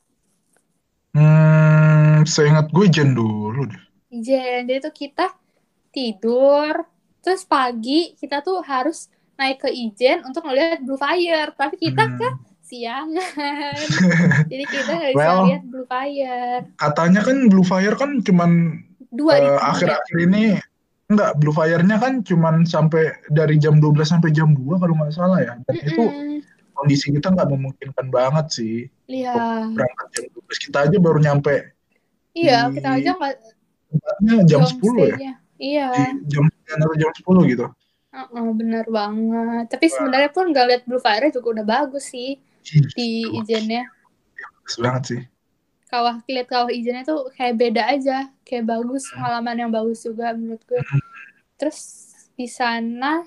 Hmm, 1.15 2.23
seingat 2.27 2.71
gue 2.71 2.85
Jen 2.91 3.15
dulu 3.15 3.67
deh. 3.67 3.83
Ijen. 4.11 4.67
Jadi 4.67 4.79
tuh 4.83 4.95
kita 4.95 5.35
tidur, 5.91 6.83
terus 7.23 7.43
pagi 7.47 8.15
kita 8.19 8.43
tuh 8.43 8.59
harus 8.63 9.11
naik 9.35 9.57
ke 9.61 9.69
Ijen 9.69 10.23
untuk 10.23 10.43
ngeliat 10.43 10.79
Blue 10.81 10.97
Fire 10.97 11.51
tapi 11.53 11.75
kita 11.75 12.03
Hmm. 12.05 12.17
kan 12.17 12.33
siangan 12.65 13.77
jadi 14.51 14.63
kita 14.65 14.91
nggak 14.91 15.11
bisa 15.13 15.19
Well, 15.21 15.45
lihat 15.45 15.63
Blue 15.69 15.85
Fire 15.85 16.65
Katanya 16.75 17.21
kan 17.21 17.37
Blue 17.47 17.61
Fire 17.63 17.95
kan 17.95 18.19
cuman 18.19 18.51
dua 19.13 19.31
eh, 19.37 19.59
akhir-akhir 19.61 20.17
ini 20.23 20.57
enggak 21.05 21.37
Blue 21.37 21.53
Fire-nya 21.53 22.01
kan 22.01 22.25
cuman 22.25 22.65
sampai 22.65 23.13
dari 23.29 23.61
jam 23.61 23.77
12 23.77 24.01
sampai 24.01 24.33
jam 24.33 24.57
2 24.57 24.81
kalau 24.81 24.97
nggak 24.97 25.13
salah 25.13 25.37
ya. 25.37 25.53
Dan 25.69 25.75
itu 25.85 26.01
Mm-mm. 26.01 26.41
kondisi 26.73 27.13
kita 27.13 27.29
nggak 27.29 27.45
memungkinkan 27.45 28.09
banget 28.09 28.45
sih. 28.49 28.75
iya 29.05 29.37
Berangkat 29.69 30.07
jam 30.17 30.25
12 30.33 30.65
kita 30.65 30.77
aja 30.89 30.97
baru 30.97 31.19
nyampe 31.21 31.55
iya 32.33 32.67
di 32.67 32.81
kita 32.81 32.89
aja 32.97 33.09
nggak 33.13 33.33
tempatnya 33.93 34.35
jam 34.49 34.61
10 34.65 34.81
ya. 35.13 35.33
iya 35.61 35.87
Di 35.93 36.25
jam 36.33 36.43
9 36.49 36.81
atau 36.81 36.95
jam 36.97 37.11
10 37.13 37.51
gitu. 37.53 37.65
Heeh, 38.15 38.47
bener 38.55 38.85
banget. 38.87 39.65
Tapi 39.67 39.85
sebenarnya 39.91 40.31
pun 40.31 40.47
nggak 40.47 40.65
lihat 40.71 40.81
Blue 40.87 41.03
Fire 41.03 41.27
juga 41.35 41.47
udah 41.59 41.65
bagus 41.67 42.15
sih 42.15 42.39
Ih, 42.63 42.81
di 42.95 43.27
Ijennya 43.43 43.83
bagus 44.63 44.75
banget 44.79 45.03
sih. 45.05 45.21
kawah 45.85 46.17
lihat 46.25 46.47
kawah 46.49 46.71
ijennya 46.73 47.05
tuh 47.05 47.29
kayak 47.37 47.55
beda 47.55 47.83
aja 47.87 48.27
kayak 48.41 48.65
bagus 48.67 49.05
pengalaman 49.13 49.55
yang 49.55 49.71
bagus 49.71 50.01
juga 50.01 50.33
menurut 50.33 50.63
gue. 50.65 50.81
Terus 51.59 51.79
di 52.33 52.47
sana 52.49 53.23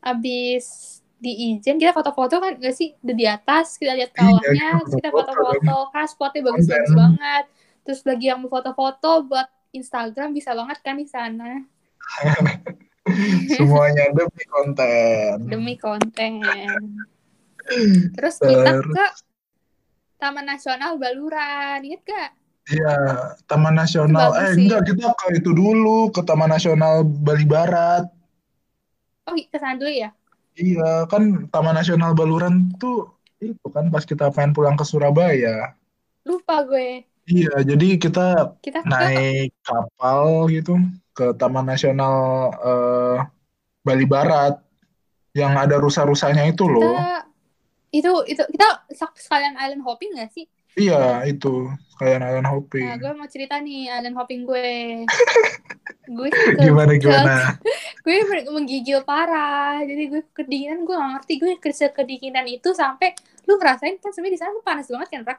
abis 0.00 1.00
di 1.18 1.56
ijen 1.56 1.80
kita 1.80 1.96
foto-foto 1.96 2.38
kan 2.38 2.60
gak 2.60 2.76
sih? 2.76 2.94
Udah 3.00 3.16
di 3.16 3.26
atas 3.26 3.80
kita 3.80 3.96
lihat 3.96 4.12
Iya, 4.12 4.20
kawahnya 4.20 4.68
kita 4.70 4.80
terus 4.84 4.94
kita 5.00 5.08
foto-foto 5.10 5.48
foto-foto 5.50 5.76
karena 5.92 6.08
spotnya 6.08 6.40
bagus-bagus 6.46 6.92
banget. 6.94 7.44
Terus 7.84 8.00
bagi 8.04 8.26
yang 8.30 8.38
mau 8.40 8.50
foto-foto 8.52 9.10
buat 9.26 9.48
Instagram 9.74 10.28
bisa 10.30 10.54
banget 10.54 10.78
kan 10.84 10.94
di 10.94 11.08
sana 11.10 11.50
Semuanya 13.52 14.08
demi 14.16 14.44
konten. 14.48 15.36
demi 15.44 15.74
konten 15.76 16.32
terus 18.16 18.36
kita 18.40 18.80
ke 18.80 19.04
Taman 20.20 20.44
Nasional 20.48 20.96
Baluran 20.96 21.84
inget 21.84 22.00
gak? 22.04 22.30
Iya, 22.64 22.96
Taman 23.44 23.76
Nasional. 23.76 24.32
Bagus 24.32 24.40
Eh, 24.40 24.52
sih. 24.56 24.60
enggak, 24.64 24.80
kita 24.88 25.12
ke 25.12 25.26
itu 25.36 25.52
dulu, 25.52 26.08
ke 26.08 26.24
Taman 26.24 26.48
Nasional 26.48 27.04
Bali 27.04 27.44
Barat. 27.44 28.08
Oh 29.28 29.36
ke 29.36 29.56
sana 29.60 29.76
dulu 29.76 29.92
ya? 29.92 30.16
Iya, 30.56 31.04
kan 31.12 31.48
Taman 31.52 31.76
Nasional 31.76 32.16
Baluran 32.16 32.72
tuh 32.80 33.12
itu 33.40 33.68
kan 33.68 33.92
pas 33.92 34.04
kita 34.08 34.32
pengen 34.32 34.56
pulang 34.56 34.80
ke 34.80 34.84
Surabaya. 34.84 35.76
Lupa 36.24 36.64
gue. 36.64 37.04
Iya, 37.28 37.64
jadi 37.64 38.00
kita 38.00 38.56
Kita 38.64 38.80
ke 38.80 38.88
naik 38.88 39.52
kapal 39.60 40.48
gitu 40.48 40.80
ke 41.14 41.32
Taman 41.38 41.64
Nasional 41.64 42.16
eh, 42.58 43.18
Bali 43.86 44.04
Barat 44.04 44.58
yang 45.34 45.54
ada 45.54 45.78
rusa-rusanya 45.78 46.46
itu 46.46 46.66
loh. 46.66 46.94
kita 46.94 47.22
itu 47.94 48.10
itu 48.26 48.42
kita 48.50 48.68
sekalian 49.14 49.54
island 49.54 49.86
hopping 49.86 50.18
gak 50.18 50.34
sih? 50.34 50.50
Iya, 50.74 51.22
itu 51.30 51.70
kayak 52.02 52.18
island 52.18 52.50
hopping. 52.50 52.86
Nah, 52.90 52.98
gue 52.98 53.12
mau 53.14 53.28
cerita 53.30 53.62
nih 53.62 53.86
island 53.94 54.18
hopping 54.18 54.42
gue. 54.42 55.06
gue 56.18 56.28
ke, 56.34 56.58
Gimana 56.58 56.98
gimana? 56.98 57.54
gue 58.04 58.14
menggigil 58.50 59.06
parah. 59.06 59.78
Jadi 59.86 60.10
gue 60.10 60.22
kedinginan 60.34 60.82
gue 60.82 60.94
gak 60.98 61.10
ngerti 61.18 61.34
gue 61.38 61.52
ke 61.62 61.70
kedinginan 61.94 62.46
itu 62.50 62.74
sampai 62.74 63.14
lu 63.46 63.54
ngerasain 63.54 64.02
kan 64.02 64.10
sebenarnya 64.10 64.34
di 64.34 64.40
sana 64.42 64.50
panas 64.66 64.90
banget 64.90 65.08
kan, 65.14 65.22
Rak? 65.30 65.38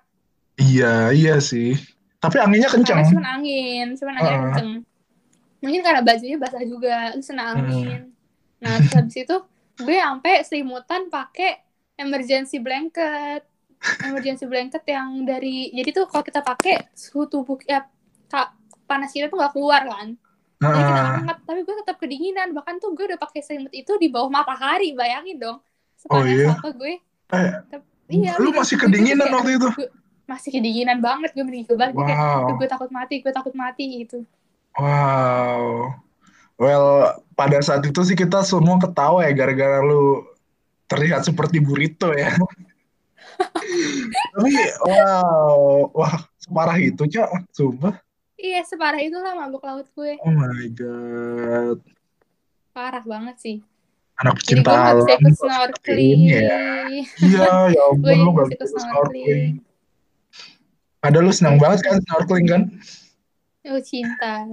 Iya, 0.55 1.11
iya 1.11 1.35
sih. 1.43 1.75
Tapi 2.23 2.39
anginnya 2.39 2.71
Karena 2.71 2.87
kenceng. 2.87 3.11
cuma 3.11 3.27
angin, 3.35 3.87
cuma 3.99 4.11
angin 4.15 4.23
Heeh. 4.23 4.39
kenceng. 4.39 4.69
Mungkin 5.65 5.81
karena 5.81 6.01
bajunya 6.05 6.37
basah 6.37 6.61
juga, 6.61 7.09
terus 7.17 7.25
kena 7.25 7.43
Hmm. 7.57 7.65
angin. 7.65 8.01
Nah, 8.61 8.77
terus 8.77 8.93
habis 8.93 9.15
itu 9.17 9.35
gue 9.81 9.97
sampai 9.97 10.33
selimutan 10.45 11.01
pakai 11.09 11.57
emergency 11.97 12.61
blanket. 12.61 13.41
Emergency 14.01 14.45
blanket 14.45 14.81
yang 14.85 15.25
dari 15.25 15.69
jadi 15.73 15.89
tuh 15.93 16.05
kalau 16.09 16.23
kita 16.25 16.41
pakai 16.41 16.89
suhu 16.93 17.25
tubuh 17.25 17.57
ya 17.65 17.85
panas 18.85 19.09
kita 19.13 19.29
tuh 19.29 19.37
nggak 19.41 19.53
keluar 19.57 19.81
kan. 19.85 20.07
Jadi 20.61 20.83
kita 20.87 21.01
Heeh. 21.01 21.13
hangat, 21.21 21.37
tapi 21.45 21.59
gue 21.67 21.75
tetap 21.83 21.97
kedinginan. 21.99 22.47
Bahkan 22.55 22.75
tuh 22.81 22.95
gue 22.97 23.05
udah 23.13 23.19
pakai 23.19 23.41
selimut 23.43 23.73
itu 23.75 23.91
di 24.01 24.07
bawah 24.09 24.31
matahari, 24.31 24.95
bayangin 24.95 25.37
dong. 25.37 25.57
Oh, 26.09 26.21
Sepanas 26.21 26.29
iya? 26.31 26.53
apa 26.53 26.69
gue? 26.73 26.93
Eh, 27.33 27.49
Iya, 28.05 28.31
lu 28.37 28.53
gue- 28.53 28.57
masih 28.61 28.75
gue 28.77 28.83
kedinginan 28.85 29.29
waktu 29.33 29.51
itu? 29.57 29.69
masih 30.25 30.49
kedinginan 30.53 30.97
banget 31.01 31.29
gue 31.37 31.43
Gue 31.45 32.05
kayak 32.05 32.17
Wow. 32.17 32.57
gue 32.57 32.67
takut 32.69 32.89
mati, 32.89 33.15
gue 33.21 33.33
takut 33.33 33.53
mati 33.53 33.83
gitu. 34.01 34.25
Wow. 34.75 35.95
Well, 36.55 37.19
pada 37.35 37.59
saat 37.59 37.83
itu 37.83 37.99
sih 38.03 38.15
kita 38.15 38.43
semua 38.47 38.79
ketawa 38.79 39.27
ya 39.27 39.31
gara-gara 39.35 39.83
lu 39.83 40.23
terlihat 40.87 41.27
seperti 41.27 41.59
burrito 41.59 42.11
ya. 42.15 42.31
Tapi 44.35 44.51
wow, 44.83 45.91
wah 45.91 46.15
separah 46.39 46.77
itu, 46.79 47.03
Cak. 47.07 47.51
Sumpah. 47.51 47.99
Iya, 48.35 48.67
separah 48.67 48.99
itulah 48.99 49.31
mabuk 49.35 49.63
laut 49.63 49.87
gue. 49.95 50.19
Oh 50.23 50.31
my 50.31 50.67
god. 50.75 51.79
Parah 52.75 53.03
banget 53.03 53.35
sih. 53.39 53.57
Anak 54.19 54.39
Jadi 54.43 54.63
pecinta 54.63 54.71
gue 54.71 54.79
alam 54.79 55.07
ikut 55.07 55.35
kok 55.35 55.43
seperti 55.43 55.43
snorkeling. 55.43 56.11
ini 56.15 56.27
ya. 56.31 56.59
Iya, 57.19 57.51
ya 57.71 57.83
gue 57.95 58.11
ampun 58.15 58.19
lu 58.19 58.31
gak 58.35 58.47
ikut 58.55 58.69
snorkeling. 58.71 59.53
Ada 61.03 61.17
lu 61.19 61.31
senang 61.35 61.55
banget 61.59 61.79
kan 61.83 61.95
snorkeling 62.03 62.47
kan? 62.47 62.61
Oh, 63.65 63.81
cinta. 63.81 64.45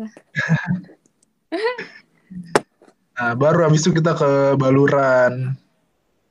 Nah, 3.12 3.36
baru 3.36 3.68
habis 3.68 3.84
itu 3.84 3.92
kita 3.92 4.16
ke 4.16 4.56
Baluran. 4.56 5.52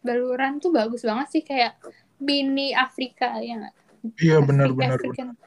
Baluran 0.02 0.58
tuh 0.58 0.74
bagus 0.74 1.06
banget 1.06 1.28
sih 1.30 1.44
kayak 1.46 1.78
mini 2.18 2.74
Afrika 2.74 3.38
ya 3.38 3.62
nggak? 3.62 3.76
Iya, 4.18 4.38
benar-benar. 4.42 4.98
African 4.98 5.38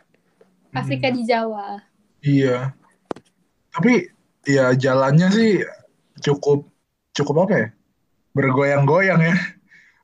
Afrika 0.70 1.11
di 1.11 1.22
Jawa. 1.26 1.82
Iya. 2.22 2.70
Tapi 3.74 4.07
ya 4.47 4.70
jalannya 4.78 5.28
sih 5.35 5.66
cukup 6.22 6.70
cukup 7.18 7.51
apa 7.51 7.55
ya? 7.59 7.68
Bergoyang-goyang 8.35 9.20
ya. 9.26 9.35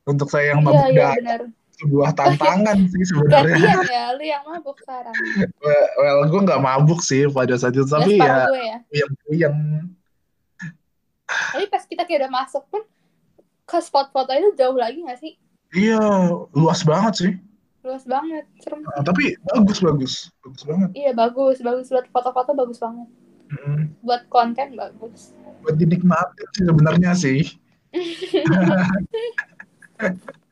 Untuk 0.02 0.26
saya 0.34 0.58
yang 0.58 0.66
Iya, 0.66 0.86
iya 0.90 1.06
benar. 1.14 1.40
Sebuah 1.80 2.12
tantangan 2.12 2.76
sih 2.86 3.04
sebenarnya. 3.08 3.56
Gantian 3.56 3.84
ya, 3.88 4.04
lu 4.12 4.24
yang 4.24 4.44
mabuk 4.44 4.76
sekarang. 4.84 5.16
Well, 5.64 5.86
well, 5.96 6.18
gue 6.28 6.40
nggak 6.44 6.60
mabuk 6.60 7.00
sih 7.00 7.24
pada 7.32 7.56
saat 7.56 7.72
itu, 7.72 7.88
tapi 7.88 8.20
ya 8.20 8.22
separah 8.22 8.46
gue 8.52 8.60
ya. 8.60 8.78
yang 9.48 9.56
Tapi 11.30 11.64
pas 11.70 11.84
kita 11.86 12.02
kayak 12.04 12.26
udah 12.26 12.32
masuk 12.42 12.64
pun 12.68 12.82
ke 13.64 13.78
spot 13.80 14.10
foto 14.10 14.34
itu 14.34 14.50
jauh 14.58 14.74
lagi 14.74 14.98
gak 15.06 15.22
sih? 15.22 15.38
iya 15.70 16.02
luas 16.50 16.82
banget 16.82 17.14
sih. 17.14 17.32
Luas 17.86 18.02
banget, 18.02 18.42
serem. 18.60 18.82
Nah, 18.82 19.06
tapi 19.06 19.38
bagus 19.46 19.78
bagus 19.78 20.12
bagus 20.42 20.62
banget. 20.66 20.90
Iya 20.92 21.14
bagus, 21.14 21.62
bagus 21.62 21.86
buat 21.88 22.06
foto-foto 22.10 22.50
bagus 22.52 22.82
banget. 22.82 23.08
Mm, 23.50 23.94
Buat 24.02 24.22
konten 24.30 24.74
bagus. 24.74 25.34
buat 25.62 25.76
dinikmatin 25.78 26.48
sih 26.56 26.64
sebenarnya 26.66 27.12
sih. 27.14 27.40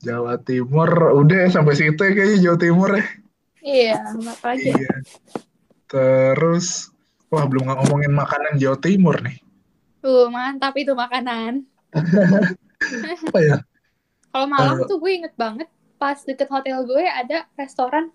Jawa 0.00 0.40
Timur 0.40 0.88
udah 1.14 1.48
sampai 1.48 1.76
situ 1.76 2.00
ya 2.00 2.12
kayaknya 2.12 2.38
Jawa 2.40 2.58
Timur 2.58 2.90
ya. 2.96 3.04
Iya, 3.58 3.96
apa? 4.16 4.56
Iya. 4.56 4.92
Terus, 5.86 6.88
wah 7.28 7.44
belum 7.44 7.68
ngomongin 7.68 8.12
makanan 8.12 8.56
Jawa 8.56 8.80
Timur 8.80 9.20
nih. 9.20 9.36
Tuh, 10.00 10.30
mantap 10.30 10.72
itu 10.78 10.94
makanan. 10.94 11.66
Apa 13.28 13.38
ya? 13.42 13.56
Kalau 14.30 14.46
Malang 14.46 14.78
Eh. 14.78 14.86
tuh 14.86 14.96
gue 14.96 15.10
inget 15.10 15.34
banget 15.34 15.66
pas 15.98 16.14
deket 16.14 16.46
hotel 16.46 16.86
gue 16.86 17.02
ada 17.02 17.50
restoran 17.58 18.14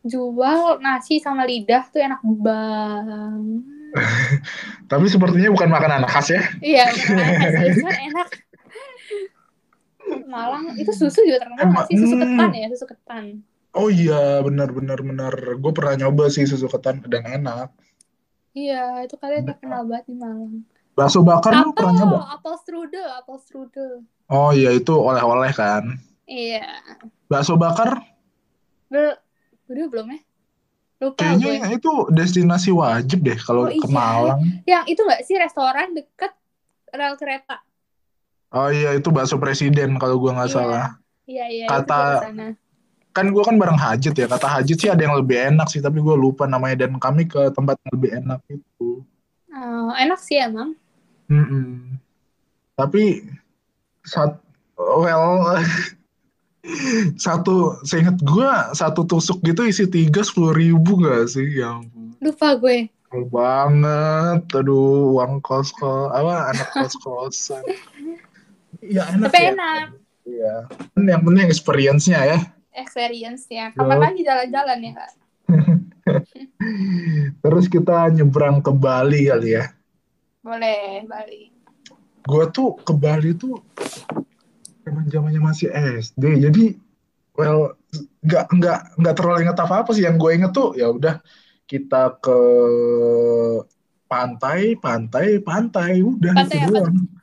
jual 0.00 0.80
nasi 0.80 1.20
sama 1.20 1.44
lidah 1.44 1.84
tuh 1.92 2.00
enak 2.00 2.22
banget. 2.24 3.60
Tapi 4.90 5.04
sepertinya 5.06 5.52
bukan 5.52 5.68
makanan 5.68 6.08
khas 6.08 6.32
ya. 6.32 6.42
Iya, 6.58 6.86
nasi 6.88 7.78
cuman 7.78 7.96
enak. 8.08 8.28
Malang 10.26 10.64
itu 10.74 10.90
susu 10.90 11.20
juga 11.22 11.42
terkenal 11.42 11.66
nggak 11.70 11.86
sih 11.88 11.96
susu 11.96 12.14
Hmm. 12.14 12.22
ketan 12.24 12.50
ya, 12.52 12.66
susu 12.70 12.86
ketan. 12.86 13.24
Oh 13.70 13.86
iya, 13.86 14.42
benar 14.42 14.68
benar 14.70 14.98
benar. 14.98 15.34
Gue 15.56 15.72
pernah 15.72 15.94
nyoba 15.96 16.26
sih 16.26 16.42
susu 16.42 16.66
ketan 16.66 17.02
dan 17.06 17.22
enak. 17.22 17.68
Iya, 18.50 19.06
itu 19.06 19.14
kalian 19.14 19.46
terkenal 19.46 19.86
banget 19.86 20.10
di 20.10 20.14
Malang. 20.14 20.66
Bakso 20.92 21.22
bakar 21.22 21.62
lu 21.62 21.70
pernah 21.70 21.94
nyoba? 21.94 22.18
Apel, 22.34 22.54
strudel, 22.58 23.06
apel 23.14 23.36
strudel. 23.38 23.92
Oh 24.26 24.50
iya, 24.50 24.74
itu 24.74 24.90
oleh-oleh 24.90 25.54
kan. 25.54 25.96
Iya. 26.26 26.66
Bakso 27.26 27.54
bakar 27.54 28.02
Bel, 28.86 29.14
udah 29.66 29.86
belum 29.86 30.06
ya? 30.10 30.20
Lupa 31.00 31.16
gue. 31.32 31.40
kayaknya 31.40 31.70
itu 31.72 31.90
destinasi 32.10 32.74
wajib 32.74 33.22
deh 33.22 33.38
kalau 33.38 33.64
Oh, 33.64 33.72
ke 33.72 33.86
iya. 33.86 33.94
Malang. 33.94 34.40
Yang 34.66 34.84
itu 34.90 35.00
nggak 35.00 35.22
sih 35.22 35.36
restoran 35.38 35.94
deket 35.94 36.34
rel 36.90 37.14
kereta? 37.14 37.62
Oh 38.50 38.68
iya, 38.68 38.98
itu 38.98 39.08
bakso 39.14 39.38
presiden 39.38 39.94
kalau 39.96 40.18
gua 40.18 40.34
nggak 40.42 40.50
Iya. 40.50 40.56
salah. 40.58 40.84
Iya, 41.26 41.44
iya, 41.46 41.66
Kata-. 41.70 42.18
Kan 43.10 43.34
gua 43.34 43.42
kan 43.46 43.58
bareng 43.58 43.78
Hajit 43.78 44.14
ya. 44.14 44.26
Kata 44.26 44.46
Hajit 44.46 44.78
sih 44.78 44.90
ada 44.90 45.02
yang 45.02 45.14
lebih 45.18 45.38
enak 45.54 45.70
sih, 45.70 45.78
tapi 45.78 46.02
gua 46.02 46.14
lupa 46.18 46.46
namanya 46.46 46.86
dan 46.86 46.98
kami 46.98 47.26
ke 47.26 47.50
tempat 47.54 47.78
yang 47.86 47.92
lebih 47.94 48.10
enak 48.22 48.40
itu. 48.50 49.02
Oh, 49.50 49.90
enak 49.94 50.18
sih 50.18 50.38
emang. 50.38 50.74
Mm-mm. 51.30 51.98
Tapi 52.74 53.22
saat 54.02 54.38
well 54.78 55.46
satu 57.16 57.80
seingat 57.82 58.20
gue 58.20 58.50
satu 58.76 59.04
tusuk 59.08 59.40
gitu 59.42 59.64
isi 59.64 59.88
tiga 59.88 60.20
sepuluh 60.20 60.52
ribu 60.52 61.00
gak 61.00 61.30
sih 61.32 61.46
yang 61.60 61.88
Lupa 62.20 62.52
gue. 62.56 62.88
banget 63.10 64.46
aduh 64.54 65.18
uang 65.18 65.42
kos 65.42 65.74
kos 65.74 66.14
apa 66.14 66.54
anak 66.54 66.68
kos 66.70 66.94
kosan 67.00 67.64
ya 68.78 69.02
enak 69.10 69.28
Tapi 69.30 69.40
ya. 69.42 69.50
enak. 69.54 69.86
Iya. 70.26 70.54
Yang 70.94 71.22
penting 71.26 71.46
experience-nya 71.50 72.20
ya. 72.22 72.38
Experience-nya. 72.70 73.64
Kapan 73.74 73.98
Yo. 73.98 74.02
lagi 74.02 74.20
jalan-jalan 74.22 74.78
ya, 74.78 74.92
Kak? 74.94 75.10
Terus 77.42 77.66
kita 77.66 78.08
nyebrang 78.14 78.62
ke 78.62 78.70
Bali 78.70 79.26
kali 79.26 79.58
ya. 79.58 79.64
Boleh, 80.40 81.04
Bali. 81.04 81.50
Gue 82.24 82.44
tuh 82.52 82.78
ke 82.80 82.92
Bali 82.94 83.34
tuh 83.34 83.58
zaman 84.86 85.08
zamannya 85.10 85.40
masih 85.42 85.68
SD. 86.00 86.46
Jadi 86.48 86.64
well 87.36 87.74
nggak 88.20 88.44
nggak 88.54 88.80
nggak 89.00 89.14
terlalu 89.16 89.38
inget 89.48 89.58
apa 89.58 89.74
apa 89.84 89.90
sih. 89.92 90.04
Yang 90.06 90.16
gue 90.20 90.30
inget 90.36 90.52
tuh 90.52 90.68
ya 90.78 90.88
udah 90.92 91.18
kita 91.66 92.18
ke 92.18 92.38
pantai, 94.10 94.74
pantai, 94.74 95.38
pantai, 95.38 96.02
udah 96.02 96.32
Pantai 96.34 96.58
itu 96.58 96.66
apa 96.66 96.78
doang. 96.90 97.19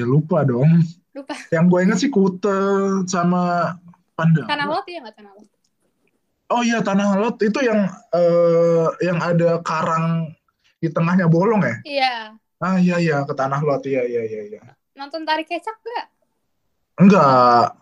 Ya 0.00 0.06
lupa 0.08 0.40
dong. 0.48 0.80
Lupa. 1.12 1.36
Yang 1.52 1.64
gue 1.68 1.78
inget 1.84 1.98
sih 2.00 2.08
Kute 2.08 2.56
sama 3.04 3.76
Pandawa. 4.16 4.48
Tanah 4.48 4.66
Lot 4.66 4.86
ya 4.88 5.04
nggak 5.04 5.16
Tanah 5.20 5.32
Lot? 5.36 5.48
Oh 6.50 6.62
iya 6.64 6.80
Tanah 6.80 7.20
Lot 7.20 7.36
itu 7.44 7.58
yang 7.60 7.84
eh, 8.10 8.86
yang 9.04 9.20
ada 9.20 9.60
karang 9.60 10.32
di 10.80 10.88
tengahnya 10.88 11.28
bolong 11.28 11.60
ya? 11.60 11.76
Iya. 11.84 12.14
Ah 12.60 12.76
iya 12.80 12.96
iya 12.96 13.16
ke 13.28 13.36
Tanah 13.36 13.60
Lot 13.60 13.84
iya 13.84 14.08
iya 14.08 14.24
iya 14.24 14.42
iya. 14.48 14.62
Nonton 14.96 15.28
tarik 15.28 15.44
kecak 15.44 15.76
nggak? 15.76 16.06
Enggak. 17.00 17.76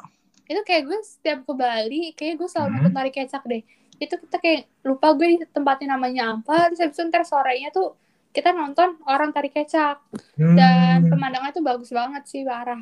Itu 0.48 0.60
kayak 0.66 0.82
gue 0.88 0.98
setiap 1.04 1.38
ke 1.46 1.52
Bali, 1.54 2.02
kayak 2.18 2.34
gue 2.40 2.48
selalu 2.50 2.66
Hmm. 2.66 2.74
nonton 2.82 2.94
tarik 2.98 3.14
kecak 3.14 3.42
deh. 3.46 3.62
Itu 3.98 4.14
kita 4.18 4.42
kayak 4.42 4.66
lupa 4.82 5.14
gue 5.14 5.46
tempatnya 5.50 5.94
namanya 5.94 6.34
apa, 6.34 6.70
terus 6.72 6.82
habis 6.82 6.96
itu 6.98 7.02
ntar 7.06 7.22
sorenya 7.22 7.70
tuh 7.70 7.94
kita 8.38 8.54
nonton 8.54 8.94
orang 9.10 9.34
tarik 9.34 9.50
kecak. 9.50 9.98
Dan 10.38 11.02
Hmm, 11.02 11.10
pemandangannya 11.10 11.50
tuh 11.50 11.64
bagus 11.66 11.90
banget 11.90 12.22
sih, 12.30 12.46
parah. 12.46 12.78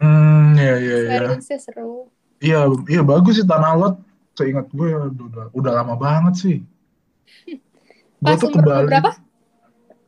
hmm, 0.00 0.56
iya 0.56 0.74
iya 0.80 0.96
iya. 1.04 1.28
Seru. 1.60 2.08
Iya 2.40 2.60
iya 2.88 3.02
bagus 3.04 3.36
sih 3.36 3.46
Tanah 3.46 3.72
Lot. 3.76 3.94
Seingat 4.34 4.66
gue 4.72 4.88
ya, 4.90 4.98
udah, 5.06 5.46
udah, 5.54 5.72
lama 5.72 5.94
banget 5.94 6.34
sih. 6.40 6.56
Gue 8.18 8.34
Pas 8.34 8.40
tuh 8.40 8.48
ke 8.50 8.58
umur 8.58 8.64
Bali 8.64 8.88
berapa? 8.88 9.10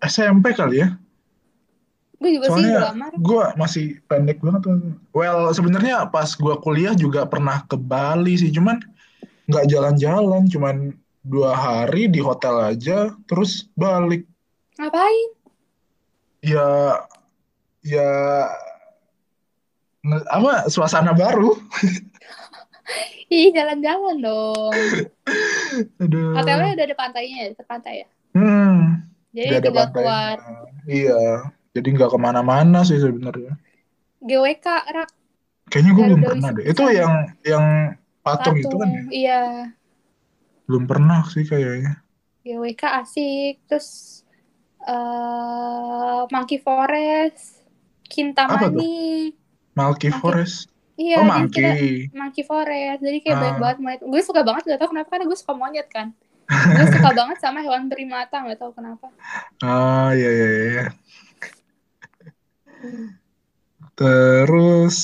SMP 0.02 0.56
kali 0.56 0.82
ya. 0.82 0.88
Gue 2.16 2.30
juga 2.32 2.48
sih 2.48 2.64
Soalnya 2.64 2.72
udah 2.80 2.88
lama. 2.96 3.06
gue 3.12 3.44
masih 3.60 3.86
pendek 4.08 4.40
banget 4.40 4.60
tuh. 4.64 4.76
Well, 5.12 5.52
sebenarnya 5.52 6.08
pas 6.08 6.32
gue 6.32 6.54
kuliah 6.64 6.96
juga 6.96 7.28
pernah 7.28 7.62
ke 7.68 7.76
Bali 7.76 8.34
sih, 8.40 8.48
cuman 8.50 8.80
nggak 9.46 9.66
jalan-jalan, 9.70 10.48
cuman 10.48 10.76
dua 11.22 11.52
hari 11.54 12.08
di 12.08 12.18
hotel 12.18 12.56
aja, 12.74 13.12
terus 13.28 13.68
balik. 13.76 14.24
Ngapain? 14.76 15.28
Ya, 16.44 16.68
ya, 17.80 18.08
apa 20.30 20.68
suasana 20.70 21.16
baru. 21.16 21.56
Ih, 23.32 23.50
jalan-jalan 23.50 24.22
dong. 24.22 24.74
Aduh. 26.02 26.38
Hotelnya 26.38 26.78
udah 26.78 26.86
ada 26.86 26.96
pantainya 26.96 27.36
ya, 27.42 27.46
dekat 27.50 27.66
pantai 27.66 27.94
ya. 28.06 28.08
Hmm, 28.36 29.02
Jadi 29.34 29.48
nggak 29.48 29.58
ada 29.58 29.66
tinggal 29.66 29.86
pantainya. 29.90 29.96
keluar 29.96 30.36
Iya, 30.86 31.22
jadi 31.74 31.88
nggak 31.98 32.10
ke 32.14 32.18
mana-mana 32.22 32.78
sih 32.86 33.00
sebenarnya. 33.02 33.58
GWK, 34.22 34.66
rak 34.94 35.10
Kayaknya 35.66 35.90
gue 35.98 36.04
belum 36.06 36.22
pernah 36.22 36.50
deh. 36.54 36.64
Itu 36.70 36.82
yang 36.94 37.12
yang 37.42 37.64
patung 38.22 38.54
itu 38.54 38.70
kan 38.70 38.86
ya? 38.86 38.94
patung. 38.94 39.10
Iya, 39.10 39.42
Belum 40.70 40.84
pernah 40.86 41.20
sih 41.26 41.42
kayaknya. 41.42 42.06
GWK 42.46 42.82
asik. 43.02 43.54
Terus 43.66 44.22
eh 44.86 46.20
Monkey 46.26 46.58
Forest, 46.58 47.66
Kintamani. 48.02 49.34
Monkey- 49.74 50.14
Forest. 50.14 50.70
Iya, 50.96 51.20
Oh, 51.20 51.28
Monkey. 51.28 52.08
kita 52.08 52.16
Monkey 52.16 52.40
Forest. 52.40 52.98
Jadi 53.02 53.18
kayak 53.20 53.36
Ah. 53.36 53.40
banyak 53.42 53.58
banget 53.60 53.78
monyet. 53.78 54.00
Gue 54.00 54.22
suka 54.24 54.40
banget 54.40 54.64
gak 54.64 54.80
tau 54.80 54.88
kenapa 54.88 55.08
karena 55.10 55.26
gue 55.26 55.36
suka 55.36 55.52
monyet 55.52 55.88
kan. 55.88 56.16
gue 56.46 56.86
suka 56.88 57.10
banget 57.18 57.36
sama 57.36 57.58
hewan 57.58 57.86
primata 57.86 58.38
gak 58.40 58.56
tau 58.56 58.70
kenapa. 58.70 59.10
Ah, 59.60 60.14
iya, 60.14 60.30
iya, 60.30 60.48
iya. 60.64 60.84
Terus, 63.94 64.96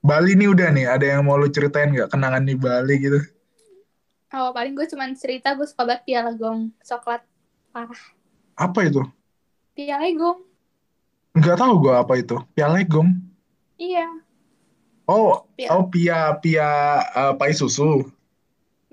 Bali 0.00 0.34
nih 0.34 0.48
udah 0.48 0.68
nih, 0.70 0.86
ada 0.88 1.06
yang 1.08 1.22
mau 1.22 1.36
lu 1.36 1.46
ceritain 1.46 1.90
nggak 1.90 2.10
kenangan 2.10 2.42
di 2.42 2.54
Bali 2.54 2.94
gitu? 2.98 3.20
Oh, 4.32 4.50
paling 4.50 4.72
gue 4.72 4.86
cuman 4.86 5.12
cerita 5.12 5.52
gue 5.52 5.62
suka 5.62 5.84
banget 5.84 6.02
piala 6.04 6.32
gong 6.32 6.72
coklat 6.80 7.22
parah. 7.70 8.02
Apa 8.64 8.80
itu? 8.88 9.02
Piala 9.74 10.06
gong. 10.20 10.38
Nggak 11.38 11.56
tahu 11.60 11.72
gue 11.82 11.94
apa 11.96 12.12
itu. 12.22 12.36
Pialegong. 12.54 13.08
Iya, 13.80 14.06
Oh, 15.10 15.42
Pia. 15.58 15.68
oh 15.74 15.90
pia 15.90 16.18
pia 16.38 16.68
eh, 17.20 17.32
pai 17.34 17.50
susu. 17.52 18.06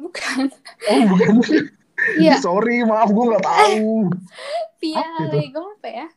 bukan. 0.01 0.49
Oh, 0.89 1.01
bukan. 1.11 1.35
Iya, 2.15 2.39
Sorry, 2.39 2.79
maaf 2.87 3.11
gue 3.11 3.25
nggak 3.27 3.43
tahu. 3.43 4.07
piala 4.79 5.19
itu? 5.27 5.51
gong 5.51 5.67
apa 5.75 5.89
ya? 5.91 6.07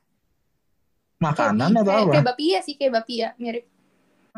Makanan 1.18 1.70
atau 1.74 1.90
kayak, 1.90 2.02
apa? 2.06 2.12
kayak 2.14 2.26
bapia 2.30 2.58
sih, 2.62 2.74
kayak 2.78 2.92
bapia, 3.02 3.28
mirip. 3.34 3.66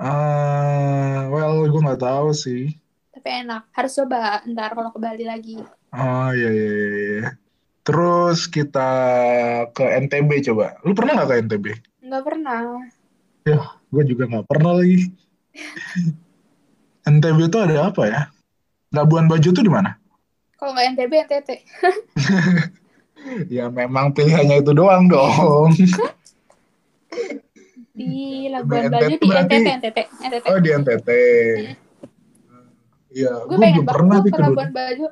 Ah, 0.00 1.28
well, 1.28 1.68
gue 1.68 1.80
nggak 1.84 2.00
tahu 2.00 2.28
sih. 2.32 2.72
Tapi 3.12 3.28
enak. 3.44 3.68
Harus 3.76 3.92
coba 3.92 4.40
ntar 4.48 4.72
kalau 4.72 4.90
ke 4.90 4.98
Bali 5.04 5.24
lagi. 5.28 5.60
Oh, 5.94 6.28
iya, 6.32 6.48
iya, 6.50 6.68
iya, 6.72 6.88
iya. 7.04 7.28
Terus 7.84 8.48
kita 8.48 8.88
ke 9.76 9.84
NTB 9.84 10.40
coba. 10.48 10.80
Lu 10.88 10.96
pernah 10.96 11.20
nggak 11.20 11.28
ke 11.28 11.36
NTB? 11.44 11.66
Nggak 12.00 12.22
pernah. 12.24 12.60
Gue 13.92 14.02
juga 14.08 14.24
nggak 14.24 14.46
pernah 14.48 14.72
lagi. 14.80 15.12
NTB 17.04 17.38
itu 17.52 17.58
ada 17.60 17.92
apa 17.92 18.02
ya? 18.08 18.22
Labuan 18.88 19.28
Bajo 19.28 19.52
tuh 19.52 19.60
di 19.60 19.68
mana? 19.68 20.00
Kalau 20.56 20.72
nggak 20.72 20.86
NTB, 20.96 21.12
NTT. 21.28 21.50
Ya 23.48 23.68
memang 23.68 24.12
pilihannya 24.12 24.60
itu 24.60 24.72
doang 24.72 25.08
dong. 25.08 25.72
Di 27.92 28.48
Labuan 28.48 28.88
Bajo, 28.88 29.12
di 29.12 29.28
berarti- 29.28 29.60
NTT, 29.60 29.68
NTT, 29.70 29.98
NTT. 30.24 30.44
Oh 30.48 30.58
di 30.60 30.68
NTT. 30.72 31.08
Iya, 33.14 33.32
gue 33.44 33.46
gue 33.46 33.56
pengen 33.60 33.84
belum 33.84 33.92
pernah 33.92 34.18
ke 34.18 34.28
ke 34.28 34.40
Labuan 34.40 34.70
Bajo. 34.72 35.06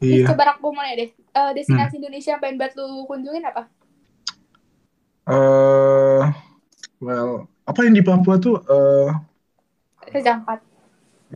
Iya. 0.00 0.24
Hmm. 0.24 0.28
coba 0.32 0.42
rak 0.52 0.58
mau 0.60 0.72
deh. 0.76 1.08
Eh, 1.36 1.50
destinasi 1.52 2.00
Indonesia 2.00 2.32
yang 2.32 2.40
pengen 2.40 2.56
banget 2.56 2.80
lu 2.80 3.04
kunjungin 3.04 3.44
apa? 3.44 3.68
Eh, 5.28 6.24
well, 7.04 7.44
apa 7.68 7.80
yang 7.84 7.92
di 7.92 8.00
Papua 8.00 8.40
tuh? 8.40 8.56
Eh, 8.64 9.10
Raja 10.16 10.40
Ampat. 10.40 10.64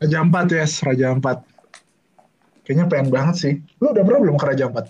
Raja 0.01 0.17
Ampat, 0.25 0.47
yes, 0.57 0.81
Raja 0.81 1.13
Ampat. 1.13 1.45
Kayaknya 2.65 2.87
pengen 2.89 3.09
banget 3.13 3.37
sih. 3.37 3.55
Lu 3.83 3.93
udah 3.93 4.01
pernah 4.01 4.21
belum 4.25 4.37
ke 4.41 4.45
Raja 4.49 4.73
Ampat? 4.73 4.87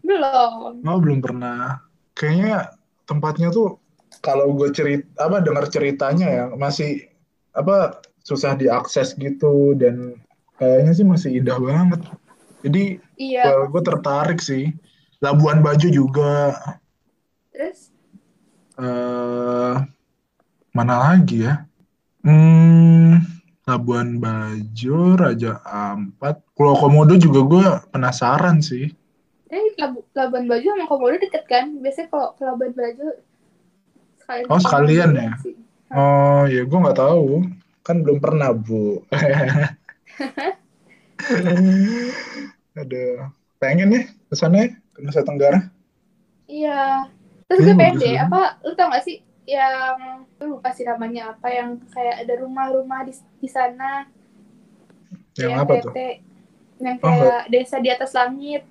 Belum. 0.00 0.80
Oh, 0.80 0.98
belum 1.02 1.20
pernah. 1.20 1.84
Kayaknya 2.16 2.72
tempatnya 3.04 3.52
tuh 3.52 3.76
kalau 4.24 4.56
gue 4.56 4.72
cerita 4.72 5.28
apa 5.28 5.44
dengar 5.44 5.68
ceritanya 5.68 6.26
ya 6.30 6.44
masih 6.56 7.04
apa 7.52 8.00
susah 8.24 8.56
diakses 8.56 9.12
gitu 9.20 9.76
dan 9.76 10.16
kayaknya 10.56 10.92
sih 10.96 11.04
masih 11.04 11.30
indah 11.36 11.58
banget. 11.60 12.00
Jadi 12.64 12.96
Iya. 13.20 13.44
well, 13.44 13.68
gue 13.68 13.82
tertarik 13.84 14.40
sih. 14.40 14.72
Labuan 15.20 15.60
Bajo 15.60 15.88
juga. 15.92 16.56
Terus? 17.52 17.92
eh 18.74 19.74
mana 20.74 20.94
lagi 20.98 21.46
ya? 21.46 21.62
Hmm, 22.24 23.22
Labuan 23.68 24.18
Bajo, 24.18 25.14
Raja 25.14 25.60
Ampat, 25.62 26.40
Pulau 26.56 26.74
Komodo 26.80 27.14
juga 27.20 27.40
gue 27.46 27.66
penasaran 27.92 28.58
sih. 28.64 28.90
Eh, 29.52 29.76
Labu- 29.78 30.08
Labuan 30.16 30.48
Bajo 30.50 30.66
sama 30.72 30.88
Komodo 30.90 31.16
deket 31.20 31.44
kan? 31.46 31.78
Biasanya 31.78 32.08
kalau 32.10 32.28
ke 32.34 32.42
Labuan 32.42 32.72
Bajo 32.74 33.06
sekalian. 34.18 34.48
Oh, 34.50 34.58
sekalian 34.58 35.10
ya? 35.14 35.30
sih. 35.38 35.54
Oh 35.94 36.42
ya 36.50 36.66
gue 36.66 36.78
nggak 36.80 36.98
tahu, 36.98 37.44
kan 37.86 38.02
belum 38.02 38.18
pernah 38.18 38.50
bu. 38.50 39.04
Ada 42.74 43.30
pengen 43.62 43.88
nih 43.94 44.04
ke 44.26 44.34
sana 44.34 44.66
ke 44.66 44.98
Nusa 44.98 45.22
Tenggara. 45.22 45.70
Iya. 46.50 47.06
Terus 47.46 47.60
gue 47.70 47.76
pengen 47.78 47.94
bagus 47.96 48.02
deh, 48.02 48.16
apa, 48.18 48.58
lu 48.66 48.74
tau 48.74 48.90
gak 48.90 49.04
sih 49.06 49.22
yang, 49.46 50.26
lu 50.42 50.58
lupa 50.58 50.74
sih 50.74 50.82
namanya 50.82 51.36
apa, 51.36 51.46
yang 51.54 51.78
kayak 51.92 52.26
ada 52.26 52.34
rumah-rumah 52.42 53.06
di, 53.06 53.14
di 53.14 53.46
sana. 53.46 54.10
Yang 55.38 55.52
apa 55.54 55.72
tuh? 55.78 55.92
Yang 56.82 56.96
Oh, 56.98 57.08
kayak 57.14 57.42
desa 57.54 57.76
di 57.78 57.88
atas 57.94 58.10
langit. 58.10 58.66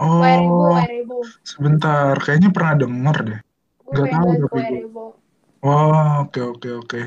Oh, 0.00 0.24
Wairebo, 0.24 0.80
Wairebo. 0.80 1.18
sebentar, 1.44 2.16
kayaknya 2.24 2.48
pernah 2.48 2.74
denger 2.80 3.16
deh. 3.28 3.40
Gue 3.84 4.08
pengen 4.08 4.16
tahu 4.16 4.30
ke 4.32 4.32
tapi 4.32 4.40
gue. 4.40 4.56
Wairebo. 4.56 5.04
Oh, 5.60 6.24
oke 6.24 6.40
oke 6.56 6.70
oke. 6.80 7.02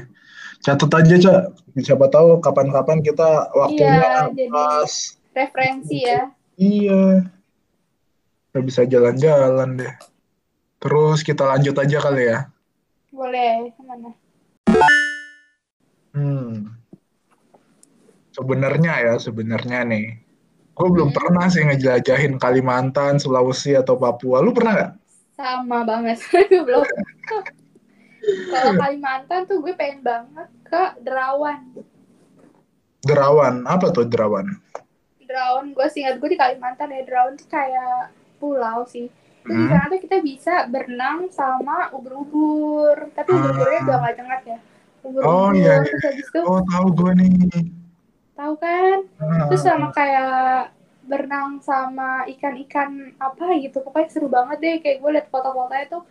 Catat 0.62 0.92
aja, 1.02 1.16
Cak. 1.18 1.42
Siapa 1.82 2.06
tahu 2.14 2.38
kapan-kapan 2.38 3.02
kita 3.02 3.50
waktunya 3.58 3.98
Iya, 3.98 4.30
jadi 4.30 4.54
pas. 4.54 5.18
Referensi 5.34 6.06
ya. 6.06 6.30
Iya, 6.56 7.26
kita 8.50 8.60
bisa 8.62 8.82
jalan-jalan 8.86 9.70
deh. 9.76 9.94
Terus 10.78 11.26
kita 11.26 11.44
lanjut 11.50 11.76
aja 11.76 11.98
kali 11.98 12.24
ya. 12.30 12.40
Boleh, 13.10 13.74
ke 13.74 13.82
mana? 13.82 14.10
Hmm. 16.14 16.78
Sebenarnya 18.30 18.94
ya, 19.02 19.14
sebenarnya 19.18 19.86
nih. 19.86 20.06
Gue 20.74 20.90
belum 20.90 21.10
Hmm, 21.10 21.18
pernah 21.18 21.46
sih 21.50 21.62
ngejelajahin 21.62 22.42
Kalimantan, 22.42 23.22
Sulawesi, 23.22 23.78
atau 23.78 23.98
Papua. 23.98 24.42
Lu 24.42 24.54
pernah 24.54 24.74
nggak? 24.74 24.94
sama 25.34 25.82
banget. 25.82 26.22
Gue 26.50 26.62
belum. 26.62 26.86
Kalau 28.50 28.74
Kalimantan 28.82 29.50
tuh 29.50 29.60
gue 29.60 29.74
pengen 29.74 30.06
banget 30.06 30.50
ke 30.64 30.82
Derawan. 31.02 31.74
Derawan. 33.02 33.66
Apa 33.66 33.90
tuh 33.90 34.06
Derawan? 34.06 34.46
Derawan, 35.34 35.74
gue 35.74 35.88
singkat 35.90 36.22
gue 36.22 36.30
di 36.30 36.38
Kalimantan 36.38 36.88
ya. 36.88 37.02
Derawan 37.02 37.34
tuh 37.34 37.50
kayak 37.50 38.14
pulau 38.38 38.86
sih. 38.86 39.10
Terus 39.42 39.50
di 39.50 39.66
Hmm? 39.66 39.72
sana 39.74 39.86
tuh 39.90 40.00
kita 40.00 40.18
bisa 40.22 40.54
berenang 40.70 41.26
sama 41.34 41.90
ubur-ubur. 41.90 43.10
Tapi 43.12 43.30
ubur-uburnya 43.34 43.80
udah 43.82 43.90
Ah. 43.90 44.00
nggak 44.00 44.16
cengat 44.16 44.42
ya. 44.46 44.58
Oh 45.02 45.10
Ubur-ubur. 45.10 45.52
iya, 45.58 45.74
iya. 45.74 45.76
Terus 45.84 46.02
habis 46.06 46.28
itu, 46.30 46.40
Oh 46.46 46.62
tahu 46.64 46.88
gue 46.94 47.12
nih. 47.18 47.34
tahu 48.34 48.54
kan? 48.56 48.98
Terus 49.50 49.60
Ah, 49.60 49.66
sama 49.68 49.88
kayak 49.90 50.34
berenang 51.04 51.60
sama 51.60 52.10
ikan-ikan 52.30 52.90
apa 53.18 53.46
gitu. 53.58 53.82
Pokoknya 53.82 54.08
seru 54.14 54.30
banget 54.30 54.58
deh. 54.62 54.76
Kayak 54.80 54.98
gue 55.02 55.12
liat 55.18 55.28
foto-fotonya 55.28 55.86
tuh 55.90 56.04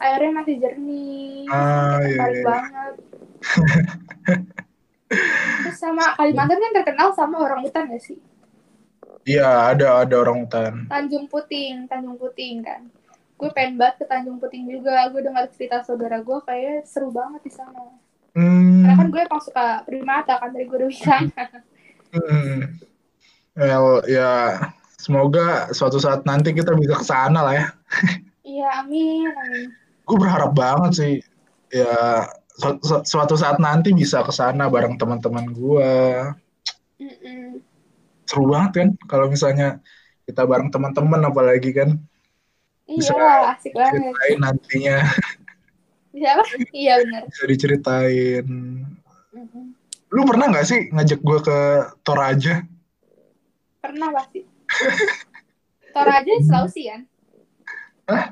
airnya 0.00 0.32
masih 0.34 0.56
jernih. 0.56 1.44
Terus 1.44 1.52
ah, 1.52 2.00
iya, 2.00 2.24
iya. 2.32 2.42
banget. 2.42 2.94
Terus 5.60 5.76
sama 5.76 6.16
Kalimantan 6.16 6.58
kan 6.58 6.72
terkenal 6.72 7.12
sama 7.12 7.36
orang 7.38 7.60
hutan 7.60 7.86
gak 7.86 8.00
sih? 8.00 8.16
Iya, 9.28 9.76
ada 9.76 10.04
ada 10.04 10.14
orang 10.16 10.48
hutan. 10.48 10.74
Tanjung 10.88 11.28
Puting, 11.28 11.86
Tanjung 11.86 12.16
Puting 12.16 12.64
kan. 12.64 12.88
Gue 13.36 13.48
pengen 13.52 13.80
banget 13.80 14.00
ke 14.00 14.04
Tanjung 14.08 14.40
Puting 14.40 14.68
juga. 14.68 15.08
Gue 15.12 15.20
dengar 15.24 15.48
cerita 15.52 15.80
saudara 15.84 16.20
gue 16.20 16.38
kayak 16.44 16.88
seru 16.88 17.12
banget 17.12 17.40
di 17.44 17.52
sana. 17.52 17.96
Karena 18.32 18.94
kan 18.96 19.06
Hmm, 19.06 19.12
gue 19.12 19.20
emang 19.26 19.42
suka 19.42 19.84
primata 19.84 20.38
kan 20.40 20.50
dari 20.54 20.64
gue 20.64 20.76
udah 20.76 20.90
di 20.90 21.00
sana. 21.00 21.44
hmm. 22.16 22.58
Well, 23.60 24.06
ya, 24.06 24.56
semoga 24.96 25.68
suatu 25.74 25.98
saat 25.98 26.24
nanti 26.24 26.54
kita 26.54 26.72
bisa 26.78 26.96
ke 26.96 27.04
sana 27.04 27.40
lah 27.44 27.54
ya. 27.56 27.66
Iya, 28.40 28.68
amin, 28.84 29.28
amin. 29.36 29.68
Gue 30.06 30.16
berharap 30.16 30.54
banget 30.56 30.92
sih, 30.96 31.14
ya 31.70 32.24
su- 32.56 32.80
su- 32.82 33.04
suatu 33.04 33.34
saat 33.36 33.60
nanti 33.60 33.92
bisa 33.92 34.22
ke 34.24 34.32
sana 34.32 34.66
bareng 34.70 34.96
teman-teman 34.96 35.50
gue. 35.50 35.92
Mm-mm. 37.00 37.62
Seru 38.30 38.46
banget 38.46 38.70
kan 38.72 38.88
kalau 39.04 39.26
misalnya 39.26 39.82
kita 40.22 40.46
bareng 40.46 40.70
teman-teman 40.70 41.18
apalagi 41.24 41.74
kan 41.74 41.98
bisa 42.86 43.10
Iya, 43.10 43.50
asik 43.50 43.74
banget. 43.74 43.98
ceritain 44.14 44.38
nantinya, 44.38 44.96
Bisa 46.10 46.28
apa? 46.32 46.44
Iya, 46.70 46.94
bener. 47.02 47.22
bisa 47.26 47.42
diceritain. 47.44 48.44
Mm-mm. 49.30 49.64
Lu 50.08 50.22
pernah 50.22 50.46
nggak 50.46 50.62
sih 50.64 50.90
ngajak 50.90 51.18
gue 51.18 51.38
ke 51.40 51.58
Toraja? 52.02 52.66
Pernah 53.80 54.10
pasti. 54.12 54.42
Toraja 55.90 56.32
Sulawesi 56.40 56.82
kan? 56.86 57.00
Hah? 58.06 58.24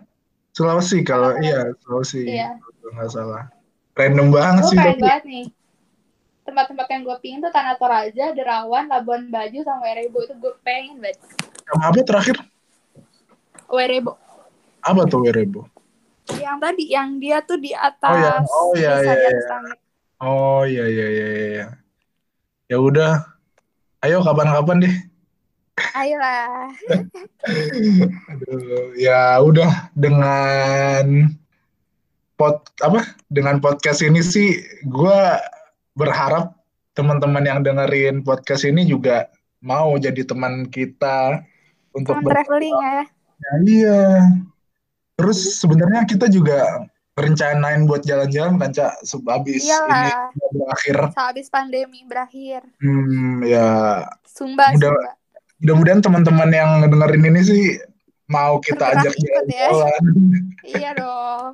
Sulawesi 0.51 0.99
kalau 1.03 1.39
iya 1.39 1.71
Sulawesi 1.83 2.23
Iya. 2.25 2.59
nggak 2.83 3.11
salah. 3.11 3.47
Random 3.95 4.31
banget 4.31 4.63
Gue 4.63 4.71
sih 4.71 4.79
tapi. 4.79 4.99
banget 4.99 5.23
nih. 5.25 5.47
Tempat-tempat 6.49 6.87
yang 6.89 7.05
gue 7.05 7.17
pingin 7.21 7.45
tuh 7.45 7.53
Tanah 7.53 7.77
Toraja, 7.77 8.33
Derawan, 8.33 8.89
Labuan 8.89 9.29
Bajo, 9.29 9.61
sama 9.61 9.85
Werebo. 9.85 10.25
Itu 10.25 10.33
gue 10.41 10.57
pengen 10.65 10.97
banget. 10.97 11.21
Sama 11.69 11.93
apa 11.93 12.01
terakhir? 12.01 12.37
Werebo. 13.69 14.17
Apa 14.81 15.05
tuh 15.05 15.29
Werebo? 15.29 15.69
Yang 16.41 16.57
tadi, 16.57 16.85
yang 16.89 17.21
dia 17.21 17.45
tuh 17.45 17.61
di 17.61 17.77
Oh 17.77 17.77
ya, 17.77 17.85
atas 17.93 18.49
oh 18.49 18.73
ya 18.73 18.93
desa 18.97 19.05
ya 19.05 19.13
di 19.13 19.21
ya. 19.21 19.29
atas 19.29 19.47
langit. 19.53 19.79
Oh 20.19 20.63
iya 20.65 20.85
iya 20.89 21.07
iya 21.13 21.29
iya. 21.29 21.67
Ya 22.69 22.77
udah, 22.81 23.13
ayo 24.09 24.25
kapan-kapan 24.25 24.89
deh. 24.89 24.95
Ayolah. 25.95 26.73
Aduh, 28.33 28.97
ya 28.97 29.37
udah 29.39 29.93
dengan 29.93 31.29
pod 32.41 32.65
apa? 32.81 33.05
Dengan 33.29 33.61
podcast 33.61 34.01
ini 34.01 34.25
sih 34.25 34.59
gue 34.85 35.21
berharap 35.99 36.55
teman-teman 36.95 37.43
yang 37.43 37.61
dengerin 37.67 38.23
podcast 38.23 38.63
ini 38.63 38.87
juga 38.87 39.27
mau 39.59 39.99
jadi 39.99 40.23
teman 40.23 40.71
kita 40.71 41.43
untuk 41.91 42.23
traveling 42.23 42.79
ya. 42.79 43.03
Ya, 43.39 43.53
iya. 43.67 44.03
Terus 45.19 45.59
sebenarnya 45.59 46.07
kita 46.07 46.31
juga 46.31 46.87
rencanain 47.19 47.91
buat 47.91 48.07
jalan-jalan 48.07 48.55
kan, 48.63 48.71
Cak, 48.71 49.03
habis 49.27 49.67
ini 49.67 50.11
berakhir. 50.55 50.97
Sehabis 51.11 51.47
pandemi 51.51 52.07
berakhir. 52.07 52.63
Hmm, 52.79 53.43
ya 53.43 54.07
Sumba, 54.23 54.71
mudah, 54.71 54.95
Sumba. 54.95 55.11
mudah-mudahan 55.59 56.03
teman-teman 56.03 56.51
yang 56.55 56.71
dengerin 56.87 57.25
ini 57.35 57.41
sih 57.43 57.65
mau 58.31 58.63
kita 58.63 58.95
ajak 58.95 59.15
ya. 59.19 59.23
jalan-jalan. 59.27 60.03
Iya 60.63 60.91
dong. 60.95 61.53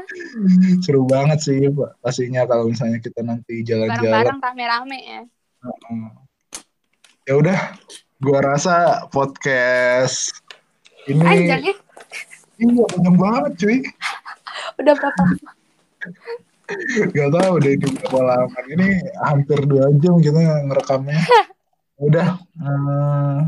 Seru 0.84 1.04
banget 1.06 1.38
sih, 1.44 1.68
Pak. 1.68 2.00
Pastinya 2.00 2.46
kalau 2.48 2.68
misalnya 2.68 2.98
kita 2.98 3.20
nanti 3.22 3.62
jalan-jalan. 3.62 4.00
Bareng-bareng 4.00 4.40
rame-rame 4.40 4.98
ya. 5.00 5.20
Ya 7.22 7.34
udah, 7.38 7.58
gua 8.18 8.38
rasa 8.42 9.06
podcast 9.10 10.34
ini 11.10 11.18
Panjang 11.18 11.62
ya. 11.66 11.74
iya 12.62 12.84
panjang 12.94 13.16
banget, 13.18 13.52
cuy. 13.58 13.78
Udah 14.78 14.94
berapa? 14.94 15.22
Gak 17.10 17.30
tahu 17.34 17.54
deh 17.58 17.72
ini 17.74 17.88
berapa 17.98 18.20
lama. 18.22 18.58
Ini 18.70 18.88
hampir 19.18 19.58
dua 19.66 19.90
jam 19.98 20.22
kita 20.22 20.38
ngerekamnya. 20.70 21.18
Udah, 22.06 22.38
hmm, 22.58 23.38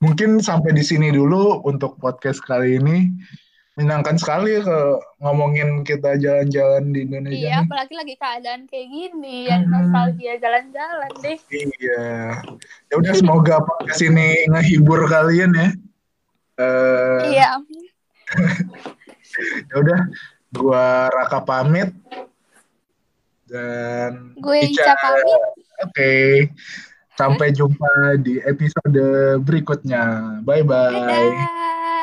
mungkin 0.00 0.40
sampai 0.40 0.72
di 0.72 0.84
sini 0.84 1.12
dulu 1.12 1.64
untuk 1.68 2.00
podcast 2.00 2.40
kali 2.44 2.80
ini. 2.80 3.12
Menyenangkan 3.76 4.16
sekali 4.16 4.56
ke 4.56 4.78
ngomongin 5.20 5.84
kita 5.84 6.16
jalan-jalan 6.16 6.96
di 6.96 7.04
Indonesia 7.04 7.36
Iya, 7.36 7.52
nih. 7.52 7.64
apalagi 7.68 7.94
lagi 7.94 8.14
keadaan 8.16 8.60
kayak 8.64 8.88
gini. 8.88 9.36
Ya 9.46 9.56
Hmm, 9.60 9.68
nostalgia 9.68 10.34
jalan-jalan 10.40 11.10
deh. 11.20 11.38
iya. 11.52 12.08
Ya 12.88 12.94
udah 12.96 13.12
semoga 13.12 13.60
podcast 13.60 14.00
ini 14.00 14.48
ngehibur 14.48 15.04
kalian 15.04 15.52
ya. 15.52 15.68
Eh, 16.56 17.20
Iya, 17.30 17.48
ya 19.68 19.74
udah, 19.76 20.00
gua 20.50 21.12
Raka 21.12 21.44
pamit 21.44 21.92
dan 23.44 24.32
Gue 24.40 24.64
Ica. 24.64 24.88
Ica 24.88 24.94
pamit. 24.96 25.40
Oke. 25.84 26.12
Sampai 27.12 27.52
jumpa 27.52 27.92
di 28.18 28.40
episode 28.40 29.04
berikutnya. 29.40 30.04
Bye 30.40 30.64
bye. 30.64 30.96
Dadah. 30.96 31.95